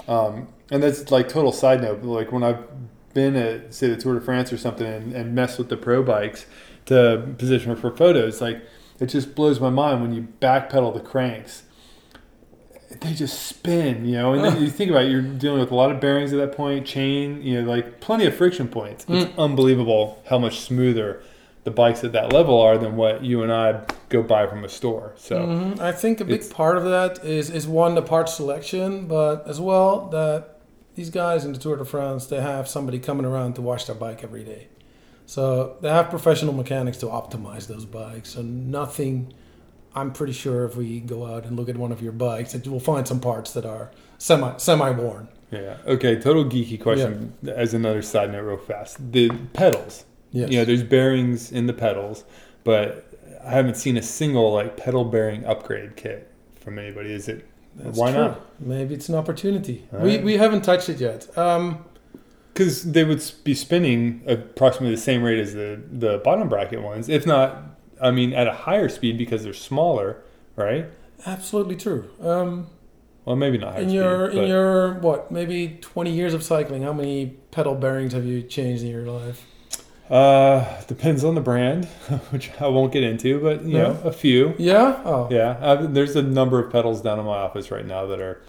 Um, 0.07 0.49
and 0.70 0.83
that's 0.83 1.11
like 1.11 1.29
total 1.29 1.53
side 1.53 1.83
note. 1.83 2.01
but, 2.03 2.09
Like 2.09 2.33
when 2.33 2.42
I've 2.42 2.64
been 3.14 3.37
at 3.37 3.75
say 3.75 3.88
the 3.88 3.97
Tour 3.97 4.18
de 4.18 4.20
France 4.20 4.53
or 4.53 4.59
something 4.59 4.87
and, 4.87 5.12
and 5.12 5.35
messed 5.35 5.59
with 5.59 5.68
the 5.68 5.77
pro 5.77 6.03
bikes 6.03 6.47
to 6.87 7.35
position 7.38 7.75
for 7.77 7.94
photos, 7.97 8.40
like 8.40 8.62
it 9.01 9.07
just 9.07 9.35
blows 9.35 9.59
my 9.61 9.70
mind 9.70 10.03
when 10.03 10.14
you 10.14 10.29
backpedal 10.40 10.94
the 10.94 11.01
cranks. 11.01 11.63
They 13.04 13.12
just 13.14 13.42
spin, 13.42 14.04
you 14.06 14.16
know, 14.16 14.32
and 14.32 14.44
then 14.44 14.60
you 14.62 14.70
think 14.70 14.90
about 14.90 15.04
it, 15.04 15.10
you're 15.10 15.20
dealing 15.22 15.60
with 15.60 15.70
a 15.70 15.74
lot 15.74 15.90
of 15.90 16.00
bearings 16.00 16.32
at 16.32 16.38
that 16.38 16.56
point, 16.56 16.86
chain, 16.86 17.42
you 17.42 17.60
know, 17.62 17.68
like 17.70 18.00
plenty 18.00 18.24
of 18.26 18.34
friction 18.34 18.66
points. 18.68 19.04
It's 19.08 19.30
unbelievable 19.38 20.22
how 20.28 20.38
much 20.38 20.60
smoother 20.60 21.22
the 21.64 21.70
bikes 21.70 22.02
at 22.04 22.12
that 22.12 22.32
level 22.32 22.60
are 22.60 22.76
than 22.78 22.96
what 22.96 23.22
you 23.24 23.42
and 23.42 23.52
I 23.52 23.80
go 24.08 24.22
buy 24.22 24.46
from 24.46 24.64
a 24.64 24.68
store. 24.68 25.12
So 25.16 25.36
Mhm. 25.46 25.80
I 25.80 25.92
think 25.92 26.20
a 26.20 26.24
big 26.24 26.48
part 26.50 26.76
of 26.76 26.84
that 26.84 27.24
is 27.24 27.50
is 27.50 27.66
one 27.66 27.94
the 27.94 28.02
part 28.02 28.28
selection, 28.28 29.06
but 29.06 29.44
as 29.46 29.60
well 29.60 30.08
that 30.12 30.58
these 30.94 31.10
guys 31.10 31.44
in 31.44 31.52
the 31.52 31.58
Tour 31.58 31.76
de 31.76 31.84
France 31.84 32.26
they 32.26 32.40
have 32.40 32.68
somebody 32.68 32.98
coming 32.98 33.24
around 33.26 33.54
to 33.54 33.62
wash 33.62 33.84
their 33.86 33.96
bike 33.96 34.22
every 34.22 34.44
day, 34.44 34.68
so 35.26 35.76
they 35.80 35.88
have 35.88 36.10
professional 36.10 36.52
mechanics 36.52 36.98
to 36.98 37.06
optimize 37.06 37.66
those 37.66 37.84
bikes. 37.86 38.30
So 38.30 38.42
nothing. 38.42 39.32
I'm 39.94 40.12
pretty 40.12 40.33
sure 40.33 40.64
if 40.64 40.76
we 40.76 41.00
go 41.00 41.26
out 41.26 41.44
and 41.46 41.57
look 41.57 41.68
at 41.68 41.76
one 41.76 41.92
of 41.92 42.02
your 42.02 42.12
bikes, 42.12 42.52
that 42.52 42.66
will 42.66 42.80
find 42.80 43.07
some 43.07 43.20
parts 43.20 43.52
that 43.52 43.64
are 43.64 43.90
semi 44.18 44.57
semi 44.57 44.90
worn. 44.90 45.28
yeah, 45.50 45.76
okay. 45.87 46.16
Total 46.16 46.44
geeky 46.44 46.80
question 46.80 47.35
as 47.46 47.74
another 47.74 48.02
side 48.02 48.33
note, 48.33 48.42
real 48.42 48.57
fast. 48.57 49.12
The 49.12 49.30
pedals. 49.52 50.04
Yes. 50.33 50.50
You 50.50 50.59
know, 50.59 50.64
there's 50.64 50.83
bearings 50.83 51.52
in 51.52 51.66
the 51.66 51.72
pedals, 51.72 52.24
but 52.64 53.07
I 53.44 53.50
haven't 53.50 53.76
seen 53.76 53.96
a 53.96 54.02
single 54.02 54.52
like 54.52 54.76
pedal 54.76 55.04
bearing 55.04 55.44
upgrade 55.44 55.94
kit 55.96 56.30
from 56.61 56.78
anybody. 56.78 57.12
Is 57.12 57.28
it? 57.28 57.46
That's 57.76 57.96
why 57.98 58.11
true. 58.12 58.20
not? 58.20 58.40
Maybe 58.61 58.94
it's 58.94 59.09
an 59.09 59.14
opportunity. 59.16 59.85
All 59.92 60.00
We 60.00 60.16
right. 60.16 60.24
we 60.24 60.37
haven't 60.37 60.62
touched 60.62 60.88
it 60.88 61.00
yet. 61.00 61.37
Um, 61.38 61.85
Because 62.52 62.85
they 62.92 63.02
would 63.04 63.22
be 63.42 63.52
spinning 63.54 64.22
approximately 64.28 64.94
the 64.94 65.00
same 65.00 65.22
rate 65.24 65.38
as 65.40 65.54
the 65.54 65.80
the 65.90 66.18
bottom 66.24 66.48
bracket 66.48 66.83
ones, 66.83 67.09
if 67.09 67.26
not, 67.26 67.73
I 68.04 68.10
mean, 68.10 68.32
at 68.34 68.46
a 68.46 68.52
higher 68.52 68.88
speed 68.88 69.16
because 69.18 69.42
they're 69.44 69.52
smaller, 69.54 70.18
right? 70.56 70.86
absolutely 71.26 71.74
true. 71.76 72.04
Um, 72.20 72.66
Well, 73.24 73.34
maybe 73.36 73.56
not 73.56 73.72
higher 73.72 73.82
in 73.82 73.88
speed. 73.88 73.94
your 73.96 74.28
in 74.28 74.36
but- 74.36 74.48
your 74.48 74.94
what 75.00 75.30
maybe 75.30 75.78
20 75.80 76.10
years 76.10 76.34
of 76.34 76.42
cycling 76.42 76.82
how 76.82 76.92
many 76.92 77.34
pedal 77.50 77.74
bearings 77.74 78.12
have 78.12 78.26
you 78.26 78.42
changed 78.42 78.82
in 78.84 78.90
your 78.90 79.06
life 79.06 79.46
uh, 80.10 80.82
depends 80.86 81.24
on 81.24 81.34
the 81.34 81.40
brand, 81.40 81.86
which 82.30 82.50
I 82.60 82.66
won't 82.68 82.92
get 82.92 83.02
into, 83.02 83.40
but 83.40 83.62
you 83.64 83.78
Yeah. 83.78 83.82
know, 83.84 83.98
a 84.04 84.12
few. 84.12 84.52
yeah 84.58 85.00
oh 85.06 85.28
Yeah, 85.30 85.56
i 85.62 85.76
there's 85.76 86.14
a 86.14 86.22
number 86.22 86.58
of 86.62 86.70
pedals 86.70 87.00
down 87.00 87.18
in 87.18 87.24
my 87.24 87.38
office 87.38 87.70
right 87.70 87.86
now 87.86 88.04
that 88.06 88.20
are 88.20 88.42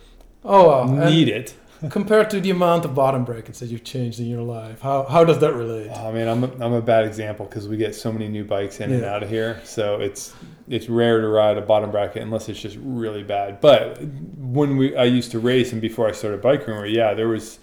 oh 0.43 0.67
wow. 0.67 0.81
And 0.81 1.09
needed. 1.15 1.53
Compared 1.89 2.29
to 2.31 2.39
the 2.39 2.49
amount 2.49 2.85
of 2.85 2.95
bottom 2.95 3.25
brackets 3.25 3.59
that 3.59 3.67
you've 3.67 3.83
changed 3.83 4.19
in 4.19 4.27
your 4.27 4.41
life 4.41 4.81
how 4.81 5.03
how 5.03 5.23
does 5.23 5.39
that 5.39 5.53
relate 5.53 5.91
I 6.05 6.11
mean, 6.11 6.27
I'm 6.27 6.43
a, 6.43 6.51
I'm 6.63 6.73
a 6.73 6.81
bad 6.81 7.05
example 7.05 7.45
because 7.45 7.67
we 7.67 7.77
get 7.77 7.95
so 7.95 8.11
many 8.11 8.27
new 8.27 8.43
bikes 8.43 8.79
in 8.79 8.91
and 8.91 9.03
out 9.03 9.23
of 9.23 9.29
here, 9.29 9.61
so 9.63 9.99
it's 9.99 10.33
it's 10.67 10.89
rare 10.89 11.21
to 11.21 11.27
ride 11.27 11.57
a 11.57 11.61
bottom 11.61 11.91
bracket 11.91 12.21
unless 12.21 12.49
it's 12.49 12.59
just 12.59 12.77
really 12.81 13.23
bad. 13.23 13.61
But 13.61 14.01
when 14.37 14.77
we 14.77 14.95
I 14.95 15.05
used 15.05 15.31
to 15.31 15.39
race 15.39 15.71
and 15.71 15.81
before 15.81 16.07
I 16.07 16.11
started 16.11 16.41
Bike 16.41 16.67
Rumor, 16.67 16.85
yeah, 16.85 17.13
there 17.13 17.27
was 17.27 17.59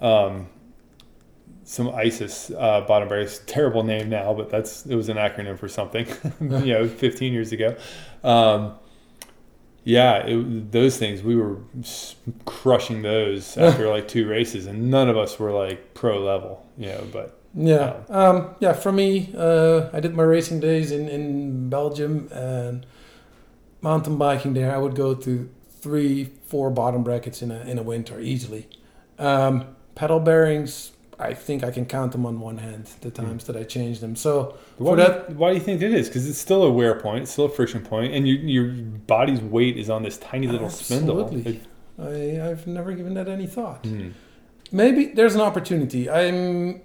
um, 0.00 0.48
some 1.64 1.88
ISIS 1.90 2.50
uh, 2.50 2.82
bottom 2.82 3.08
brackets. 3.08 3.40
Terrible 3.46 3.82
name 3.82 4.08
now, 4.08 4.34
but 4.34 4.50
that's 4.50 4.86
it 4.86 4.94
was 4.94 5.08
an 5.08 5.16
acronym 5.16 5.58
for 5.58 5.68
something. 5.68 6.06
you 6.40 6.72
know, 6.72 6.88
15 6.88 7.32
years 7.32 7.52
ago. 7.52 7.76
Um, 8.24 8.78
yeah, 9.88 10.18
it, 10.26 10.70
those 10.70 10.98
things 10.98 11.22
we 11.22 11.34
were 11.34 11.56
crushing 12.44 13.00
those 13.00 13.56
after 13.56 13.88
like 13.88 14.06
two 14.06 14.28
races, 14.28 14.66
and 14.66 14.90
none 14.90 15.08
of 15.08 15.16
us 15.16 15.38
were 15.38 15.50
like 15.50 15.94
pro 15.94 16.22
level, 16.22 16.66
you 16.76 16.88
know. 16.88 17.06
But 17.10 17.38
yeah 17.54 17.96
um 18.10 18.54
yeah 18.60 18.74
for 18.74 18.92
me 18.92 19.32
uh 19.34 19.88
i 19.94 20.00
did 20.00 20.14
my 20.14 20.22
racing 20.22 20.60
days 20.60 20.92
in 20.92 21.08
in 21.08 21.70
belgium 21.70 22.28
and 22.30 22.84
mountain 23.80 24.18
biking 24.18 24.52
there 24.52 24.72
i 24.72 24.76
would 24.76 24.94
go 24.94 25.14
to 25.14 25.48
three 25.70 26.30
four 26.44 26.70
bottom 26.70 27.02
brackets 27.02 27.40
in 27.40 27.50
a 27.50 27.60
in 27.60 27.78
a 27.78 27.82
winter 27.82 28.20
easily 28.20 28.68
um 29.18 29.64
pedal 29.94 30.20
bearings 30.20 30.92
i 31.18 31.34
think 31.34 31.64
i 31.64 31.70
can 31.70 31.84
count 31.84 32.12
them 32.12 32.24
on 32.24 32.38
one 32.40 32.58
hand 32.58 32.88
the 33.00 33.10
times 33.10 33.44
that 33.44 33.56
i 33.56 33.64
changed 33.64 34.00
them 34.00 34.14
so 34.16 34.56
Why, 34.76 34.90
for 34.90 34.96
do 34.96 35.02
you- 35.02 35.08
that 35.08 35.30
why 35.36 35.48
do 35.50 35.54
you 35.58 35.60
think 35.62 35.82
it 35.82 35.92
is? 35.92 36.08
Because 36.08 36.28
it's 36.28 36.38
still 36.38 36.62
a 36.62 36.70
wear 36.70 36.94
point, 37.00 37.22
it's 37.24 37.32
still 37.32 37.46
a 37.46 37.48
friction 37.50 37.80
point, 37.82 38.12
and 38.14 38.26
you, 38.28 38.34
your 38.36 38.66
body's 39.06 39.40
weight 39.40 39.76
is 39.76 39.90
on 39.90 40.02
this 40.02 40.16
tiny 40.18 40.46
little 40.46 40.70
spindle. 40.70 41.28
It- 41.46 41.62
I, 41.98 42.48
I've 42.50 42.66
never 42.66 42.92
given 42.92 43.14
that 43.14 43.26
any 43.28 43.46
thought. 43.48 43.84
Hmm. 43.84 44.10
Maybe 44.70 45.06
there's 45.06 45.34
an 45.34 45.40
opportunity. 45.40 46.08
I'm, 46.08 46.80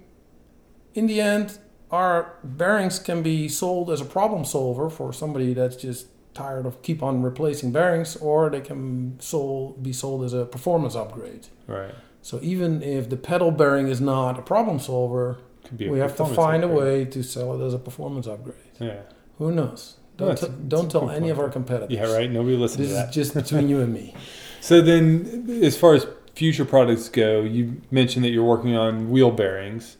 in 0.94 1.06
the 1.06 1.20
end, 1.20 1.58
our 1.90 2.34
bearings 2.42 2.98
can 2.98 3.22
be 3.22 3.48
sold 3.48 3.90
as 3.90 4.00
a 4.00 4.04
problem 4.04 4.44
solver 4.44 4.90
for 4.90 5.12
somebody 5.12 5.54
that's 5.54 5.76
just 5.76 6.06
tired 6.34 6.66
of 6.66 6.82
keep 6.82 7.00
on 7.02 7.22
replacing 7.22 7.70
bearings, 7.70 8.16
or 8.16 8.50
they 8.50 8.60
can 8.60 9.16
sold, 9.20 9.82
be 9.82 9.92
sold 9.92 10.24
as 10.24 10.32
a 10.32 10.44
performance 10.44 10.96
upgrade. 10.96 11.46
right. 11.68 11.94
So 12.24 12.40
even 12.40 12.82
if 12.82 13.10
the 13.10 13.18
pedal 13.18 13.50
bearing 13.50 13.88
is 13.88 14.00
not 14.00 14.38
a 14.38 14.42
problem 14.42 14.78
solver, 14.78 15.36
a 15.78 15.90
we 15.90 15.98
have 15.98 16.16
to 16.16 16.24
find 16.24 16.64
a 16.64 16.68
way 16.68 17.04
to 17.04 17.22
sell 17.22 17.60
it 17.60 17.66
as 17.66 17.74
a 17.74 17.78
performance 17.78 18.26
upgrade. 18.26 18.56
Yeah. 18.80 19.00
Who 19.36 19.52
knows? 19.52 19.98
Don't, 20.16 20.30
it's 20.30 20.42
a- 20.42 20.46
t- 20.46 20.52
it's 20.54 20.62
don't 20.68 20.90
tell 20.90 21.10
any 21.10 21.28
of 21.28 21.38
our 21.38 21.50
competitors. 21.50 21.90
Yeah, 21.90 22.10
right. 22.10 22.30
Nobody 22.30 22.56
listens 22.56 22.88
This 22.88 22.96
is 23.08 23.14
just 23.14 23.34
between 23.34 23.68
you 23.68 23.80
and 23.80 23.92
me. 23.92 24.14
So 24.62 24.80
then, 24.80 25.60
as 25.62 25.76
far 25.76 25.92
as 25.92 26.06
future 26.34 26.64
products 26.64 27.10
go, 27.10 27.42
you 27.42 27.82
mentioned 27.90 28.24
that 28.24 28.30
you're 28.30 28.42
working 28.42 28.74
on 28.74 29.10
wheel 29.10 29.30
bearings. 29.30 29.98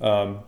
Um, 0.00 0.38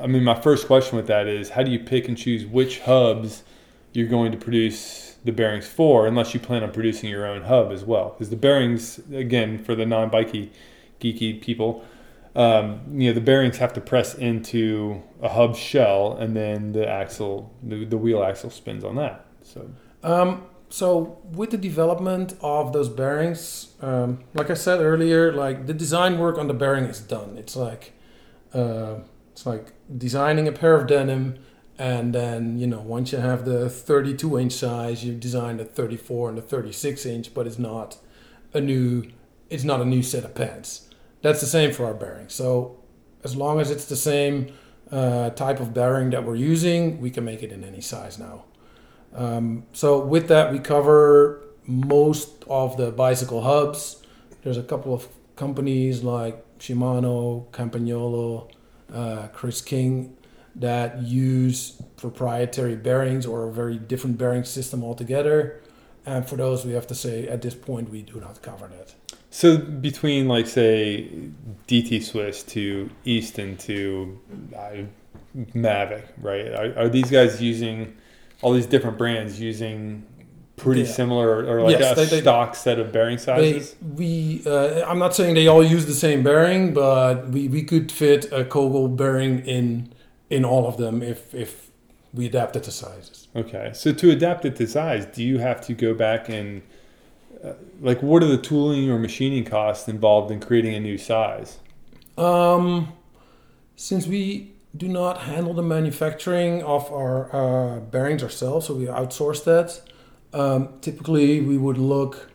I 0.00 0.08
mean, 0.08 0.24
my 0.24 0.34
first 0.34 0.66
question 0.66 0.96
with 0.96 1.06
that 1.06 1.28
is, 1.28 1.50
how 1.50 1.62
do 1.62 1.70
you 1.70 1.78
pick 1.78 2.08
and 2.08 2.18
choose 2.18 2.44
which 2.44 2.80
hubs 2.80 3.44
you're 3.92 4.08
going 4.08 4.32
to 4.32 4.36
produce 4.36 5.09
the 5.24 5.32
bearings 5.32 5.66
for, 5.66 6.06
unless 6.06 6.34
you 6.34 6.40
plan 6.40 6.62
on 6.62 6.72
producing 6.72 7.10
your 7.10 7.26
own 7.26 7.42
hub 7.42 7.72
as 7.72 7.84
well? 7.84 8.10
Because 8.10 8.30
the 8.30 8.36
bearings, 8.36 9.00
again, 9.12 9.58
for 9.58 9.74
the 9.74 9.86
non-bikey, 9.86 10.50
geeky 11.00 11.40
people, 11.40 11.84
um, 12.34 12.80
you 12.92 13.08
know, 13.08 13.14
the 13.14 13.20
bearings 13.20 13.58
have 13.58 13.72
to 13.72 13.80
press 13.80 14.14
into 14.14 15.02
a 15.20 15.28
hub 15.28 15.56
shell, 15.56 16.16
and 16.16 16.36
then 16.36 16.72
the 16.72 16.88
axle, 16.88 17.52
the, 17.62 17.84
the 17.84 17.98
wheel 17.98 18.22
axle 18.22 18.50
spins 18.50 18.84
on 18.84 18.96
that. 18.96 19.26
So 19.42 19.70
Um, 20.02 20.46
so 20.68 21.18
with 21.32 21.50
the 21.50 21.58
development 21.58 22.34
of 22.40 22.72
those 22.72 22.88
bearings, 22.88 23.74
um, 23.82 24.24
like 24.34 24.50
I 24.50 24.54
said 24.54 24.80
earlier, 24.80 25.32
like 25.32 25.66
the 25.66 25.74
design 25.74 26.18
work 26.18 26.38
on 26.38 26.46
the 26.46 26.54
bearing 26.54 26.84
is 26.84 27.00
done. 27.00 27.36
It's 27.36 27.56
like 27.56 27.92
uh, 28.54 29.00
it's 29.32 29.44
like 29.44 29.72
designing 29.96 30.46
a 30.46 30.52
pair 30.52 30.74
of 30.76 30.86
denim, 30.86 31.38
and 31.80 32.14
then 32.14 32.58
you 32.58 32.66
know 32.66 32.80
once 32.80 33.10
you 33.10 33.18
have 33.18 33.46
the 33.46 33.70
32 33.70 34.38
inch 34.38 34.52
size, 34.52 35.02
you 35.02 35.14
design 35.14 35.56
the 35.56 35.64
34 35.64 36.28
and 36.28 36.38
the 36.38 36.42
36 36.42 37.06
inch, 37.06 37.32
but 37.32 37.46
it's 37.46 37.58
not 37.58 37.96
a 38.52 38.60
new 38.60 39.04
it's 39.48 39.64
not 39.64 39.80
a 39.80 39.84
new 39.86 40.02
set 40.02 40.22
of 40.22 40.34
pants. 40.34 40.90
That's 41.22 41.40
the 41.40 41.46
same 41.46 41.72
for 41.72 41.86
our 41.86 41.94
bearing. 41.94 42.28
So 42.28 42.78
as 43.24 43.34
long 43.34 43.60
as 43.60 43.70
it's 43.70 43.86
the 43.86 43.96
same 43.96 44.52
uh, 44.92 45.30
type 45.30 45.58
of 45.58 45.72
bearing 45.72 46.10
that 46.10 46.24
we're 46.24 46.36
using, 46.36 47.00
we 47.00 47.10
can 47.10 47.24
make 47.24 47.42
it 47.42 47.50
in 47.50 47.64
any 47.64 47.80
size 47.80 48.18
now. 48.18 48.44
Um, 49.14 49.64
so 49.72 50.04
with 50.04 50.28
that, 50.28 50.52
we 50.52 50.58
cover 50.58 51.42
most 51.66 52.44
of 52.46 52.76
the 52.76 52.90
bicycle 52.92 53.42
hubs. 53.42 54.02
there's 54.42 54.58
a 54.58 54.62
couple 54.62 54.92
of 54.92 55.08
companies 55.34 56.02
like 56.02 56.44
Shimano, 56.58 57.46
Campagnolo, 57.50 58.50
uh, 58.92 59.28
Chris 59.28 59.62
King 59.62 60.16
that 60.56 61.02
use 61.02 61.80
proprietary 61.96 62.76
bearings 62.76 63.26
or 63.26 63.48
a 63.48 63.52
very 63.52 63.76
different 63.76 64.18
bearing 64.18 64.44
system 64.44 64.82
altogether. 64.82 65.60
And 66.06 66.26
for 66.28 66.36
those, 66.36 66.64
we 66.64 66.72
have 66.72 66.86
to 66.88 66.94
say 66.94 67.28
at 67.28 67.42
this 67.42 67.54
point 67.54 67.90
we 67.90 68.02
do 68.02 68.20
not 68.20 68.42
cover 68.42 68.66
that. 68.68 68.94
So 69.30 69.58
between 69.58 70.26
like 70.28 70.46
say 70.46 71.08
DT 71.68 72.02
Swiss 72.02 72.42
to 72.44 72.90
Easton 73.04 73.56
to 73.58 74.18
uh, 74.56 74.70
Mavic, 75.54 76.04
right? 76.20 76.48
Are, 76.52 76.84
are 76.84 76.88
these 76.88 77.10
guys 77.10 77.40
using 77.40 77.96
all 78.42 78.52
these 78.52 78.66
different 78.66 78.98
brands 78.98 79.40
using 79.40 80.04
pretty 80.56 80.82
Yeah. 80.82 80.86
similar 80.88 81.44
or 81.46 81.62
like 81.62 81.78
Yes, 81.78 81.92
a 81.92 81.94
they- 82.00 82.04
they- 82.06 82.20
stock 82.22 82.54
set 82.56 82.78
of 82.78 82.90
bearing 82.92 83.16
They, 83.18 83.22
sizes? 83.22 83.76
we, 83.96 84.42
uh, 84.46 84.84
I'm 84.86 84.98
not 84.98 85.14
saying 85.14 85.34
they 85.34 85.46
all 85.46 85.62
use 85.62 85.86
the 85.86 85.94
same 85.94 86.22
bearing, 86.22 86.74
but 86.74 87.28
we, 87.28 87.48
we 87.48 87.62
could 87.62 87.92
fit 87.92 88.26
a 88.32 88.44
Kogel 88.44 88.88
bearing 88.88 89.40
in 89.46 89.90
in 90.30 90.44
all 90.44 90.66
of 90.66 90.76
them 90.76 91.02
if 91.02 91.34
if 91.34 91.70
we 92.12 92.26
adapt 92.26 92.56
it 92.56 92.64
to 92.64 92.70
sizes. 92.70 93.28
Okay, 93.36 93.70
so 93.72 93.92
to 93.92 94.10
adapt 94.10 94.44
it 94.44 94.56
to 94.56 94.66
size, 94.66 95.06
do 95.06 95.22
you 95.22 95.38
have 95.38 95.60
to 95.62 95.74
go 95.74 95.94
back 95.94 96.28
and 96.28 96.62
uh, 97.44 97.52
like 97.80 98.02
what 98.02 98.22
are 98.22 98.26
the 98.26 98.38
tooling 98.38 98.90
or 98.90 98.98
machining 98.98 99.44
costs 99.44 99.88
involved 99.88 100.30
in 100.30 100.40
creating 100.40 100.74
a 100.74 100.80
new 100.80 100.98
size? 100.98 101.58
Um, 102.18 102.92
since 103.76 104.06
we 104.06 104.52
do 104.76 104.88
not 104.88 105.22
handle 105.22 105.54
the 105.54 105.62
manufacturing 105.62 106.62
of 106.62 106.92
our 106.92 107.34
uh, 107.34 107.80
bearings 107.80 108.22
ourselves, 108.22 108.66
so 108.66 108.74
we 108.74 108.86
outsource 108.86 109.44
that. 109.44 109.80
Um, 110.32 110.74
typically, 110.80 111.40
we 111.40 111.58
would 111.58 111.78
look 111.78 112.30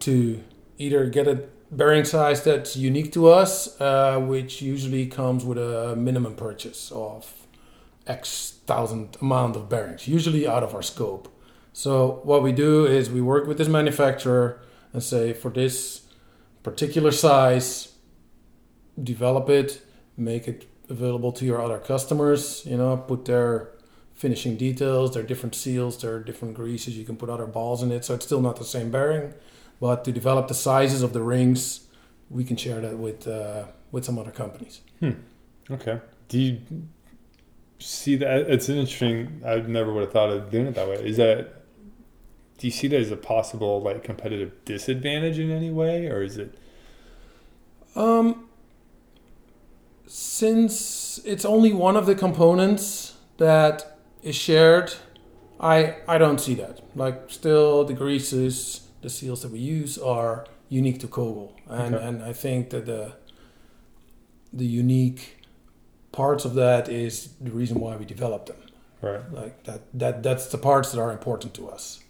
to 0.00 0.42
either 0.76 1.06
get 1.06 1.26
a 1.26 1.44
bearing 1.70 2.04
size 2.04 2.42
that's 2.44 2.76
unique 2.76 3.12
to 3.12 3.28
us, 3.28 3.80
uh, 3.80 4.18
which 4.18 4.62
usually 4.62 5.06
comes 5.06 5.44
with 5.44 5.58
a 5.58 5.94
minimum 5.96 6.34
purchase 6.34 6.90
of 6.92 7.37
X 8.08 8.54
thousand 8.66 9.16
amount 9.20 9.56
of 9.56 9.68
bearings, 9.68 10.08
usually 10.08 10.46
out 10.46 10.62
of 10.62 10.74
our 10.74 10.82
scope. 10.82 11.28
So 11.72 12.20
what 12.24 12.42
we 12.42 12.52
do 12.52 12.86
is 12.86 13.10
we 13.10 13.20
work 13.20 13.46
with 13.46 13.58
this 13.58 13.68
manufacturer 13.68 14.60
and 14.92 15.02
say 15.02 15.32
for 15.32 15.50
this 15.50 16.02
particular 16.62 17.12
size, 17.12 17.94
develop 19.02 19.48
it, 19.48 19.80
make 20.16 20.48
it 20.48 20.66
available 20.88 21.32
to 21.32 21.44
your 21.44 21.60
other 21.62 21.78
customers. 21.78 22.64
You 22.66 22.78
know, 22.78 22.96
put 22.96 23.26
their 23.26 23.70
finishing 24.14 24.56
details, 24.56 25.14
their 25.14 25.22
different 25.22 25.54
seals, 25.54 26.00
their 26.02 26.18
different 26.18 26.54
greases. 26.54 26.98
You 26.98 27.04
can 27.04 27.16
put 27.16 27.30
other 27.30 27.46
balls 27.46 27.82
in 27.82 27.92
it, 27.92 28.04
so 28.04 28.14
it's 28.14 28.26
still 28.26 28.40
not 28.40 28.56
the 28.56 28.64
same 28.64 28.90
bearing. 28.90 29.34
But 29.80 30.04
to 30.06 30.12
develop 30.12 30.48
the 30.48 30.54
sizes 30.54 31.02
of 31.02 31.12
the 31.12 31.22
rings, 31.22 31.86
we 32.28 32.42
can 32.42 32.56
share 32.56 32.80
that 32.80 32.98
with 32.98 33.28
uh, 33.28 33.66
with 33.92 34.04
some 34.04 34.18
other 34.18 34.32
companies. 34.32 34.80
Okay, 35.70 36.00
do 36.28 36.38
you 36.38 36.58
see 37.78 38.16
that? 38.16 38.50
It's 38.50 38.68
interesting. 38.68 39.42
I 39.46 39.56
never 39.60 39.92
would 39.92 40.02
have 40.04 40.12
thought 40.12 40.30
of 40.30 40.50
doing 40.50 40.66
it 40.66 40.74
that 40.74 40.88
way. 40.88 40.96
Is 40.96 41.16
that 41.18 41.54
do 42.58 42.66
you 42.66 42.72
see 42.72 42.88
that 42.88 43.00
as 43.00 43.10
a 43.12 43.16
possible 43.16 43.80
like 43.80 44.02
competitive 44.02 44.52
disadvantage 44.64 45.38
in 45.38 45.50
any 45.50 45.70
way, 45.70 46.06
or 46.08 46.22
is 46.22 46.36
it? 46.36 46.58
Um, 47.94 48.48
since 50.06 51.20
it's 51.24 51.44
only 51.44 51.72
one 51.72 51.96
of 51.96 52.06
the 52.06 52.14
components 52.14 53.16
that 53.38 53.98
is 54.22 54.34
shared, 54.34 54.94
I 55.60 55.96
I 56.08 56.18
don't 56.18 56.40
see 56.40 56.54
that. 56.54 56.80
Like 56.96 57.24
still 57.30 57.84
the 57.84 57.94
greases, 57.94 58.88
the 59.02 59.10
seals 59.10 59.42
that 59.42 59.52
we 59.52 59.58
use 59.58 59.98
are 59.98 60.44
unique 60.68 60.98
to 61.00 61.06
Kogel, 61.08 61.52
and 61.68 61.94
Okay. 61.94 62.04
and 62.04 62.22
I 62.22 62.32
think 62.32 62.70
that 62.70 62.86
the 62.86 63.12
the 64.52 64.66
unique 64.66 65.37
parts 66.12 66.44
of 66.44 66.54
that 66.54 66.88
is 66.88 67.30
the 67.40 67.50
reason 67.50 67.80
why 67.80 67.96
we 67.96 68.04
developed 68.04 68.46
them. 68.46 68.56
Right. 69.00 69.32
Like 69.32 69.64
that 69.64 69.82
that 69.94 70.22
that's 70.22 70.46
the 70.46 70.58
parts 70.58 70.92
that 70.92 71.00
are 71.00 71.12
important 71.12 71.54
to 71.54 71.68
us. 71.68 72.02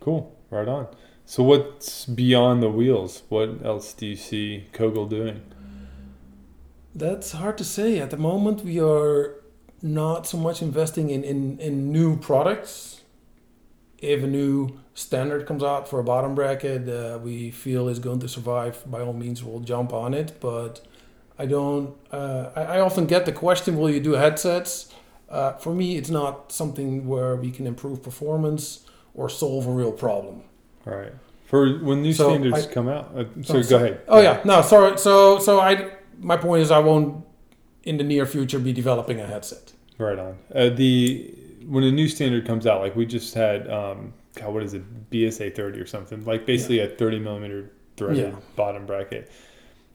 Cool. 0.00 0.36
Right 0.50 0.68
on. 0.68 0.88
So 1.24 1.42
what's 1.42 2.06
beyond 2.06 2.62
the 2.62 2.70
wheels? 2.70 3.22
What 3.28 3.64
else 3.64 3.92
do 3.92 4.06
you 4.06 4.16
see 4.16 4.64
Kogel 4.72 5.08
doing? 5.08 5.42
That's 6.94 7.32
hard 7.32 7.58
to 7.58 7.64
say. 7.64 7.98
At 8.00 8.10
the 8.10 8.16
moment, 8.16 8.64
we 8.64 8.80
are 8.80 9.34
not 9.82 10.26
so 10.26 10.38
much 10.38 10.62
investing 10.62 11.10
in, 11.10 11.22
in, 11.22 11.58
in 11.60 11.92
new 11.92 12.16
products. 12.16 13.02
If 13.98 14.24
a 14.24 14.26
new 14.26 14.80
standard 14.94 15.46
comes 15.46 15.62
out 15.62 15.86
for 15.88 16.00
a 16.00 16.04
bottom 16.04 16.34
bracket 16.34 16.88
uh, 16.88 17.18
we 17.22 17.50
feel 17.50 17.88
is 17.88 17.98
going 17.98 18.20
to 18.20 18.28
survive, 18.28 18.82
by 18.86 19.00
all 19.00 19.12
means, 19.12 19.44
we'll 19.44 19.60
jump 19.60 19.92
on 19.92 20.14
it. 20.14 20.40
But 20.40 20.80
I 21.38 21.46
don't. 21.46 21.94
Uh, 22.12 22.50
I, 22.56 22.62
I 22.62 22.80
often 22.80 23.06
get 23.06 23.26
the 23.26 23.32
question, 23.32 23.78
"Will 23.78 23.90
you 23.90 24.00
do 24.00 24.12
headsets?" 24.12 24.92
Uh, 25.28 25.52
for 25.54 25.74
me, 25.74 25.96
it's 25.96 26.10
not 26.10 26.50
something 26.52 27.06
where 27.06 27.36
we 27.36 27.50
can 27.50 27.66
improve 27.66 28.02
performance 28.02 28.86
or 29.14 29.28
solve 29.28 29.66
a 29.66 29.70
real 29.70 29.92
problem. 29.92 30.42
All 30.86 30.94
right. 30.96 31.12
For 31.46 31.78
when 31.78 32.02
new 32.02 32.12
So, 32.12 32.28
standards 32.30 32.66
I- 32.66 32.72
come 32.72 32.88
out. 32.88 33.10
Uh, 33.14 33.24
Oh, 33.36 33.42
so 33.42 33.62
go 33.62 33.76
ahead. 33.76 34.00
Oh 34.08 34.20
yeah, 34.20 34.40
no, 34.44 34.62
sorry. 34.62 34.98
So 34.98 35.38
so 35.38 35.60
I 35.60 35.90
my 36.18 36.36
point 36.36 36.62
is 36.62 36.70
I 36.70 36.78
won't 36.78 37.24
in 37.84 37.96
the 37.98 38.04
near 38.04 38.26
future 38.26 38.58
be 38.58 38.72
developing 38.72 39.20
a 39.20 39.26
headset. 39.26 39.72
Right 39.98 40.18
on. 40.18 40.38
Uh, 40.54 40.68
the 40.70 41.34
when 41.66 41.84
a 41.84 41.90
new 41.92 42.08
standard 42.08 42.46
comes 42.46 42.66
out, 42.66 42.80
like 42.80 42.96
we 42.96 43.04
just 43.04 43.34
had, 43.34 43.70
um, 43.70 44.14
God, 44.34 44.54
what 44.54 44.62
is 44.62 44.72
it, 44.74 44.82
BSA 45.10 45.54
thirty 45.54 45.78
or 45.80 45.86
something? 45.86 46.24
Like 46.24 46.46
basically 46.46 46.80
a 46.80 46.88
thirty 46.88 47.18
millimeter 47.18 47.70
threaded 47.96 48.32
Yeah. 48.32 48.38
bottom 48.56 48.86
bracket. 48.86 49.30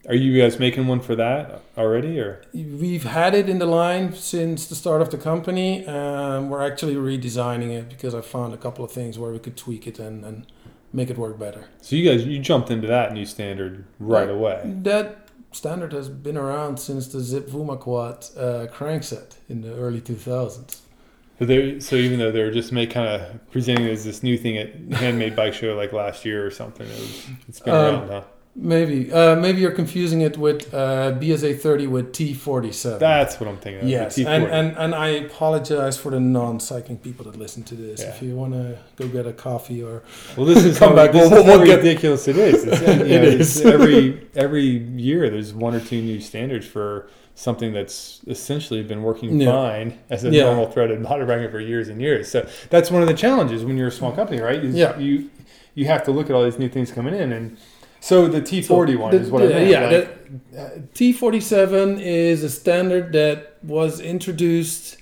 Are 0.08 0.16
you 0.16 0.40
guys 0.42 0.60
making 0.60 0.88
one 0.88 1.00
for 1.00 1.16
that 1.16 1.62
already, 1.78 2.20
or 2.20 2.42
We've 2.54 3.04
had 3.06 3.34
it 3.34 3.48
in 3.48 3.60
the 3.60 3.66
line 3.66 4.14
since 4.14 4.68
the 4.68 4.76
start 4.76 5.02
of 5.02 5.12
the 5.12 5.18
company. 5.18 5.86
Um, 5.88 6.50
we're 6.50 6.62
actually 6.66 6.96
redesigning 6.96 7.72
it 7.72 7.88
because 7.90 8.14
I 8.14 8.20
found 8.22 8.54
a 8.54 8.58
couple 8.58 8.84
of 8.84 8.92
things 8.92 9.18
where 9.18 9.32
we 9.32 9.40
could 9.40 9.56
tweak 9.56 9.88
it 9.88 10.00
and, 10.00 10.26
and 10.26 10.46
make 10.92 11.10
it 11.10 11.18
work 11.18 11.40
better. 11.40 11.66
so? 11.82 11.96
You 11.96 12.10
guys 12.10 12.26
you 12.26 12.40
jumped 12.40 12.70
into 12.70 12.88
that 12.88 13.14
new 13.14 13.26
standard 13.26 13.86
right 14.00 14.28
Yeah. 14.28 14.34
away. 14.36 14.74
That 14.82 15.30
standard 15.54 15.94
has 15.94 16.10
been 16.10 16.36
around 16.38 16.78
since 16.80 17.08
the 17.08 17.20
Zipp 17.20 17.50
Vuma 17.50 17.80
Quad 17.80 18.26
uh, 18.38 18.68
crankset 18.74 19.36
in 19.48 19.62
the 19.62 19.74
early 19.74 20.02
2000s. 20.02 20.80
So 21.40 21.46
they 21.46 21.80
so 21.80 21.96
even 21.96 22.20
though 22.20 22.32
they 22.32 22.44
were 22.44 22.52
just 22.52 22.72
make 22.74 22.92
kind 22.92 23.08
of 23.08 23.52
presenting 23.52 23.86
it 23.86 23.92
as 23.92 24.04
this 24.04 24.22
new 24.22 24.38
thing 24.38 24.58
at 24.58 24.76
Handmade 25.00 25.36
Bike 25.36 25.54
Show 25.54 25.76
like 25.76 25.94
last 25.94 26.26
year 26.26 26.46
or 26.46 26.52
something, 26.52 26.86
it 26.86 27.00
was, 27.00 27.28
it's 27.48 27.60
been 27.62 27.74
Um, 27.74 27.80
around, 27.96 28.08
huh? 28.10 28.22
Maybe 28.56 29.12
uh, 29.12 29.36
maybe 29.36 29.62
you're 29.62 29.72
confusing 29.72 30.22
it 30.22 30.38
with 30.38 30.72
uh, 30.76 31.14
BSA 31.20 31.60
30 31.60 31.88
with 31.88 32.14
T47. 32.14 33.00
That's 33.00 33.40
what 33.40 33.50
I'm 33.50 33.58
thinking. 33.58 33.82
Of, 33.82 33.90
Yes, 33.90 34.16
T40. 34.16 34.28
and, 34.28 34.44
and 34.46 34.78
and 34.78 34.94
I 34.96 35.08
apologize 35.08 35.98
for 35.98 36.12
the 36.12 36.20
non-cycling 36.20 37.00
people 37.00 37.26
that 37.26 37.36
listen 37.36 37.64
to 37.64 37.76
this. 37.76 38.02
Yeah. 38.02 38.10
If 38.10 38.22
you 38.22 38.36
want 38.36 38.54
to 38.54 38.78
go 38.96 39.08
get 39.08 39.26
a 39.26 39.34
coffee 39.34 39.82
or 39.82 40.04
Well, 40.38 40.46
this 40.46 40.64
is 40.64 40.78
Come 40.80 40.90
how, 40.90 40.96
back, 40.98 41.14
This 41.14 41.32
we'll- 41.32 41.40
is 41.40 41.46
we'll 41.48 41.60
how 41.60 41.66
get- 41.66 41.78
ridiculous 41.78 42.28
it 42.28 42.38
is. 42.38 42.64
It's, 42.64 42.82
you 42.82 42.88
know, 42.88 43.06
it 43.06 43.24
is. 43.24 43.62
every 43.66 44.28
every 44.36 44.62
year. 44.62 45.32
There's 45.32 45.52
one 45.52 45.74
or 45.74 45.80
two 45.80 46.00
new 46.04 46.20
standards 46.20 46.68
for 46.68 47.10
something 47.34 47.74
that's 47.74 48.22
essentially 48.28 48.84
been 48.84 49.02
working 49.02 49.42
Yeah. 49.42 49.52
fine 49.52 50.00
as 50.12 50.26
a 50.26 50.30
Yeah. 50.30 50.44
normal 50.44 50.70
threaded 50.72 51.02
bottom 51.02 51.26
bracket 51.26 51.50
for 51.50 51.60
years 51.60 51.88
and 51.90 52.00
years. 52.00 52.30
So 52.30 52.48
that's 52.70 52.92
one 52.92 53.02
of 53.02 53.08
the 53.08 53.16
challenges 53.16 53.66
when 53.66 53.78
you're 53.78 53.88
a 53.88 53.92
small 53.92 54.12
company, 54.12 54.40
right? 54.42 54.64
Is 54.64 54.76
Yeah. 54.76 54.96
You 55.00 55.32
you 55.74 55.86
have 55.86 56.04
to 56.04 56.12
look 56.12 56.30
at 56.30 56.36
all 56.36 56.44
these 56.44 56.60
new 56.60 56.70
things 56.70 56.92
coming 56.92 57.16
in, 57.16 57.32
and 57.32 57.58
so 58.04 58.28
the 58.28 58.42
T40 58.42 58.96
one 58.98 59.12
the- 59.12 59.22
is 59.22 59.30
what 59.32 59.44
the- 59.44 59.56
I 59.56 59.60
meant. 59.60 59.70
yeah, 59.72 59.90
like, 59.90 60.94
T47 60.94 62.02
is 62.02 62.44
a 62.44 62.50
standard 62.50 63.14
that 63.14 63.58
was 63.64 64.00
introduced, 64.02 64.98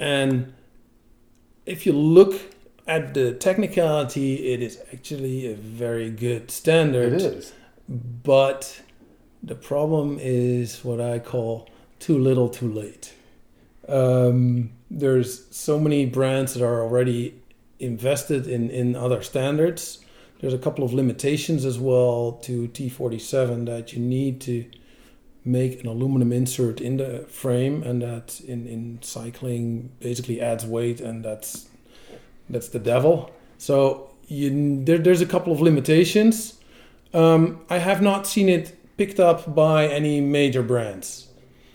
and 0.00 0.52
if 1.66 1.84
you 1.86 1.92
look 1.92 2.34
at 2.86 3.12
the 3.14 3.32
technicality, 3.32 4.52
it 4.52 4.62
is 4.62 4.78
actually 4.92 5.46
a 5.52 5.54
very 5.54 6.08
good 6.10 6.50
standard. 6.50 7.12
it 7.14 7.22
is. 7.22 7.52
But 7.88 8.80
the 9.42 9.54
problem 9.54 10.18
is 10.20 10.84
what 10.84 11.00
I 11.00 11.18
call 11.18 11.68
too 11.98 12.18
little, 12.18 12.48
too 12.48 12.72
late. 12.72 13.12
Um, 13.88 14.70
there's 14.90 15.44
so 15.50 15.78
many 15.78 16.06
brands 16.06 16.54
that 16.54 16.64
are 16.64 16.80
already 16.82 17.34
invested 17.78 18.46
in, 18.46 18.70
in 18.70 18.96
other 18.96 19.22
standards. 19.22 19.98
There's 20.46 20.54
a 20.54 20.58
couple 20.58 20.84
of 20.84 20.94
limitations 20.94 21.64
as 21.64 21.76
well 21.76 22.38
to 22.44 22.68
T47 22.68 23.66
that 23.66 23.92
you 23.92 23.98
need 23.98 24.40
to 24.42 24.64
make 25.44 25.80
an 25.80 25.88
aluminum 25.88 26.32
insert 26.32 26.80
in 26.80 26.98
the 26.98 27.26
frame, 27.28 27.82
and 27.82 28.00
that 28.00 28.40
in, 28.42 28.64
in 28.68 29.00
cycling 29.02 29.90
basically 29.98 30.40
adds 30.40 30.64
weight, 30.64 31.00
and 31.00 31.24
that's 31.24 31.68
that's 32.48 32.68
the 32.68 32.78
devil. 32.78 33.32
So 33.58 34.14
you, 34.28 34.84
there, 34.84 34.98
there's 34.98 35.20
a 35.20 35.26
couple 35.26 35.52
of 35.52 35.60
limitations. 35.60 36.60
Um, 37.12 37.62
I 37.68 37.78
have 37.78 38.00
not 38.00 38.24
seen 38.24 38.48
it 38.48 38.96
picked 38.96 39.18
up 39.18 39.52
by 39.52 39.88
any 39.88 40.20
major 40.20 40.62
brands. 40.62 41.26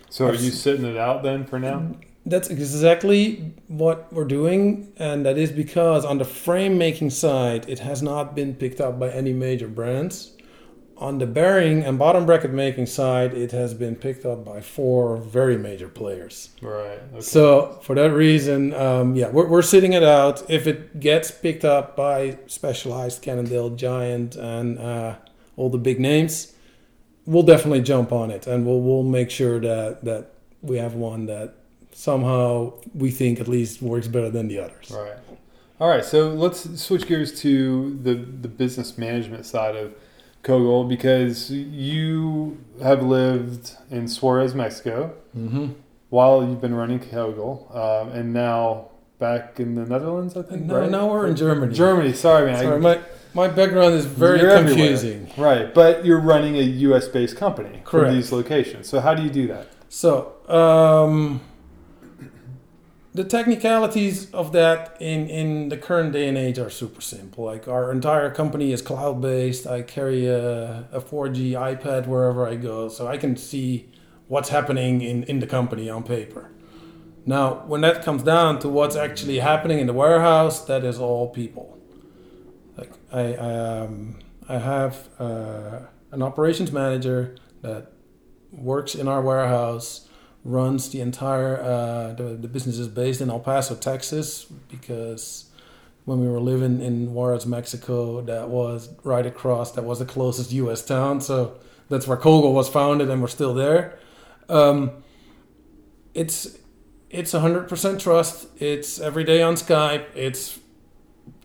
So 0.10 0.28
are 0.28 0.34
you 0.34 0.50
sitting 0.50 0.86
it 0.86 0.96
out 0.96 1.24
then 1.24 1.44
for 1.44 1.60
now? 1.60 1.98
That's 2.26 2.50
exactly 2.50 3.54
what 3.68 4.14
we're 4.14 4.26
doing, 4.26 4.94
and 4.98 5.26
that 5.26 5.38
is 5.38 5.52
because 5.52 6.06
on 6.06 6.20
the 6.20 6.26
frame 6.26 6.78
making 6.78 7.10
side, 7.10 7.68
it 7.68 7.80
has 7.80 8.04
not 8.04 8.36
been 8.36 8.54
picked 8.56 8.80
up 8.80 9.00
by 9.00 9.10
any 9.10 9.34
major 9.34 9.68
brands. 9.68 10.32
on 11.02 11.18
the 11.18 11.26
bearing 11.26 11.84
and 11.84 11.98
bottom 11.98 12.28
bracket 12.28 12.52
making 12.54 12.86
side, 12.86 13.34
it 13.34 13.52
has 13.52 13.74
been 13.74 13.96
picked 13.96 14.24
up 14.24 14.46
by 14.46 14.62
four 14.62 15.18
very 15.18 15.58
major 15.58 15.90
players. 15.90 16.50
Right. 16.62 17.00
Okay. 17.12 17.22
So 17.22 17.80
for 17.82 17.96
that 17.96 18.12
reason, 18.14 18.72
um, 18.76 19.16
yeah, 19.16 19.30
we're, 19.30 19.48
we're 19.48 19.64
sitting 19.64 19.94
it 19.94 20.04
out. 20.04 20.48
If 20.48 20.68
it 20.68 21.00
gets 21.00 21.32
picked 21.32 21.66
up 21.66 21.96
by 21.96 22.38
Specialized, 22.46 23.24
Cannondale, 23.24 23.72
Giant, 23.72 24.36
and 24.36 24.78
uh, 24.78 25.16
all 25.58 25.72
the 25.72 25.80
big 25.80 26.00
names, 26.00 26.54
we'll 27.26 27.44
definitely 27.44 27.82
jump 27.82 28.12
on 28.12 28.30
it, 28.30 28.46
and 28.46 28.66
we'll 28.66 28.82
we'll 28.82 29.04
make 29.04 29.32
sure 29.32 29.60
that 29.60 30.06
that 30.06 30.34
we 30.62 30.78
have 30.78 30.94
one 30.94 31.26
that 31.26 31.56
somehow 31.94 32.74
we 32.94 33.12
think 33.12 33.40
at 33.40 33.48
least 33.48 33.82
works 33.82 34.08
better 34.08 34.30
than 34.30 34.48
the 34.48 34.60
others. 34.60 34.92
Right. 34.92 35.18
All 35.80 35.90
right. 35.90 36.06
So 36.06 36.30
let's 36.30 36.80
switch 36.82 37.08
gears 37.08 37.40
to 37.42 37.98
the 38.04 38.14
the 38.16 38.48
business 38.48 38.98
management 38.98 39.46
side 39.46 39.76
of 39.76 39.94
Kogel 40.44 40.88
because 40.88 41.52
you 41.52 42.64
have 42.82 43.04
lived 43.04 43.76
in 43.90 44.08
Juarez, 44.08 44.56
Mexico, 44.56 45.14
Mm-hmm. 45.38 45.68
while 46.10 46.44
you've 46.44 46.60
been 46.62 46.74
running 46.76 47.00
Kogel, 47.00 47.74
um, 47.76 48.10
and 48.12 48.34
now 48.34 48.90
back 49.18 49.60
in 49.60 49.76
the 49.76 49.86
Netherlands, 49.86 50.36
I 50.36 50.42
think. 50.42 50.66
No, 50.66 50.82
right? 50.82 50.90
now 50.92 51.08
we're 51.10 51.28
in 51.28 51.36
Germany. 51.36 51.74
Germany. 51.74 52.12
Sorry, 52.14 52.52
man. 52.52 52.62
Sorry, 52.64 52.80
my 52.80 53.00
my 53.34 53.48
background 53.48 53.94
is 53.94 54.06
very 54.06 54.40
You're 54.42 54.50
everywhere. 54.52 54.76
confusing. 54.76 55.30
Right, 55.38 55.74
but 55.74 56.04
you're 56.06 56.20
running 56.20 56.56
a 56.58 56.62
U.S. 56.90 57.08
based 57.08 57.38
company 57.38 57.78
for 57.86 58.02
Correct. 58.02 58.14
these 58.14 58.32
locations. 58.34 58.90
So 58.90 59.00
how 59.00 59.14
do 59.14 59.24
you 59.24 59.30
do 59.30 59.48
that? 59.48 59.68
So, 59.88 60.34
um, 60.50 61.40
the 63.14 63.24
technicalities 63.24 64.32
of 64.32 64.54
that 64.54 64.96
in, 65.02 65.28
in 65.28 65.70
the 65.70 65.78
current 65.78 66.14
day 66.14 66.28
and 66.28 66.38
age 66.38 66.58
are 66.58 66.70
super 66.70 67.02
simple. 67.02 67.44
Like 67.44 67.68
our 67.68 67.92
entire 67.92 68.30
company 68.30 68.72
is 68.72 68.82
cloud 68.82 69.22
based. 69.22 69.68
I 69.68 69.82
carry 69.82 70.28
a, 70.28 70.88
a 70.92 71.02
4G 71.02 71.52
iPad 71.52 72.08
wherever 72.08 72.48
I 72.48 72.56
go, 72.56 72.88
so 72.88 73.08
I 73.08 73.18
can 73.18 73.36
see 73.36 73.90
what's 74.28 74.50
happening 74.50 75.02
in, 75.02 75.24
in 75.24 75.40
the 75.40 75.48
company 75.48 75.90
on 75.90 76.04
paper. 76.04 76.52
Now, 77.26 77.66
when 77.68 77.82
that 77.82 78.04
comes 78.04 78.24
down 78.24 78.60
to 78.60 78.70
what's 78.70 78.96
actually 78.96 79.40
happening 79.40 79.80
in 79.80 79.88
the 79.88 79.94
warehouse, 79.94 80.66
that 80.66 80.86
is 80.86 80.98
all 80.98 81.30
people. 81.30 81.78
Like 82.78 82.92
I, 83.12 83.36
I, 83.36 83.80
um, 83.80 84.20
I 84.48 84.58
have 84.58 85.10
uh, 85.20 85.80
an 86.12 86.22
operations 86.22 86.72
manager 86.72 87.36
that 87.62 87.92
works 88.52 88.96
in 88.96 89.08
our 89.08 89.22
warehouse, 89.22 90.08
runs 90.44 90.90
the 90.90 91.02
entire 91.02 91.62
uh, 91.62 92.14
the, 92.14 92.24
the 92.40 92.48
business 92.48 92.78
is 92.78 92.88
based 92.88 93.22
in 93.22 93.30
El 93.30 93.40
Paso, 93.40 93.76
Texas, 93.76 94.46
because 94.70 95.46
when 96.06 96.20
we 96.20 96.28
were 96.28 96.40
living 96.40 96.82
in 96.82 97.14
Juarez, 97.14 97.46
Mexico, 97.46 98.22
that 98.22 98.50
was 98.50 98.90
right 99.04 99.26
across. 99.26 99.72
That 99.74 99.84
was 99.84 100.00
the 100.00 100.06
closest 100.06 100.52
U.S. 100.54 100.84
town, 100.84 101.22
so 101.22 101.60
that's 101.90 102.08
where 102.08 102.18
Kogel 102.18 102.54
was 102.54 102.70
founded, 102.70 103.10
and 103.10 103.22
we're 103.22 103.28
still 103.28 103.54
there. 103.54 104.00
Um, 104.50 104.92
it's 106.14 106.58
it's 107.10 107.34
hundred 107.34 107.70
percent 107.70 108.02
trust. 108.02 108.48
It's 108.60 109.00
every 109.00 109.24
day 109.24 109.42
on 109.42 109.56
Skype. 109.56 110.06
It's 110.16 110.60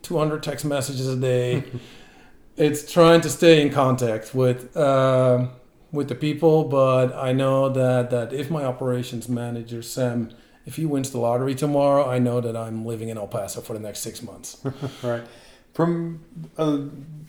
two 0.02 0.16
hundred 0.18 0.42
text 0.42 0.64
messages 0.64 1.06
a 1.06 1.16
day. 1.16 1.64
it's 2.56 2.90
trying 2.90 3.20
to 3.20 3.28
stay 3.28 3.60
in 3.60 3.70
contact 3.70 4.34
with. 4.34 4.74
um 4.76 5.50
with 5.92 6.08
the 6.08 6.14
people, 6.14 6.64
but 6.64 7.14
I 7.14 7.32
know 7.32 7.68
that 7.68 8.10
that 8.10 8.32
if 8.32 8.50
my 8.50 8.64
operations 8.64 9.28
manager 9.28 9.82
Sam, 9.82 10.30
if 10.64 10.76
he 10.76 10.84
wins 10.84 11.10
the 11.10 11.18
lottery 11.18 11.54
tomorrow, 11.54 12.08
I 12.08 12.18
know 12.18 12.40
that 12.40 12.56
I'm 12.56 12.84
living 12.84 13.08
in 13.08 13.16
El 13.18 13.28
Paso 13.28 13.60
for 13.60 13.72
the 13.72 13.80
next 13.80 14.00
six 14.00 14.22
months. 14.22 14.58
Right. 15.02 15.24
From 15.72 16.24
a 16.56 16.88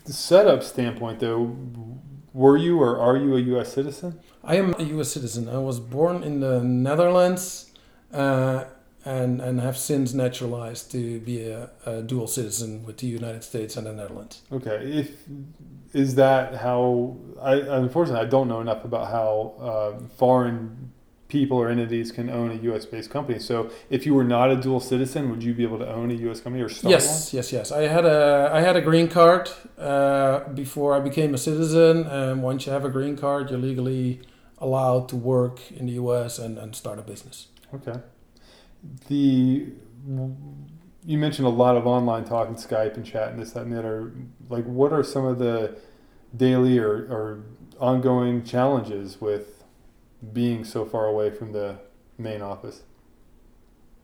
setup 0.10 0.64
standpoint, 0.64 1.20
though, 1.20 1.58
were 2.34 2.56
you 2.56 2.82
or 2.82 2.98
are 2.98 3.18
you 3.18 3.36
a 3.36 3.40
U.S. 3.40 3.74
citizen? 3.74 4.20
I 4.42 4.56
am 4.56 4.74
a 4.80 4.84
U.S. 4.84 5.12
citizen. 5.12 5.50
I 5.50 5.58
was 5.58 5.82
born 5.82 6.24
in 6.24 6.40
the 6.40 6.64
Netherlands, 6.64 7.72
uh, 8.14 8.64
and 9.08 9.42
and 9.42 9.62
have 9.62 9.78
since 9.78 10.14
naturalized 10.14 10.92
to 10.92 11.20
be 11.22 11.50
a, 11.50 11.70
a 11.86 12.02
dual 12.02 12.28
citizen 12.28 12.86
with 12.86 12.98
the 12.98 13.08
United 13.08 13.44
States 13.44 13.78
and 13.78 13.88
the 13.88 13.94
Netherlands. 13.94 14.42
Okay. 14.52 14.78
If 15.02 15.12
is 15.94 16.16
that 16.16 16.56
how? 16.56 17.16
I 17.42 17.54
unfortunately 17.84 18.26
I 18.26 18.30
don't 18.30 18.50
know 18.50 18.60
enough 18.60 18.84
about 18.84 19.10
how 19.18 19.32
uh, 19.70 20.00
foreign 20.18 20.92
people 21.30 21.58
or 21.58 21.70
entities 21.70 22.12
can 22.12 22.30
own 22.30 22.52
a 22.52 22.56
U.S. 22.70 22.86
based 22.86 23.10
company. 23.10 23.40
So 23.40 23.70
if 23.90 24.06
you 24.06 24.14
were 24.14 24.24
not 24.24 24.50
a 24.50 24.56
dual 24.56 24.80
citizen, 24.80 25.30
would 25.32 25.44
you 25.44 25.54
be 25.54 25.64
able 25.64 25.80
to 25.80 25.90
own 25.90 26.10
a 26.12 26.14
U.S. 26.26 26.40
company 26.40 26.64
or 26.64 26.70
start 26.70 26.92
Yes, 26.92 27.34
yes, 27.34 27.52
yes. 27.52 27.72
I 27.72 27.84
had 27.84 28.06
a 28.06 28.50
I 28.52 28.60
had 28.60 28.76
a 28.76 28.82
green 28.82 29.08
card 29.08 29.50
uh, 29.78 30.50
before 30.64 30.94
I 30.98 31.00
became 31.00 31.34
a 31.34 31.38
citizen, 31.38 32.06
and 32.20 32.44
once 32.44 32.66
you 32.66 32.74
have 32.74 32.84
a 32.84 32.90
green 32.90 33.16
card, 33.16 33.50
you're 33.50 33.60
legally 33.60 34.20
allowed 34.58 35.08
to 35.08 35.16
work 35.16 35.72
in 35.72 35.86
the 35.86 35.94
U.S. 35.94 36.40
and, 36.40 36.58
and 36.58 36.76
start 36.76 37.00
a 37.00 37.04
business. 37.04 37.48
Okay. 37.74 38.00
The 39.08 39.68
you 41.08 41.18
mentioned 41.18 41.48
a 41.48 41.52
lot 41.52 41.78
of 41.78 41.88
online 41.88 42.26
talk 42.26 42.50
and 42.50 42.58
Skype 42.58 42.96
and 42.96 43.06
chat 43.06 43.30
and 43.30 43.40
this 43.40 43.52
that 43.52 43.64
and 43.64 43.72
the 43.72 43.80
other. 43.80 44.12
Like, 44.50 44.66
what 44.66 44.92
are 44.92 45.04
some 45.04 45.24
of 45.24 45.40
the 45.40 45.78
daily 46.36 46.78
or, 46.80 46.92
or 46.92 47.44
ongoing 47.80 48.44
challenges 48.44 49.22
with 49.22 49.64
being 50.34 50.66
so 50.66 50.84
far 50.84 51.06
away 51.06 51.30
from 51.30 51.54
the 51.54 51.80
main 52.18 52.42
office? 52.42 52.82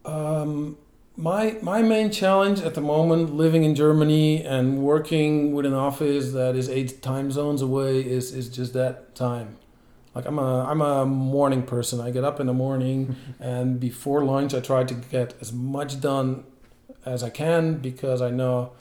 Um, 0.05 0.78
my 1.17 1.57
my 1.61 1.82
main 1.82 2.09
challenge 2.09 2.61
at 2.61 2.74
the 2.74 2.82
moment, 2.82 3.36
living 3.36 3.63
in 3.63 3.76
Germany 3.76 4.41
and 4.41 4.80
working 4.80 5.53
with 5.53 5.65
an 5.65 5.74
office 5.74 6.32
that 6.32 6.55
is 6.55 6.69
eight 6.69 7.01
time 7.01 7.32
zones 7.32 7.61
away, 7.61 7.99
is 7.99 8.34
is 8.34 8.47
just 8.47 8.74
that 8.74 9.13
time. 9.13 9.57
Like 10.16 10.26
I'm 10.26 10.38
a 10.38 10.64
I'm 10.66 10.82
a 10.82 11.05
morning 11.05 11.64
person. 11.64 11.99
I 11.99 12.11
get 12.11 12.24
up 12.24 12.39
in 12.39 12.47
the 12.47 12.53
morning, 12.53 13.16
and 13.39 13.80
before 13.80 14.24
lunch, 14.24 14.53
I 14.53 14.59
try 14.59 14.84
to 14.84 14.93
get 14.93 15.34
as 15.41 15.51
much 15.51 15.99
done 15.99 16.43
as 17.05 17.24
I 17.24 17.30
can 17.30 17.76
because 17.76 18.22
I 18.22 18.30
know 18.30 18.72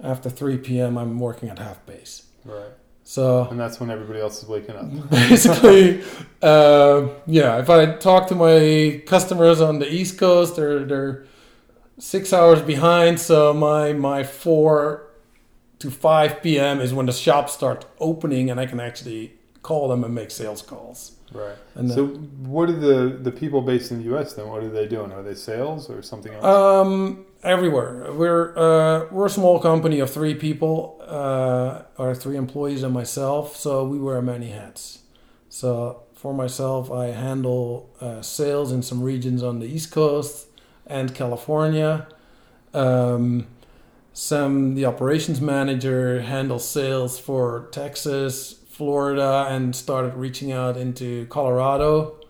after 0.00 0.30
3 0.30 0.58
p.m. 0.58 0.96
I'm 0.96 1.18
working 1.18 1.48
at 1.48 1.58
half 1.58 1.84
pace. 1.86 2.26
Right. 2.44 2.72
So 3.04 3.48
And 3.50 3.58
that's 3.58 3.80
when 3.80 3.90
everybody 3.90 4.20
else 4.20 4.42
is 4.42 4.48
waking 4.48 4.76
up. 4.76 5.10
basically, 5.10 6.02
uh, 6.42 7.08
yeah. 7.26 7.58
If 7.58 7.70
I 7.70 7.94
talk 7.96 8.28
to 8.28 8.34
my 8.34 9.02
customers 9.06 9.60
on 9.60 9.78
the 9.78 9.90
East 9.90 10.18
Coast, 10.18 10.56
they're 10.56 10.84
they're 10.84 11.24
six 11.98 12.32
hours 12.32 12.60
behind. 12.62 13.18
So 13.18 13.54
my 13.54 13.92
my 13.92 14.24
four 14.24 15.08
to 15.78 15.90
five 15.90 16.42
p.m. 16.42 16.80
is 16.80 16.92
when 16.92 17.06
the 17.06 17.12
shops 17.12 17.54
start 17.54 17.86
opening, 17.98 18.50
and 18.50 18.60
I 18.60 18.66
can 18.66 18.78
actually 18.78 19.37
call 19.62 19.88
them 19.88 20.04
and 20.04 20.14
make 20.14 20.30
sales 20.30 20.62
calls. 20.62 21.12
Right. 21.32 21.56
And 21.74 21.90
So, 21.90 22.06
what 22.06 22.68
are 22.70 22.72
the 22.72 23.18
the 23.20 23.32
people 23.32 23.60
based 23.60 23.90
in 23.90 23.98
the 23.98 24.04
U.S. 24.04 24.32
then? 24.34 24.48
What 24.48 24.62
are 24.62 24.70
they 24.70 24.86
doing? 24.86 25.12
Are 25.12 25.22
they 25.22 25.34
sales 25.34 25.90
or 25.90 26.02
something 26.02 26.32
else? 26.32 26.44
Um, 26.44 27.26
everywhere. 27.42 28.12
We're 28.12 28.56
uh, 28.56 29.06
we're 29.10 29.26
a 29.26 29.30
small 29.30 29.60
company 29.60 30.00
of 30.00 30.10
three 30.10 30.34
people, 30.34 31.00
uh, 31.06 31.82
or 31.98 32.14
three 32.14 32.36
employees 32.36 32.82
and 32.82 32.94
myself. 32.94 33.56
So 33.56 33.84
we 33.84 33.98
wear 33.98 34.22
many 34.22 34.50
hats. 34.50 35.00
So 35.48 36.02
for 36.14 36.34
myself, 36.34 36.90
I 36.90 37.06
handle 37.06 37.90
uh, 38.00 38.22
sales 38.22 38.72
in 38.72 38.82
some 38.82 39.02
regions 39.02 39.42
on 39.42 39.60
the 39.60 39.66
East 39.66 39.90
Coast 39.92 40.48
and 40.86 41.14
California. 41.14 42.08
Um, 42.74 43.46
some 44.12 44.74
the 44.74 44.84
operations 44.84 45.40
manager 45.40 46.22
handles 46.22 46.68
sales 46.68 47.18
for 47.20 47.68
Texas, 47.70 48.54
Florida, 48.78 49.48
and 49.50 49.74
started 49.74 50.14
reaching 50.14 50.52
out 50.52 50.76
into 50.76 51.26
Colorado. 51.26 52.20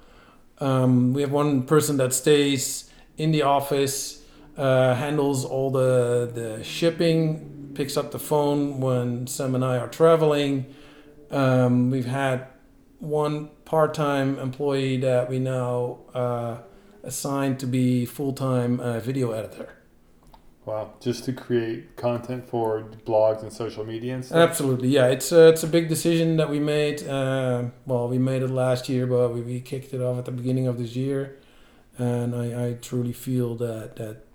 Um, 0.61 1.12
we 1.12 1.20
have 1.20 1.30
one 1.30 1.64
person 1.64 1.99
that 1.99 2.14
stays 2.14 2.90
in 3.18 3.32
the 3.32 3.42
office, 3.42 4.22
uh, 4.57 4.94
handles 4.94 5.44
all 5.44 5.70
the 5.70 6.30
the 6.34 6.64
shipping, 6.64 7.72
picks 7.74 7.99
up 7.99 8.12
the 8.12 8.18
phone 8.18 8.80
when 8.80 9.26
Sam 9.26 9.55
and 9.55 9.62
I 9.62 9.76
are 9.76 9.88
traveling. 9.88 10.74
Um, 11.30 11.90
we've 11.90 12.07
had 12.07 12.46
one 12.99 13.51
part-time 13.66 14.38
employee 14.38 14.96
that 14.96 15.28
we 15.28 15.38
now 15.38 15.99
uh, 16.14 16.57
assigned 17.03 17.61
to 17.61 17.66
be 17.66 18.07
full-time 18.07 18.80
uh, 18.80 19.01
video 19.01 19.32
editor. 19.32 19.78
Wow. 20.69 20.93
Just 21.01 21.25
to 21.25 21.33
create 21.33 21.97
content 21.97 22.49
for 22.49 22.91
blogs 23.07 23.43
and 23.43 23.53
social 23.53 23.85
media 23.85 24.14
and 24.14 24.25
stuff. 24.25 24.51
Absolutely, 24.51 24.89
yeah. 24.89 25.07
It's 25.07 25.33
a, 25.33 25.49
it's 25.49 25.62
a 25.62 25.66
big 25.66 25.89
decision 25.89 26.37
that 26.37 26.51
we 26.51 26.61
made. 26.61 27.07
Uh, 27.07 27.64
well, 27.87 28.09
we 28.09 28.19
made 28.19 28.43
it 28.43 28.51
last 28.51 28.89
year, 28.89 29.07
but 29.07 29.35
we, 29.35 29.41
we 29.41 29.61
kicked 29.61 29.95
it 29.95 30.01
off 30.01 30.19
at 30.19 30.25
the 30.27 30.33
beginning 30.33 30.66
of 30.66 30.79
this 30.79 30.95
year, 30.95 31.39
and 31.97 32.35
I, 32.35 32.66
I 32.66 32.73
truly 32.75 33.12
feel 33.12 33.55
that 33.57 33.97
that 33.97 34.27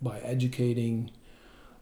by 0.00 0.20
educating 0.20 1.10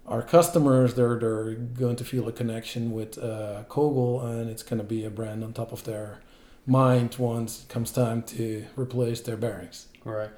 our 0.06 0.22
customers, 0.22 0.94
they're 0.94 1.18
they're 1.18 1.54
going 1.54 1.96
to 1.96 2.04
feel 2.04 2.26
a 2.28 2.32
connection 2.32 2.92
with 2.92 3.18
uh, 3.18 3.64
Kogel, 3.68 4.24
and 4.24 4.48
it's 4.48 4.62
going 4.62 4.78
to 4.78 4.84
be 4.84 5.04
a 5.04 5.10
brand 5.10 5.44
on 5.44 5.52
top 5.52 5.72
of 5.72 5.84
their 5.84 6.20
mind 6.66 7.16
once 7.18 7.62
it 7.62 7.68
comes 7.68 7.90
time 7.92 8.22
to 8.22 8.64
replace 8.76 9.20
their 9.20 9.36
bearings. 9.36 9.86
Right. 10.04 10.30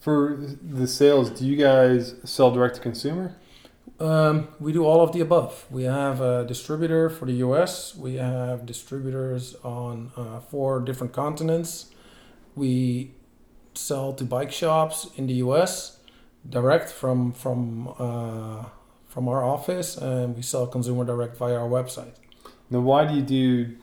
For 0.00 0.38
the 0.62 0.86
sales, 0.86 1.30
do 1.30 1.46
you 1.46 1.56
guys 1.56 2.14
sell 2.24 2.50
direct 2.50 2.76
to 2.76 2.80
consumer? 2.80 3.36
Um, 4.00 4.48
we 4.60 4.72
do 4.72 4.84
all 4.84 5.00
of 5.02 5.12
the 5.12 5.20
above. 5.20 5.66
We 5.70 5.84
have 5.84 6.20
a 6.20 6.44
distributor 6.44 7.10
for 7.10 7.26
the 7.26 7.34
US. 7.46 7.96
We 7.96 8.14
have 8.14 8.64
distributors 8.64 9.56
on 9.64 10.12
uh, 10.16 10.40
four 10.40 10.80
different 10.80 11.12
continents. 11.12 11.86
We 12.54 13.12
sell 13.74 14.12
to 14.12 14.24
bike 14.24 14.52
shops 14.52 15.08
in 15.16 15.26
the 15.26 15.34
US 15.34 15.98
direct 16.48 16.90
from 16.90 17.32
from 17.32 17.88
uh, 17.98 18.66
from 19.06 19.26
our 19.28 19.42
office, 19.42 19.96
and 19.96 20.36
we 20.36 20.42
sell 20.42 20.66
consumer 20.66 21.04
direct 21.04 21.36
via 21.36 21.54
our 21.54 21.68
website. 21.68 22.14
Now, 22.70 22.80
why 22.80 23.06
do 23.06 23.14
you 23.14 23.22
do 23.22 23.76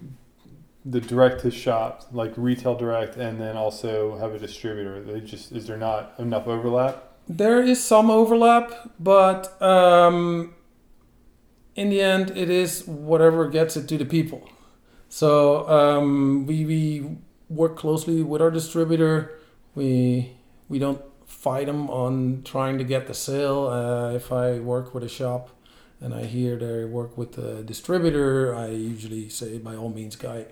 the 0.86 1.02
direct 1.02 1.42
to 1.42 1.52
shop, 1.52 2.06
like 2.12 2.34
retail 2.38 2.76
direct, 2.76 3.18
and 3.18 3.42
then 3.42 3.58
also 3.58 4.18
have 4.18 4.34
a 4.34 4.40
distributor? 4.40 5.02
They 5.02 5.20
just 5.22 5.52
is 5.52 5.68
there 5.68 5.78
not 5.78 6.14
enough 6.20 6.48
overlap? 6.48 7.12
There 7.28 7.62
is 7.62 7.84
some 7.84 8.12
overlap, 8.12 8.72
but 9.00 9.60
um, 9.62 10.54
in 11.76 11.90
the 11.90 12.02
end, 12.02 12.32
it 12.38 12.50
is 12.50 12.86
whatever 12.86 13.50
gets 13.50 13.76
it 13.76 13.88
to 13.90 13.98
the 13.98 14.06
people. 14.06 14.48
So 15.10 15.68
um, 15.70 16.46
we, 16.46 16.66
we 16.66 17.18
work 17.50 17.78
closely 17.78 18.22
with 18.22 18.42
our 18.42 18.52
distributor. 18.52 19.40
We 19.74 20.34
we 20.70 20.80
don't 20.80 21.02
fight 21.26 21.68
them 21.68 21.90
on 21.90 22.42
trying 22.44 22.78
to 22.78 22.84
get 22.84 23.08
the 23.08 23.14
sale. 23.14 23.68
Uh, 23.68 24.12
if 24.12 24.32
I 24.32 24.60
work 24.60 24.94
with 24.94 25.04
a 25.04 25.10
shop 25.10 25.50
and 26.02 26.14
I 26.14 26.26
hear 26.26 26.58
they 26.58 26.86
work 26.86 27.18
with 27.18 27.34
the 27.34 27.64
distributor, 27.64 28.56
I 28.56 28.68
usually 28.68 29.30
say, 29.30 29.58
by 29.58 29.76
all 29.76 29.90
means, 29.90 30.16
guy, 30.16 30.46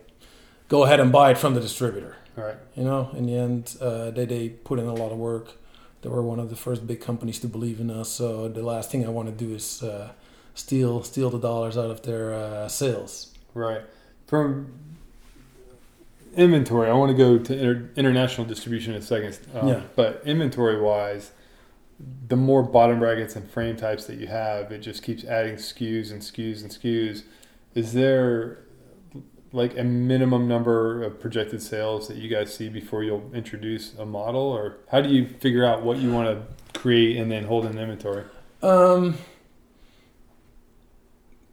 go 0.67 0.83
ahead 0.83 0.99
and 0.99 1.11
buy 1.11 1.31
it 1.31 1.37
from 1.37 1.53
the 1.53 1.61
distributor. 1.61 2.15
Right. 2.35 2.55
You 2.75 2.83
know, 2.83 3.09
in 3.15 3.25
the 3.27 3.35
end, 3.35 3.75
uh, 3.79 4.09
they 4.11 4.25
they 4.25 4.49
put 4.49 4.79
in 4.79 4.85
a 4.87 4.93
lot 4.93 5.11
of 5.11 5.17
work. 5.17 5.53
They 6.01 6.09
were 6.09 6.21
one 6.23 6.39
of 6.39 6.49
the 6.49 6.55
first 6.55 6.85
big 6.85 6.99
companies 6.99 7.39
to 7.39 7.47
believe 7.47 7.79
in 7.79 7.89
us. 7.89 8.09
So 8.09 8.47
the 8.49 8.63
last 8.63 8.91
thing 8.91 9.05
I 9.05 9.09
want 9.09 9.29
to 9.29 9.45
do 9.45 9.53
is 9.53 9.83
uh, 9.83 10.11
steal 10.55 11.03
steal 11.03 11.29
the 11.29 11.39
dollars 11.39 11.77
out 11.77 11.91
of 11.91 12.01
their 12.01 12.33
uh, 12.33 12.67
sales. 12.67 13.33
Right. 13.53 13.81
From 14.27 14.73
inventory, 16.35 16.89
I 16.89 16.93
want 16.93 17.11
to 17.11 17.17
go 17.17 17.37
to 17.37 17.53
inter- 17.57 17.89
international 17.95 18.47
distribution 18.47 18.93
in 18.93 18.99
a 18.99 19.05
second. 19.05 19.37
Um, 19.53 19.67
Yeah. 19.67 19.81
But 19.95 20.23
inventory 20.25 20.81
wise, 20.81 21.31
the 22.27 22.35
more 22.35 22.63
bottom 22.63 22.99
brackets 22.99 23.35
and 23.35 23.47
frame 23.49 23.75
types 23.75 24.05
that 24.07 24.17
you 24.17 24.27
have, 24.27 24.71
it 24.71 24.79
just 24.79 25.03
keeps 25.03 25.23
adding 25.23 25.55
SKUs 25.55 26.11
and 26.11 26.21
SKUs 26.21 26.61
and 26.63 26.71
SKUs. 26.71 27.23
Is 27.75 27.93
there 27.93 28.62
like 29.53 29.77
a 29.77 29.83
minimum 29.83 30.47
number 30.47 31.03
of 31.03 31.19
projected 31.19 31.61
sales 31.61 32.07
that 32.07 32.17
you 32.17 32.27
guys 32.27 32.53
see 32.53 32.69
before 32.69 33.03
you'll 33.03 33.29
introduce 33.33 33.93
a 33.95 34.05
model, 34.05 34.41
or 34.41 34.77
how 34.91 34.99
do 34.99 35.09
you 35.09 35.27
figure 35.27 35.63
out 35.63 35.83
what 35.83 35.99
you 35.99 36.11
want 36.11 36.27
to 36.27 36.79
create 36.79 37.17
and 37.17 37.31
then 37.31 37.45
hold 37.45 37.65
in 37.65 37.77
inventory? 37.77 38.23
Um, 38.63 39.15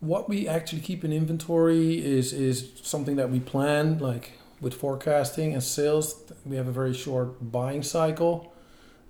what 0.01 0.31
we 0.31 0.49
actually 0.49 0.81
keep 0.81 1.05
in 1.05 1.13
inventory 1.13 2.03
is 2.03 2.33
is 2.33 2.73
something 2.83 3.17
that 3.17 3.31
we 3.31 3.39
plan, 3.39 3.99
like 3.99 4.33
with 4.63 4.73
forecasting 4.73 5.53
and 5.53 5.63
sales. 5.63 6.33
We 6.47 6.57
have 6.57 6.69
a 6.69 6.73
very 6.73 6.95
short 6.95 7.53
buying 7.53 7.83
cycle 7.83 8.55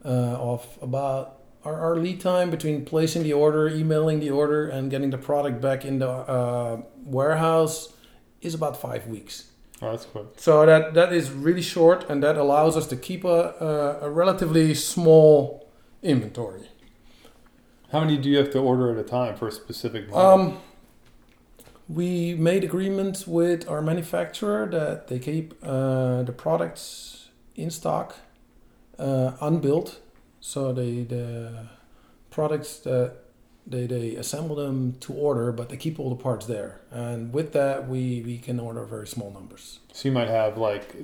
uh, 0.05 0.09
of 0.09 0.67
about 0.83 1.39
our, 1.65 1.79
our 1.79 1.97
lead 1.97 2.21
time 2.21 2.51
between 2.51 2.85
placing 2.85 3.23
the 3.23 3.35
order, 3.35 3.69
emailing 3.69 4.19
the 4.19 4.31
order, 4.31 4.69
and 4.69 4.91
getting 4.91 5.11
the 5.11 5.19
product 5.19 5.61
back 5.61 5.85
in 5.85 6.01
the 6.01 6.11
uh, 6.11 6.83
warehouse 7.05 7.93
is 8.43 8.55
about 8.55 8.81
five 8.81 9.07
weeks. 9.07 9.51
Oh, 9.83 9.91
that's 9.93 10.05
quick. 10.05 10.27
So 10.37 10.67
that 10.67 10.95
that 10.95 11.13
is 11.13 11.31
really 11.31 11.63
short, 11.63 12.09
and 12.11 12.23
that 12.23 12.37
allows 12.37 12.77
us 12.77 12.87
to 12.89 12.97
keep 12.97 13.25
a, 13.25 13.99
a, 14.01 14.07
a 14.07 14.11
relatively 14.11 14.75
small 14.75 15.69
inventory. 16.03 16.69
How 17.93 18.01
many 18.01 18.19
do 18.19 18.29
you 18.29 18.39
have 18.39 18.51
to 18.53 18.59
order 18.59 18.91
at 18.93 18.99
a 18.99 19.09
time 19.09 19.37
for 19.37 19.49
a 19.49 19.53
specific 19.53 20.09
model? 20.11 20.49
Um, 20.49 20.59
we 21.89 22.35
made 22.35 22.63
agreements 22.63 23.27
with 23.27 23.69
our 23.69 23.83
manufacturer 23.83 24.67
that 24.67 25.09
they 25.09 25.19
keep 25.19 25.55
uh, 25.63 26.23
the 26.23 26.33
products 26.33 27.31
in 27.57 27.71
stock, 27.71 28.17
uh, 28.99 29.33
unbuilt. 29.41 30.01
So 30.41 30.73
they 30.73 31.03
the 31.03 31.69
products 32.31 32.79
that 32.81 33.17
they 33.71 33.87
they 33.87 34.17
assemble 34.17 34.57
them 34.57 34.95
to 35.01 35.13
order, 35.15 35.53
but 35.53 35.69
they 35.71 35.77
keep 35.77 35.99
all 36.01 36.11
the 36.11 36.23
parts 36.23 36.47
there. 36.47 36.81
And 36.91 37.33
with 37.33 37.53
that, 37.53 37.89
we 37.89 38.23
we 38.27 38.39
can 38.39 38.61
order 38.61 38.85
very 38.85 39.07
small 39.07 39.31
numbers. 39.31 39.79
So 39.93 40.09
you 40.09 40.13
might 40.13 40.29
have 40.29 40.59
like 40.59 40.95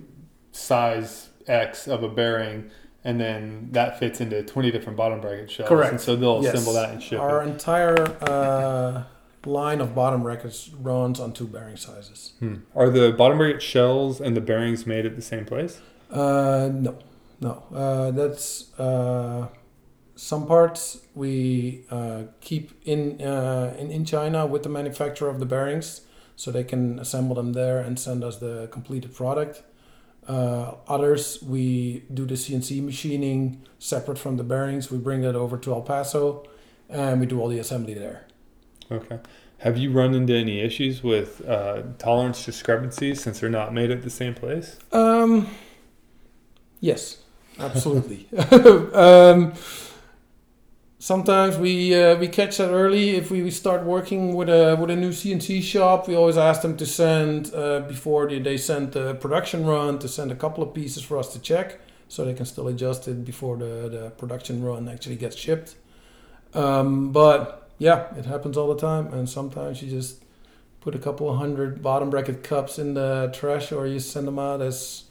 size 0.52 1.28
X 1.46 1.86
of 1.86 2.02
a 2.02 2.08
bearing, 2.08 2.70
and 3.04 3.20
then 3.20 3.68
that 3.72 3.98
fits 3.98 4.20
into 4.20 4.42
20 4.42 4.70
different 4.70 4.96
bottom 4.96 5.20
bracket 5.20 5.50
shells. 5.50 5.68
Correct. 5.68 5.92
And 5.92 6.00
so 6.00 6.16
they'll 6.16 6.42
Yes. 6.42 6.54
assemble 6.54 6.72
that 6.74 6.90
and 6.90 7.02
ship 7.02 7.20
Our 7.20 7.42
it. 7.42 7.48
entire 7.48 7.96
uh, 8.22 9.04
line 9.44 9.80
of 9.80 9.94
bottom 9.94 10.22
brackets 10.22 10.70
runs 10.80 11.20
on 11.20 11.32
two 11.32 11.46
bearing 11.46 11.76
sizes. 11.76 12.32
Hmm. 12.40 12.56
Are 12.74 12.90
the 12.90 13.12
bottom 13.12 13.38
bracket 13.38 13.62
shells 13.62 14.20
and 14.20 14.36
the 14.36 14.40
bearings 14.40 14.86
made 14.86 15.06
at 15.06 15.14
the 15.14 15.22
same 15.22 15.44
place? 15.44 15.80
Uh, 16.10 16.68
no, 16.72 16.98
no. 17.40 17.62
Uh, 17.72 18.10
that's 18.10 18.76
uh, 18.78 19.46
some 20.16 20.46
parts 20.46 21.00
we 21.14 21.84
uh, 21.90 22.24
keep 22.40 22.72
in, 22.84 23.20
uh, 23.22 23.76
in 23.78 23.90
in 23.90 24.04
China 24.04 24.46
with 24.46 24.62
the 24.62 24.68
manufacturer 24.68 25.28
of 25.28 25.38
the 25.38 25.46
bearings, 25.46 26.00
so 26.34 26.50
they 26.50 26.64
can 26.64 26.98
assemble 26.98 27.36
them 27.36 27.52
there 27.52 27.78
and 27.78 27.98
send 27.98 28.24
us 28.24 28.38
the 28.38 28.68
completed 28.72 29.14
product. 29.14 29.62
Uh, 30.26 30.74
others 30.88 31.40
we 31.42 32.02
do 32.12 32.26
the 32.26 32.34
CNC 32.34 32.82
machining 32.82 33.62
separate 33.78 34.18
from 34.18 34.36
the 34.36 34.42
bearings. 34.42 34.90
We 34.90 34.98
bring 34.98 35.20
that 35.20 35.36
over 35.36 35.56
to 35.58 35.72
El 35.72 35.82
Paso, 35.82 36.44
and 36.88 37.20
we 37.20 37.26
do 37.26 37.40
all 37.40 37.48
the 37.48 37.58
assembly 37.58 37.94
there. 37.94 38.26
Okay. 38.90 39.18
Have 39.58 39.78
you 39.78 39.90
run 39.90 40.14
into 40.14 40.34
any 40.34 40.60
issues 40.60 41.02
with 41.02 41.46
uh, 41.48 41.82
tolerance 41.98 42.44
discrepancies 42.44 43.22
since 43.22 43.40
they're 43.40 43.48
not 43.48 43.72
made 43.72 43.90
at 43.90 44.02
the 44.02 44.10
same 44.10 44.34
place? 44.34 44.78
Um, 44.92 45.48
yes, 46.80 47.22
absolutely. 47.58 48.28
um, 48.92 49.54
sometimes 51.07 51.57
we 51.57 51.94
uh, 51.94 52.16
we 52.16 52.26
catch 52.26 52.57
that 52.57 52.70
early. 52.70 53.11
If 53.11 53.30
we 53.30 53.50
start 53.50 53.84
working 53.84 54.34
with 54.34 54.48
a 54.48 54.76
with 54.80 54.90
a 54.90 54.96
new 54.96 55.11
CNC 55.11 55.62
shop, 55.62 56.09
we 56.09 56.16
always 56.16 56.36
ask 56.36 56.62
them 56.62 56.76
to 56.76 56.86
send 56.86 57.54
uh, 57.54 57.80
before 57.80 58.28
they, 58.28 58.40
they 58.40 58.57
send 58.57 58.92
the 58.92 59.14
production 59.14 59.64
run 59.64 60.00
to 60.00 60.09
send 60.09 60.32
a 60.32 60.34
couple 60.34 60.64
of 60.64 60.74
pieces 60.74 61.02
for 61.04 61.16
us 61.16 61.32
to 61.34 61.38
check, 61.38 61.78
so 62.09 62.24
they 62.24 62.34
can 62.34 62.44
still 62.44 62.66
adjust 62.66 63.07
it 63.07 63.24
before 63.24 63.57
the 63.57 63.72
the 63.96 64.11
production 64.18 64.64
run 64.64 64.88
actually 64.88 65.16
gets 65.16 65.36
shipped. 65.36 65.76
Um, 66.54 67.12
but 67.12 67.70
yeah, 67.78 68.12
it 68.16 68.24
happens 68.24 68.57
all 68.57 68.68
the 68.74 68.80
time, 68.80 69.07
and 69.14 69.28
sometimes 69.28 69.82
you 69.82 69.88
just 69.88 70.24
put 70.80 70.94
a 70.96 70.98
couple 70.98 71.30
of 71.30 71.36
hundred 71.38 71.82
bottom 71.82 72.11
bracket 72.11 72.42
cups 72.42 72.78
in 72.80 72.94
the 72.94 73.30
trash, 73.32 73.70
or 73.70 73.86
you 73.86 74.00
send 74.00 74.26
them 74.26 74.40
out 74.40 74.61
as 74.61 75.04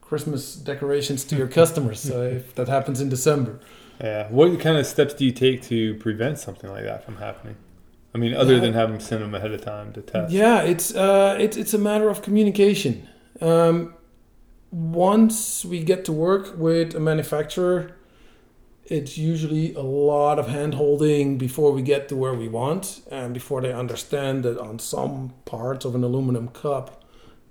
Christmas 0.00 0.54
decorations 0.54 1.24
to 1.24 1.34
your 1.34 1.48
customers. 1.60 1.98
So 1.98 2.22
if 2.22 2.54
that 2.54 2.68
happens 2.68 3.00
in 3.00 3.08
December, 3.08 3.58
Yeah. 4.00 4.28
What 4.30 4.58
kind 4.60 4.76
of 4.78 4.86
steps 4.86 5.14
do 5.14 5.24
you 5.24 5.32
take 5.32 5.62
to 5.64 5.94
prevent 5.96 6.38
something 6.38 6.70
like 6.70 6.84
that 6.84 7.04
from 7.04 7.16
happening? 7.16 7.56
I 8.14 8.18
mean, 8.18 8.34
other 8.34 8.54
Yeah. 8.54 8.60
than 8.60 8.72
having 8.72 8.94
them 8.96 9.00
send 9.00 9.22
them 9.22 9.34
ahead 9.34 9.52
of 9.52 9.60
time 9.60 9.92
to 9.92 10.00
test. 10.00 10.32
yeah, 10.32 10.62
it's 10.62 10.94
uh, 10.94 11.36
it's 11.38 11.56
it's 11.56 11.74
a 11.74 11.78
matter 11.78 12.08
of 12.08 12.22
communication. 12.22 13.06
Um, 13.40 13.94
once 14.72 15.64
we 15.64 15.82
get 15.82 16.04
to 16.06 16.12
work 16.12 16.54
with 16.56 16.94
a 16.94 17.00
manufacturer, 17.00 17.92
it's 18.84 19.16
usually 19.18 19.74
a 19.74 19.82
lot 19.82 20.38
of 20.38 20.48
hand 20.48 20.74
holding 20.74 21.38
before 21.38 21.72
we 21.72 21.82
get 21.82 22.08
to 22.08 22.16
where 22.16 22.34
we 22.34 22.48
want, 22.48 23.00
and 23.10 23.34
before 23.34 23.60
they 23.60 23.72
understand 23.72 24.42
that 24.44 24.58
on 24.58 24.78
some 24.78 25.32
parts 25.44 25.84
of 25.84 25.94
an 25.94 26.02
aluminum 26.04 26.48
cup, 26.48 26.99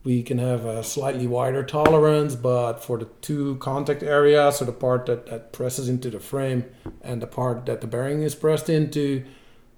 we 0.04 0.24
can 0.24 0.38
have 0.38 0.66
a 0.66 0.84
slightly 0.84 1.28
wider 1.28 1.64
tolerance, 1.64 2.36
but 2.36 2.84
for 2.84 2.97
the 2.97 3.06
two 3.22 3.58
contact 3.58 4.02
areas, 4.02 4.58
so 4.58 4.66
the 4.66 4.72
part 4.72 5.06
that, 5.08 5.26
that 5.28 5.52
presses 5.52 5.89
into 5.89 6.10
the 6.10 6.20
frame 6.20 6.66
and 7.02 7.22
the 7.22 7.28
part 7.28 7.66
that 7.66 7.82
the 7.82 7.88
bearing 7.88 8.22
is 8.22 8.34
pressed 8.34 8.70
into, 8.70 9.26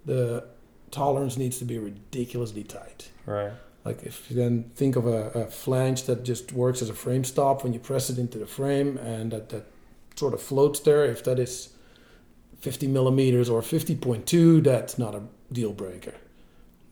the 0.06 0.46
tolerance 0.92 1.38
needs 1.38 1.58
to 1.58 1.66
be 1.66 1.80
ridiculously 1.80 2.64
tight. 2.64 3.10
Right. 3.26 3.52
Like 3.84 4.04
if 4.04 4.30
you 4.30 4.36
then 4.38 4.70
think 4.76 4.96
of 4.96 5.08
a, 5.08 5.30
a 5.32 5.46
flange 5.48 6.04
that 6.04 6.24
just 6.24 6.54
works 6.54 6.84
as 6.84 6.90
a 6.90 6.94
frame 6.94 7.24
stop 7.24 7.64
when 7.64 7.74
you 7.74 7.80
press 7.80 8.10
it 8.10 8.20
into 8.20 8.38
the 8.38 8.46
frame 8.46 8.98
and 8.98 9.32
that, 9.32 9.50
that 9.50 9.66
sort 10.16 10.36
of 10.36 10.42
floats 10.42 10.80
there, 10.82 11.04
if 11.06 11.24
that 11.24 11.40
is 11.40 11.70
50 12.60 12.88
millimeters 12.88 13.50
or 13.50 13.62
50.2, 13.62 14.64
that's 14.64 15.00
not 15.00 15.16
a 15.16 15.24
deal 15.52 15.74
breaker. 15.74 16.14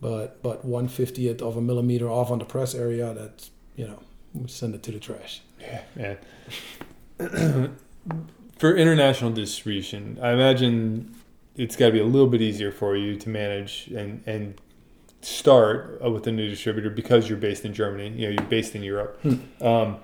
But 0.02 0.41
but 0.41 0.66
150th 0.66 1.41
of 1.41 1.58
a 1.58 1.62
millimeter 1.62 2.10
off 2.10 2.32
on 2.32 2.39
the 2.39 2.45
press 2.45 2.74
area, 2.74 3.14
that's 3.14 3.52
you 3.76 3.88
know, 3.88 4.47
send 4.47 4.76
it 4.76 4.84
to 4.84 4.91
the 4.91 5.00
trash. 5.00 5.41
Yeah. 5.60 5.82
Man 5.95 6.18
for 8.58 8.76
international 8.76 9.32
distribution, 9.32 10.18
I 10.22 10.32
imagine 10.32 11.16
it's 11.56 11.76
got 11.76 11.88
to 11.88 11.91
be 11.91 12.00
a 12.00 12.06
little 12.06 12.28
bit 12.28 12.41
easier 12.41 12.72
for 12.72 12.95
you 12.95 13.16
to 13.18 13.30
manage 13.30 13.88
and 13.88 14.24
and 14.26 14.60
start 15.22 16.00
uh, 16.04 16.10
with 16.10 16.26
a 16.28 16.32
new 16.32 16.47
distributor 16.47 16.89
because 16.89 17.28
you're 17.28 17.38
based 17.38 17.66
in 17.66 17.74
Germany. 17.74 18.10
You 18.10 18.28
know, 18.28 18.34
you're 18.36 18.50
based 18.50 18.76
in 18.76 18.84
Europe. 18.84 19.20
Um, 19.62 19.97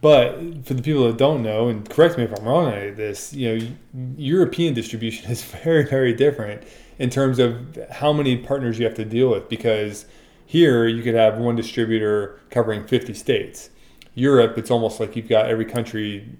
But 0.00 0.64
for 0.64 0.74
the 0.74 0.82
people 0.82 1.08
that 1.08 1.16
don't 1.18 1.42
know, 1.42 1.68
and 1.68 1.88
correct 1.90 2.16
me 2.18 2.22
if 2.22 2.32
I'm 2.38 2.44
wrong 2.44 2.66
on 2.66 2.94
this, 2.94 3.32
you 3.34 3.58
know, 3.58 3.66
European 4.16 4.72
distribution 4.72 5.28
is 5.28 5.42
very, 5.64 5.84
very 5.84 6.12
different 6.12 6.62
in 6.98 7.10
terms 7.10 7.38
of 7.38 7.78
how 7.90 8.12
many 8.12 8.36
partners 8.36 8.78
you 8.78 8.84
have 8.84 8.94
to 8.94 9.04
deal 9.04 9.30
with. 9.30 9.48
Because 9.48 10.06
here 10.44 10.86
you 10.86 11.02
could 11.02 11.14
have 11.14 11.38
one 11.38 11.56
distributor 11.56 12.40
covering 12.50 12.86
50 12.86 13.14
states. 13.14 13.70
Europe, 14.14 14.58
it's 14.58 14.70
almost 14.70 14.98
like 14.98 15.14
you've 15.14 15.28
got 15.28 15.46
every 15.46 15.64
country 15.64 16.36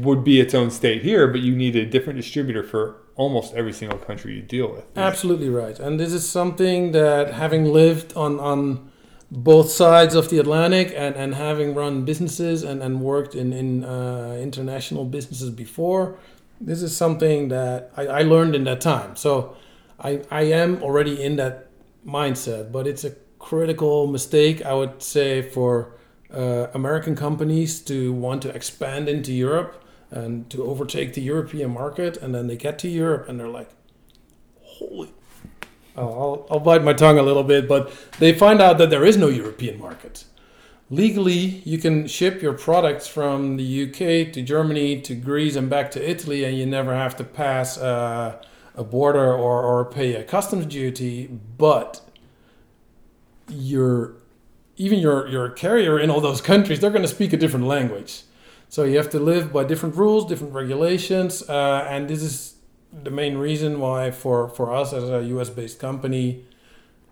would 0.00 0.24
be 0.24 0.40
its 0.40 0.54
own 0.54 0.70
state 0.70 1.02
here, 1.02 1.26
but 1.28 1.40
you 1.40 1.54
need 1.54 1.76
a 1.76 1.86
different 1.86 2.16
distributor 2.16 2.62
for 2.62 2.96
almost 3.14 3.54
every 3.54 3.72
single 3.72 3.98
country 3.98 4.34
you 4.34 4.42
deal 4.42 4.70
with. 4.70 4.84
Absolutely 4.96 5.48
right. 5.48 5.78
And 5.78 6.00
this 6.00 6.12
is 6.12 6.28
something 6.28 6.92
that 6.92 7.32
having 7.34 7.64
lived 7.66 8.12
on 8.16 8.40
on 8.40 8.90
both 9.30 9.70
sides 9.70 10.14
of 10.14 10.28
the 10.28 10.38
Atlantic 10.38 10.92
and, 10.94 11.14
and 11.16 11.34
having 11.34 11.74
run 11.74 12.04
businesses 12.04 12.62
and, 12.62 12.82
and 12.82 13.00
worked 13.00 13.34
in, 13.34 13.52
in 13.52 13.82
uh, 13.82 14.36
international 14.38 15.06
businesses 15.06 15.48
before, 15.48 16.18
this 16.64 16.82
is 16.82 16.96
something 16.96 17.48
that 17.48 17.90
I, 17.96 18.06
I 18.06 18.22
learned 18.22 18.54
in 18.54 18.64
that 18.64 18.80
time. 18.80 19.16
So 19.16 19.56
I, 19.98 20.22
I 20.30 20.42
am 20.42 20.82
already 20.82 21.22
in 21.22 21.36
that 21.36 21.68
mindset, 22.06 22.72
but 22.72 22.86
it's 22.86 23.04
a 23.04 23.14
critical 23.38 24.06
mistake, 24.06 24.64
I 24.64 24.74
would 24.74 25.02
say, 25.02 25.42
for 25.42 25.94
uh, 26.32 26.68
American 26.74 27.14
companies 27.16 27.80
to 27.82 28.12
want 28.12 28.42
to 28.42 28.48
expand 28.50 29.08
into 29.08 29.32
Europe 29.32 29.84
and 30.10 30.48
to 30.50 30.64
overtake 30.64 31.14
the 31.14 31.22
European 31.22 31.70
market. 31.72 32.16
And 32.16 32.34
then 32.34 32.46
they 32.46 32.56
get 32.56 32.78
to 32.80 32.88
Europe 32.88 33.28
and 33.28 33.38
they're 33.38 33.48
like, 33.48 33.70
holy 34.60 35.12
Oh, 35.94 36.08
I'll, 36.08 36.46
I'll 36.50 36.60
bite 36.60 36.82
my 36.82 36.94
tongue 36.94 37.18
a 37.18 37.22
little 37.22 37.42
bit, 37.42 37.68
but 37.68 37.92
they 38.18 38.32
find 38.32 38.62
out 38.62 38.78
that 38.78 38.88
there 38.88 39.04
is 39.04 39.16
no 39.16 39.28
European 39.28 39.78
market. 39.78 40.24
Legally, 40.92 41.62
you 41.64 41.78
can 41.78 42.06
ship 42.06 42.42
your 42.42 42.52
products 42.52 43.08
from 43.08 43.56
the 43.56 43.84
UK 43.84 44.30
to 44.30 44.42
Germany 44.42 45.00
to 45.00 45.14
Greece 45.14 45.56
and 45.56 45.70
back 45.70 45.90
to 45.92 46.10
Italy, 46.10 46.44
and 46.44 46.54
you 46.54 46.66
never 46.66 46.94
have 46.94 47.16
to 47.16 47.24
pass 47.24 47.78
uh, 47.78 48.36
a 48.74 48.84
border 48.84 49.32
or, 49.32 49.62
or 49.62 49.86
pay 49.86 50.14
a 50.16 50.22
customs 50.22 50.66
duty. 50.66 51.28
But 51.56 52.02
your 53.48 54.16
even 54.76 54.98
your, 54.98 55.26
your 55.28 55.48
carrier 55.48 55.98
in 55.98 56.10
all 56.10 56.20
those 56.20 56.42
countries, 56.42 56.80
they're 56.80 56.90
going 56.90 57.00
to 57.00 57.08
speak 57.08 57.32
a 57.32 57.38
different 57.38 57.64
language. 57.64 58.24
So 58.68 58.84
you 58.84 58.98
have 58.98 59.08
to 59.10 59.18
live 59.18 59.50
by 59.50 59.64
different 59.64 59.96
rules, 59.96 60.26
different 60.26 60.52
regulations, 60.52 61.42
uh, 61.48 61.86
and 61.88 62.06
this 62.06 62.22
is 62.22 62.56
the 62.92 63.10
main 63.10 63.38
reason 63.38 63.80
why 63.80 64.10
for, 64.10 64.50
for 64.50 64.74
us 64.74 64.92
as 64.92 65.08
a 65.08 65.22
US 65.22 65.48
based 65.48 65.78
company, 65.78 66.44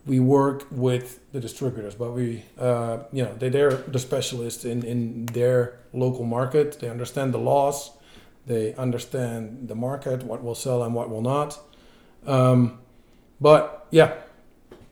we 0.07 0.18
work 0.18 0.66
with 0.70 1.20
the 1.32 1.40
distributors, 1.40 1.94
but 1.94 2.12
we, 2.12 2.44
uh, 2.59 3.01
you 3.12 3.22
know, 3.22 3.34
they, 3.34 3.48
they're 3.48 3.72
the 3.72 3.98
specialists 3.98 4.64
in, 4.64 4.82
in 4.82 5.26
their 5.26 5.78
local 5.92 6.24
market. 6.24 6.80
They 6.80 6.88
understand 6.88 7.34
the 7.34 7.38
laws, 7.38 7.90
they 8.46 8.74
understand 8.74 9.68
the 9.68 9.74
market, 9.74 10.22
what 10.22 10.42
will 10.42 10.55
sell 10.55 10.82
and 10.82 10.94
what 10.94 11.11
will 11.11 11.22
not. 11.22 11.59
Um, 12.26 12.78
but 13.40 13.86
yeah, 13.90 14.14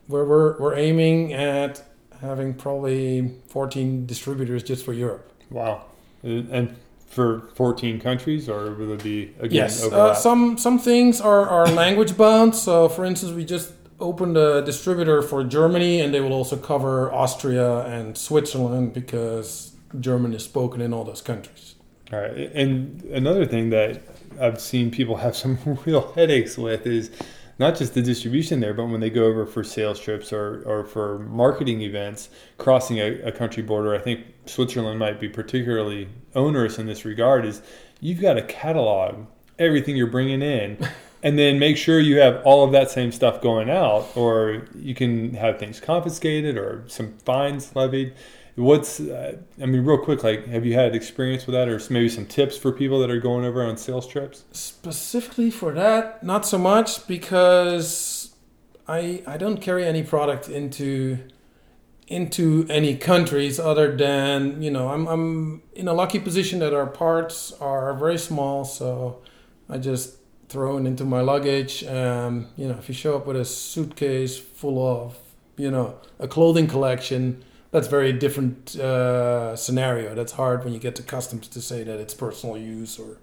we're, 0.07 0.25
we're, 0.25 0.59
we're 0.59 0.75
aiming 0.75 1.33
at 1.33 1.83
having 2.21 2.53
probably 2.53 3.35
14 3.47 4.05
distributors 4.05 4.63
just 4.63 4.85
for 4.85 4.93
Europe. 4.93 5.31
Wow. 5.49 5.85
And 6.21 6.75
for 7.07 7.49
14 7.55 7.99
countries, 7.99 8.47
or 8.47 8.73
will 8.75 8.93
it 8.93 9.03
be 9.03 9.33
again 9.39 9.51
yes? 9.51 9.83
Uh, 9.83 10.13
some 10.13 10.57
some 10.57 10.77
things 10.77 11.19
are, 11.19 11.47
are 11.47 11.67
language 11.71 12.15
bound. 12.15 12.55
So, 12.55 12.87
for 12.87 13.03
instance, 13.03 13.33
we 13.33 13.45
just 13.45 13.71
opened 13.99 14.37
a 14.37 14.61
distributor 14.61 15.21
for 15.21 15.43
Germany, 15.43 16.01
and 16.01 16.13
they 16.13 16.21
will 16.21 16.33
also 16.33 16.57
cover 16.57 17.11
Austria 17.13 17.79
and 17.85 18.17
Switzerland 18.17 18.93
because 18.93 19.73
German 19.99 20.33
is 20.33 20.43
spoken 20.43 20.81
in 20.81 20.93
all 20.93 21.03
those 21.03 21.21
countries. 21.21 21.75
All 22.11 22.19
right, 22.19 22.51
and 22.53 23.03
another 23.05 23.45
thing 23.45 23.69
that 23.69 24.01
I've 24.39 24.59
seen 24.59 24.89
people 24.89 25.17
have 25.17 25.35
some 25.35 25.59
real 25.85 26.11
headaches 26.13 26.57
with 26.57 26.87
is 26.87 27.11
not 27.59 27.75
just 27.75 27.93
the 27.93 28.01
distribution 28.01 28.61
there, 28.61 28.73
but 28.73 28.85
when 28.85 29.01
they 29.01 29.09
go 29.09 29.25
over 29.25 29.45
for 29.45 29.63
sales 29.63 29.99
trips 29.99 30.31
or, 30.31 30.63
or 30.65 30.85
for 30.85 31.19
marketing 31.19 31.81
events 31.81 32.29
crossing 32.57 32.99
a, 32.99 33.21
a 33.21 33.31
country 33.33 33.61
border, 33.61 33.93
I 33.93 33.99
think 33.99 34.25
Switzerland 34.45 34.97
might 34.97 35.19
be 35.19 35.27
particularly 35.27 36.07
onerous 36.33 36.79
in 36.79 36.87
this 36.87 37.03
regard. 37.03 37.45
Is 37.45 37.61
you've 37.99 38.21
got 38.21 38.35
to 38.35 38.43
catalog 38.43 39.25
everything 39.59 39.97
you're 39.97 40.07
bringing 40.07 40.41
in, 40.41 40.77
and 41.21 41.37
then 41.37 41.59
make 41.59 41.77
sure 41.77 41.99
you 41.99 42.19
have 42.19 42.41
all 42.45 42.63
of 42.63 42.71
that 42.71 42.89
same 42.89 43.11
stuff 43.11 43.41
going 43.41 43.69
out, 43.69 44.07
or 44.15 44.67
you 44.75 44.95
can 44.95 45.33
have 45.33 45.59
things 45.59 45.79
confiscated 45.79 46.57
or 46.57 46.83
some 46.87 47.17
fines 47.19 47.75
levied. 47.75 48.13
What's 48.55 48.99
uh, 48.99 49.37
i 49.61 49.65
mean 49.65 49.85
real 49.85 49.99
quick 49.99 50.21
like 50.21 50.45
have 50.47 50.65
you 50.65 50.73
had 50.73 50.93
experience 50.93 51.45
with 51.45 51.53
that 51.53 51.69
or 51.69 51.79
maybe 51.89 52.09
some 52.09 52.25
tips 52.25 52.57
for 52.57 52.73
people 52.73 52.99
that 52.99 53.09
are 53.09 53.19
going 53.19 53.45
over 53.45 53.63
on 53.63 53.77
sales 53.77 54.05
trips? 54.05 54.43
Specifically 54.51 55.49
for 55.49 55.71
that 55.73 56.21
not 56.23 56.45
so 56.45 56.57
much 56.57 57.07
because 57.07 58.35
i 58.85 59.23
i 59.25 59.37
don't 59.37 59.61
carry 59.61 59.85
any 59.85 60.03
product 60.03 60.49
into 60.49 61.19
into 62.09 62.65
any 62.69 62.97
countries 62.97 63.61
other 63.61 63.95
than 63.95 64.61
you 64.61 64.71
know 64.71 64.89
i'm 64.89 65.07
i'm 65.07 65.61
in 65.73 65.87
a 65.87 65.93
lucky 65.93 66.19
position 66.19 66.59
that 66.59 66.73
our 66.73 66.87
parts 66.87 67.53
are 67.61 67.93
very 67.93 68.17
small 68.17 68.65
so 68.65 69.21
i 69.69 69.77
just 69.77 70.18
throw 70.49 70.77
it 70.77 70.85
into 70.85 71.05
my 71.05 71.21
luggage 71.21 71.83
um, 71.85 72.47
you 72.57 72.67
know 72.67 72.75
if 72.77 72.89
you 72.89 72.95
show 72.95 73.15
up 73.15 73.25
with 73.25 73.37
a 73.37 73.45
suitcase 73.45 74.37
full 74.37 74.85
of 74.85 75.17
you 75.57 75.71
know 75.71 75.95
a 76.19 76.27
clothing 76.27 76.67
collection 76.67 77.43
that's 77.71 77.87
very 77.87 78.13
different 78.13 78.75
uh, 78.77 79.55
scenario. 79.55 80.15
That's 80.15 80.31
hard 80.33 80.63
when 80.63 80.73
you 80.73 80.79
get 80.79 80.95
to 80.95 81.03
customs 81.03 81.47
to 81.49 81.61
say 81.61 81.83
that 81.83 81.99
it's 81.99 82.13
personal 82.13 82.57
use 82.57 82.97
or. 82.99 83.17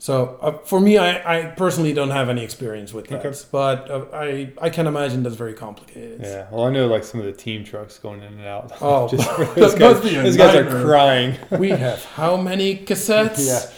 So 0.00 0.38
uh, 0.40 0.58
for 0.58 0.80
me, 0.80 0.96
I, 0.96 1.38
I 1.38 1.46
personally 1.46 1.92
don't 1.92 2.10
have 2.10 2.28
any 2.28 2.44
experience 2.44 2.92
with 2.92 3.08
that, 3.08 3.26
okay. 3.26 3.36
but 3.50 3.90
uh, 3.90 4.04
I 4.12 4.52
I 4.60 4.70
can 4.70 4.86
imagine 4.86 5.24
that's 5.24 5.34
very 5.34 5.54
complicated. 5.54 6.20
Yeah, 6.22 6.46
well, 6.52 6.66
I 6.66 6.70
know 6.70 6.86
like 6.86 7.02
some 7.02 7.18
of 7.18 7.26
the 7.26 7.32
team 7.32 7.64
trucks 7.64 7.98
going 7.98 8.22
in 8.22 8.34
and 8.34 8.46
out. 8.46 8.72
Oh, 8.80 9.08
Just, 9.08 9.28
those, 9.56 9.74
guys, 9.74 10.00
those 10.02 10.36
guys, 10.36 10.54
are 10.54 10.84
crying. 10.84 11.36
we 11.50 11.70
have 11.70 12.04
how 12.04 12.36
many 12.36 12.76
cassettes? 12.86 13.44
yeah, 13.44 13.68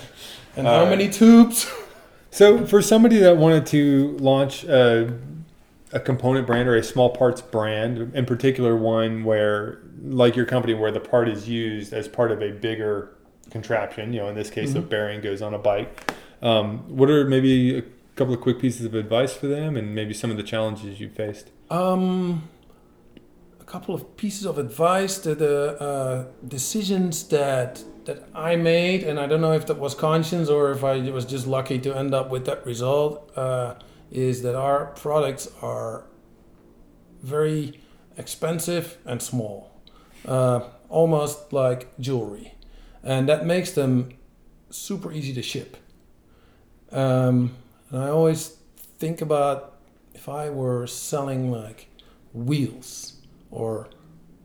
and 0.56 0.66
how 0.66 0.84
many 0.84 1.08
tubes? 1.08 1.66
So 2.30 2.66
for 2.66 2.80
somebody 2.80 3.18
that 3.18 3.36
wanted 3.36 3.66
to 3.66 4.16
launch 4.18 4.64
a 4.64 5.18
a 5.92 6.00
component 6.00 6.46
brand 6.46 6.68
or 6.68 6.76
a 6.76 6.82
small 6.82 7.10
parts 7.10 7.40
brand, 7.40 8.14
in 8.14 8.24
particular 8.24 8.76
one 8.76 9.24
where, 9.24 9.80
like 10.02 10.36
your 10.36 10.46
company, 10.46 10.72
where 10.74 10.92
the 10.92 11.00
part 11.00 11.28
is 11.28 11.48
used 11.48 11.92
as 11.92 12.06
part 12.06 12.30
of 12.30 12.40
a 12.42 12.52
bigger 12.52 13.16
contraption. 13.50 14.12
You 14.12 14.20
know, 14.20 14.28
in 14.28 14.34
this 14.34 14.50
case, 14.50 14.70
mm-hmm. 14.70 14.88
bearing 14.88 15.20
goes 15.20 15.42
on 15.42 15.52
a 15.54 15.58
bike. 15.58 16.12
Um, 16.42 16.96
what 16.96 17.10
are 17.10 17.24
maybe 17.24 17.78
a 17.78 17.82
couple 18.14 18.32
of 18.32 18.40
quick 18.40 18.60
pieces 18.60 18.86
of 18.86 18.94
advice 18.94 19.34
for 19.34 19.46
them, 19.48 19.76
and 19.76 19.94
maybe 19.94 20.14
some 20.14 20.30
of 20.30 20.36
the 20.36 20.42
challenges 20.42 21.00
you 21.00 21.08
faced? 21.08 21.50
Um, 21.70 22.48
a 22.59 22.59
couple 23.70 23.94
of 23.94 24.16
pieces 24.16 24.44
of 24.44 24.58
advice. 24.58 25.18
The, 25.18 25.34
the 25.36 25.80
uh, 25.80 26.24
decisions 26.46 27.28
that 27.28 27.84
that 28.04 28.28
I 28.34 28.56
made, 28.56 29.04
and 29.04 29.20
I 29.20 29.26
don't 29.26 29.40
know 29.40 29.52
if 29.52 29.66
that 29.66 29.78
was 29.78 29.94
conscious 29.94 30.48
or 30.48 30.72
if 30.72 30.82
I 30.82 30.98
was 31.10 31.24
just 31.24 31.46
lucky 31.46 31.78
to 31.80 31.96
end 31.96 32.12
up 32.12 32.30
with 32.30 32.46
that 32.46 32.66
result. 32.66 33.30
Uh, 33.36 33.74
is 34.10 34.42
that 34.42 34.56
our 34.56 34.86
products 34.86 35.48
are 35.62 36.04
very 37.22 37.80
expensive 38.16 38.98
and 39.04 39.22
small, 39.22 39.70
uh, 40.26 40.60
almost 40.88 41.52
like 41.52 41.96
jewelry, 42.00 42.54
and 43.04 43.28
that 43.28 43.46
makes 43.46 43.70
them 43.70 44.10
super 44.70 45.12
easy 45.12 45.32
to 45.32 45.42
ship. 45.42 45.76
Um, 46.90 47.54
and 47.90 48.02
I 48.02 48.08
always 48.08 48.56
think 48.98 49.20
about 49.20 49.76
if 50.12 50.28
I 50.28 50.50
were 50.50 50.88
selling 50.88 51.52
like 51.52 51.86
wheels 52.32 53.09
or 53.50 53.88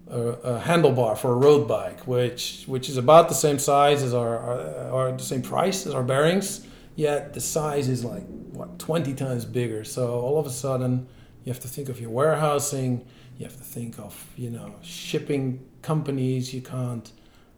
a, 0.07 0.19
a, 0.19 0.61
handlebar 0.61 1.17
for 1.17 1.31
a 1.31 1.35
road 1.35 1.67
bike, 1.67 2.07
which 2.07 2.63
which 2.67 2.89
is 2.89 2.97
about 2.97 3.27
the 3.29 3.35
same 3.35 3.59
size 3.59 4.03
as 4.03 4.13
our, 4.13 4.37
our, 4.37 4.91
our 4.91 5.11
the 5.11 5.23
same 5.23 5.41
price 5.41 5.85
as 5.87 5.93
our 5.93 6.03
bearings, 6.03 6.65
yet 6.95 7.33
the 7.33 7.41
size 7.41 7.89
is 7.89 8.03
like 8.03 8.23
what 8.51 8.79
20 8.79 9.13
times 9.13 9.45
bigger. 9.45 9.83
So 9.83 10.19
all 10.19 10.39
of 10.39 10.45
a 10.45 10.51
sudden 10.51 11.07
you 11.43 11.51
have 11.51 11.61
to 11.61 11.67
think 11.67 11.89
of 11.89 11.99
your 11.99 12.09
warehousing 12.09 13.05
you 13.37 13.45
have 13.45 13.57
to 13.57 13.63
think 13.63 13.99
of 13.99 14.25
you 14.37 14.49
know 14.49 14.75
shipping 14.81 15.65
companies. 15.81 16.53
You 16.53 16.61
can't 16.61 17.11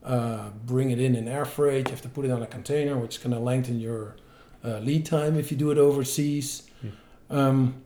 uh, 0.04 0.50
bring 0.66 0.92
it 0.92 1.00
in 1.00 1.16
in 1.16 1.28
air 1.28 1.46
freight. 1.46 1.88
You 1.88 1.92
have 1.92 2.02
to 2.02 2.10
put 2.10 2.26
it 2.26 2.32
on 2.32 2.42
a 2.42 2.48
container 2.48 2.98
which 2.98 3.18
is 3.18 3.24
going 3.24 3.36
to 3.36 3.40
lengthen 3.40 3.80
your 3.80 4.16
uh, 4.64 4.80
lead 4.80 5.06
time 5.06 5.38
if 5.38 5.52
you 5.52 5.58
do 5.58 5.72
it 5.72 5.78
overseas. 5.78 6.64
Hmm. 6.82 6.90
um, 7.30 7.82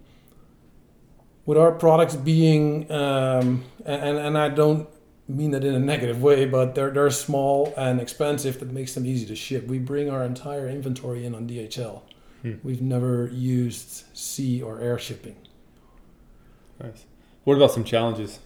with 1.52 1.58
our 1.58 1.74
products 1.74 2.16
being 2.16 2.90
um, 2.90 3.62
and, 3.86 4.18
and 4.18 4.38
i 4.38 4.48
don't 4.48 4.88
mean 5.28 5.52
that 5.52 5.64
in 5.64 5.74
a 5.74 5.80
negative 5.80 6.22
way, 6.22 6.46
but 6.46 6.76
they're 6.76 6.92
they're 6.92 7.10
small 7.10 7.74
and 7.78 8.00
expensive. 8.02 8.60
That 8.60 8.72
makes 8.72 8.94
them 8.94 9.06
easy 9.06 9.26
to 9.28 9.36
ship. 9.36 9.68
We 9.68 9.80
bring 9.80 10.10
our 10.10 10.24
entire 10.24 10.68
inventory 10.68 11.26
in 11.26 11.34
on 11.36 11.48
DHL. 11.48 12.02
Hmm. 12.42 12.54
We've 12.64 12.82
never 12.82 13.28
used 13.28 14.04
sea 14.14 14.62
or 14.62 14.80
air 14.80 14.98
shipping. 14.98 15.36
Nice. 16.82 17.06
What 17.44 17.56
about 17.56 17.72
some 17.72 17.84
challenges 17.84 18.40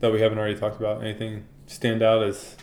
that 0.00 0.12
we 0.12 0.20
haven't 0.20 0.38
already 0.38 0.58
talked 0.58 0.78
about? 0.78 1.02
Anything 1.02 1.44
stand 1.66 2.02
out 2.02 2.22
as 2.22 2.56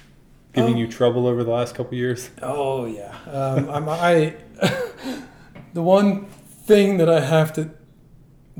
giving 0.54 0.76
Oh. 0.76 0.78
you 0.78 0.88
trouble 0.88 1.28
over 1.28 1.44
the 1.44 1.52
last 1.52 1.76
couple 1.76 1.96
years? 1.98 2.30
Oh 2.42 2.86
yeah. 2.86 3.16
Um, 3.28 3.70
I'm, 3.70 3.90
I 3.90 4.36
the 5.74 5.82
one 5.82 6.26
thing 6.66 6.98
that 6.98 7.10
I 7.10 7.20
have 7.22 7.54
to 7.54 7.70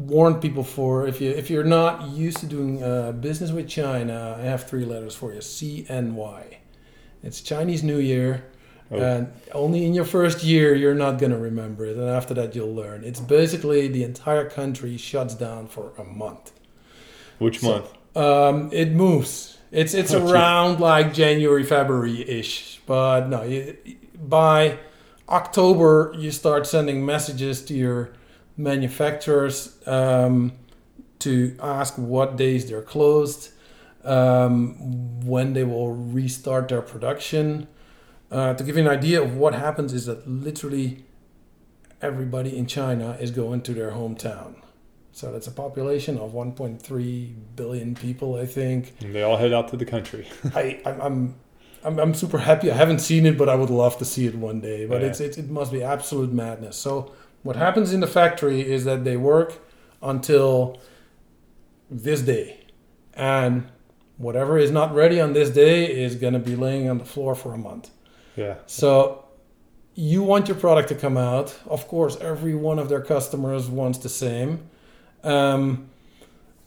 warn 0.08 0.36
people 0.40 0.64
for 0.64 1.08
if 1.08 1.22
you 1.22 1.32
if 1.32 1.50
you're 1.50 1.64
not 1.64 2.10
used 2.10 2.38
to 2.38 2.46
doing 2.46 2.84
uh, 2.84 3.12
business 3.12 3.52
with 3.52 3.68
China, 3.68 4.36
I 4.40 4.44
have 4.44 4.68
three 4.68 4.86
letters 4.86 5.16
for 5.16 5.34
you: 5.34 5.40
CNY. 5.40 6.56
It's 7.24 7.42
Chinese 7.42 7.84
New 7.84 8.00
Year. 8.00 8.46
Oh. 8.94 9.00
And 9.00 9.32
only 9.54 9.86
in 9.86 9.94
your 9.94 10.04
first 10.06 10.44
year 10.44 10.76
you're 10.76 10.96
not 10.96 11.18
gonna 11.18 11.38
remember 11.38 11.86
it, 11.86 11.96
and 11.98 12.10
after 12.10 12.34
that 12.34 12.56
you'll 12.56 12.74
learn. 12.76 13.04
It's 13.04 13.20
basically 13.22 13.88
the 13.88 14.04
entire 14.04 14.50
country 14.50 14.98
shuts 14.98 15.34
down 15.36 15.68
for 15.68 15.94
a 15.98 16.04
month. 16.04 16.52
Which 17.40 17.60
So- 17.60 17.72
month? 17.72 17.88
Um, 18.14 18.70
it 18.74 18.92
moves. 18.92 19.58
It's 19.72 19.94
it's 19.94 20.14
Oh, 20.14 20.30
around 20.30 20.82
like 20.82 21.14
January, 21.14 21.64
February 21.64 22.28
ish. 22.30 22.82
But 22.86 23.30
no, 23.30 23.44
you, 23.44 23.78
by 24.22 24.80
October 25.30 26.14
you 26.18 26.30
start 26.32 26.68
sending 26.68 27.06
messages 27.06 27.62
to 27.66 27.74
your 27.74 28.12
manufacturers 28.62 29.78
um, 29.88 30.54
to 31.20 31.56
ask 31.62 31.96
what 31.98 32.36
days 32.36 32.70
they're 32.70 32.82
closed, 32.82 33.52
um, 34.04 35.20
when 35.26 35.54
they 35.54 35.64
will 35.64 35.94
restart 35.94 36.70
their 36.70 36.82
production. 36.82 37.68
Uh, 38.32 38.54
to 38.54 38.64
give 38.64 38.78
you 38.78 38.84
an 38.84 38.88
idea 38.90 39.22
of 39.22 39.36
what 39.36 39.54
happens 39.54 39.94
is 39.94 40.06
that 40.06 40.28
literally 40.28 41.04
everybody 42.02 42.58
in 42.58 42.66
China 42.66 43.18
is 43.20 43.32
going 43.32 43.62
to 43.62 43.74
their 43.74 43.92
hometown. 43.92 44.56
So 45.12 45.32
that's 45.32 45.48
a 45.48 45.52
population 45.52 46.18
of 46.18 46.32
1.3 46.32 47.34
billion 47.56 47.96
people, 47.96 48.36
I 48.36 48.46
think. 48.46 48.94
And 49.02 49.14
they 49.14 49.24
all 49.24 49.38
head 49.38 49.52
out 49.52 49.68
to 49.70 49.78
the 49.78 49.86
country. 49.86 50.28
I, 50.56 50.80
I'm, 50.86 51.36
I'm, 51.84 52.00
I'm, 52.00 52.14
super 52.14 52.38
happy. 52.38 52.72
I 52.72 52.76
haven't 52.76 53.00
seen 53.00 53.26
it, 53.26 53.38
but 53.38 53.50
I 53.50 53.56
would 53.56 53.70
love 53.70 53.98
to 53.98 54.06
see 54.06 54.26
it 54.26 54.36
one 54.36 54.62
day. 54.62 54.86
But 54.86 55.02
Yeah. 55.02 55.08
it's, 55.08 55.20
it's, 55.20 55.38
it 55.38 55.50
must 55.50 55.72
be 55.72 55.84
absolute 55.84 56.32
madness. 56.32 56.78
So 56.78 57.12
what 57.44 57.56
happens 57.56 57.94
in 57.94 58.00
the 58.00 58.08
factory 58.08 58.62
is 58.62 58.86
that 58.86 59.04
they 59.04 59.18
work 59.18 59.60
until 60.02 60.80
this 61.90 62.22
day, 62.22 62.66
and 63.14 63.68
whatever 64.18 64.58
is 64.58 64.72
not 64.72 64.94
ready 64.94 65.20
on 65.20 65.34
this 65.34 65.50
day 65.50 65.86
is 65.86 66.16
going 66.16 66.34
to 66.34 66.40
be 66.40 66.56
laying 66.56 66.90
on 66.90 66.98
the 66.98 67.06
floor 67.06 67.36
for 67.36 67.54
a 67.54 67.58
month. 67.58 67.90
yeah. 68.36 68.56
So 68.68 69.26
you 69.96 70.24
want 70.24 70.48
your 70.48 70.58
product 70.58 70.88
to 70.90 70.96
come 70.96 71.18
out. 71.18 71.58
Of 71.68 71.88
course, 71.88 72.18
every 72.22 72.56
one 72.56 72.80
of 72.80 72.88
their 72.88 73.02
customers 73.02 73.68
wants 73.68 73.98
the 74.00 74.10
same. 74.10 74.70
Um, 75.24 75.90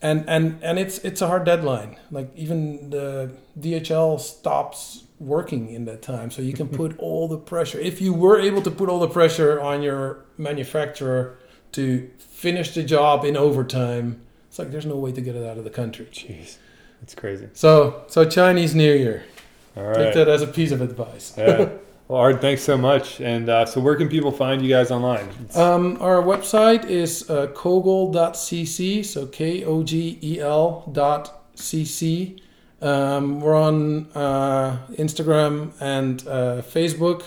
and 0.03 0.29
and 0.29 0.63
and 0.63 0.79
it's 0.79 0.99
it's 0.99 1.23
a 1.23 1.27
hard 1.27 1.45
deadline. 1.45 1.97
Like 2.11 2.31
even 2.37 2.91
the 2.91 3.35
DHL 3.59 4.21
stops 4.21 5.04
working 5.19 5.71
in 5.71 5.85
that 5.87 6.03
time, 6.03 6.31
so 6.31 6.43
you 6.43 6.53
can 6.53 6.69
put 6.69 6.99
all 6.99 7.29
the 7.29 7.39
pressure. 7.39 7.79
If 7.79 8.01
you 8.01 8.13
were 8.13 8.41
able 8.41 8.63
to 8.63 8.71
put 8.71 8.89
all 8.89 8.99
the 8.99 9.09
pressure 9.09 9.61
on 9.61 9.83
your 9.83 10.25
manufacturer 10.39 11.39
to 11.73 12.11
finish 12.19 12.75
the 12.75 12.83
job 12.83 13.25
in 13.25 13.37
overtime, 13.37 14.21
it's 14.49 14.59
like 14.59 14.71
there's 14.71 14.87
no 14.87 14.97
way 14.97 15.13
to 15.13 15.21
get 15.21 15.37
it 15.37 15.47
out 15.47 15.59
of 15.59 15.65
the 15.65 15.71
country. 15.71 16.07
Jeez. 16.07 16.59
That's 17.01 17.15
crazy. 17.15 17.49
So 17.53 18.05
so 18.07 18.25
Chinese 18.25 18.75
New 18.75 18.93
Year. 18.93 19.25
All 19.77 19.85
right. 19.85 19.97
Take 19.97 20.15
that 20.15 20.29
as 20.29 20.43
a 20.43 20.47
piece 20.47 20.71
of 20.71 20.81
advice. 20.81 21.35
Yeah. 21.37 21.71
Well, 22.07 22.21
Ard, 22.21 22.43
thanks 22.43 22.63
so 22.63 22.77
much. 22.77 23.21
And 23.23 23.49
uh, 23.49 23.65
so, 23.65 23.81
where 23.81 23.97
can 23.97 24.09
people 24.09 24.31
find 24.31 24.61
you 24.61 24.69
guys 24.69 24.91
online? 24.91 25.27
Um, 25.55 25.97
our 26.03 26.23
website 26.23 26.85
is 26.85 27.29
uh, 27.31 27.47
kogel.cc, 27.49 29.05
so 29.07 29.27
K 29.27 29.65
O 29.65 29.83
G 29.83 30.19
E 30.23 30.39
L 30.39 30.89
dot 30.93 31.55
cc. 31.57 32.41
Um, 32.85 33.41
we're 33.41 33.57
on 33.57 34.09
uh, 34.15 34.77
Instagram 34.99 35.73
and 35.81 36.21
uh, 36.29 36.61
Facebook. 36.61 37.23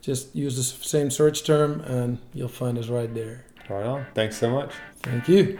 Just 0.00 0.36
use 0.36 0.56
the 0.56 0.62
same 0.62 1.10
search 1.10 1.42
term 1.42 1.80
and 1.80 2.18
you'll 2.32 2.46
find 2.46 2.78
us 2.78 2.88
right 2.88 3.12
there. 3.12 3.44
right 3.68 3.84
on. 3.84 4.06
Thanks 4.14 4.38
so 4.38 4.50
much. 4.50 4.72
Thank 5.02 5.28
you. 5.28 5.58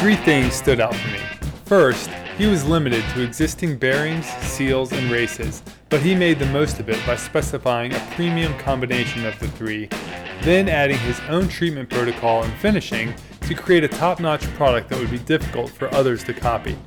Three 0.00 0.16
things 0.16 0.52
stood 0.52 0.80
out 0.80 0.94
for 0.94 1.08
me. 1.08 1.20
First, 1.64 2.10
he 2.36 2.46
was 2.46 2.62
limited 2.66 3.04
to 3.14 3.22
existing 3.22 3.78
bearings, 3.78 4.26
seals, 4.42 4.92
and 4.92 5.10
races, 5.10 5.62
but 5.90 6.00
he 6.00 6.14
made 6.14 6.38
the 6.38 6.46
most 6.46 6.78
of 6.78 6.88
it 6.88 7.04
by 7.04 7.16
specifying 7.16 7.92
a 7.92 8.08
premium 8.14 8.56
combination 8.58 9.26
of 9.26 9.38
the 9.40 9.48
three, 9.48 9.88
then 10.42 10.68
adding 10.68 10.96
his 10.98 11.20
own 11.28 11.48
treatment 11.48 11.90
protocol 11.90 12.44
and 12.44 12.52
finishing 12.54 13.12
to 13.42 13.54
create 13.54 13.82
a 13.82 13.88
top 13.88 14.20
notch 14.20 14.44
product 14.54 14.88
that 14.88 14.98
would 14.98 15.10
be 15.10 15.18
difficult 15.18 15.68
for 15.68 15.92
others 15.92 16.22
to 16.22 16.32
copy. 16.32 16.78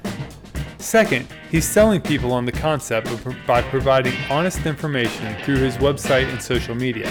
Second, 0.78 1.28
he's 1.49 1.68
selling 1.68 2.01
people 2.01 2.32
on 2.32 2.45
the 2.45 2.51
concept 2.51 3.10
by 3.45 3.62
providing 3.62 4.14
honest 4.30 4.66
information 4.66 5.36
through 5.43 5.58
his 5.58 5.78
website 5.78 6.30
and 6.30 6.41
social 6.41 6.76
media. 6.76 7.10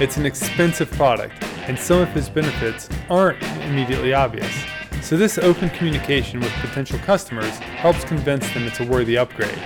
It's 0.00 0.16
an 0.16 0.26
expensive 0.26 0.90
product, 0.92 1.42
and 1.66 1.78
some 1.78 2.00
of 2.00 2.08
his 2.10 2.28
benefits 2.28 2.88
aren't 3.08 3.42
immediately 3.64 4.14
obvious. 4.14 4.52
So, 5.02 5.16
this 5.16 5.38
open 5.38 5.70
communication 5.70 6.40
with 6.40 6.52
potential 6.54 6.98
customers 7.00 7.56
helps 7.58 8.04
convince 8.04 8.52
them 8.52 8.64
it's 8.64 8.80
a 8.80 8.86
worthy 8.86 9.16
upgrade. 9.16 9.58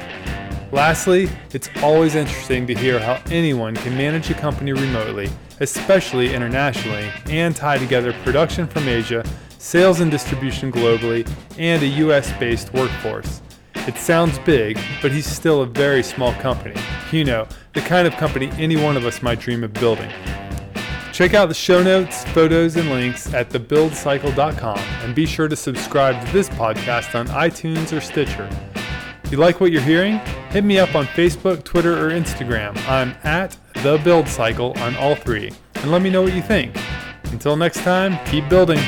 Lastly, 0.73 1.29
it's 1.53 1.69
always 1.83 2.15
interesting 2.15 2.67
to 2.67 2.75
hear 2.75 2.99
how 2.99 3.23
anyone 3.31 3.75
can 3.77 3.97
manage 3.97 4.31
a 4.31 4.35
company 4.35 4.73
remotely, 4.73 5.31
especially 5.61 6.35
internationally, 6.35 7.11
and 7.27 7.55
tie 7.55 7.79
together 7.79 8.12
production 8.25 8.67
from 8.67 8.89
Asia, 8.89 9.25
sales 9.59 10.01
and 10.01 10.11
distribution 10.11 10.73
globally, 10.73 11.29
and 11.59 11.83
a 11.83 11.87
US 11.87 12.33
based 12.39 12.73
workforce. 12.75 13.41
It 13.87 13.97
sounds 13.99 14.39
big, 14.41 14.79
but 15.03 15.12
he's 15.12 15.27
still 15.27 15.62
a 15.62 15.67
very 15.67 16.03
small 16.03 16.33
company. 16.35 16.75
You 17.12 17.25
know, 17.25 17.47
the 17.75 17.81
kind 17.83 18.09
of 18.09 18.15
company 18.15 18.51
any 18.59 18.77
one 18.77 18.97
of 18.97 19.05
us 19.05 19.23
might 19.23 19.41
dream 19.41 19.62
of 19.62 19.73
building. 19.75 20.11
Check 21.12 21.35
out 21.35 21.47
the 21.47 21.55
show 21.55 21.83
notes, 21.83 22.25
photos, 22.31 22.77
and 22.77 22.91
links 22.91 23.33
at 23.33 23.51
thebuildcycle.com 23.51 24.79
and 24.79 25.15
be 25.15 25.27
sure 25.27 25.47
to 25.47 25.55
subscribe 25.55 26.27
to 26.27 26.33
this 26.33 26.49
podcast 26.49 27.15
on 27.15 27.29
iTunes 27.29 27.97
or 27.97 28.01
Stitcher. 28.01 28.51
You 29.35 29.41
like 29.41 29.61
what 29.61 29.72
you're 29.72 29.82
hearing, 29.82 30.18
hit 30.51 30.62
me 30.62 30.78
up 30.78 30.95
on 30.95 31.07
Facebook, 31.07 31.64
Twitter, 31.64 32.07
or 32.07 32.12
Instagram. 32.12 32.76
I'm 32.89 33.16
at 33.24 33.57
The 33.82 34.01
Build 34.05 34.28
Cycle 34.28 34.78
on 34.78 34.95
all 34.95 35.16
three, 35.16 35.51
and 35.74 35.91
let 35.91 36.03
me 36.03 36.09
know 36.09 36.22
what 36.22 36.35
you 36.35 36.41
think. 36.41 36.78
Until 37.32 37.57
next 37.57 37.80
time, 37.80 38.16
keep 38.26 38.49
building. 38.49 38.78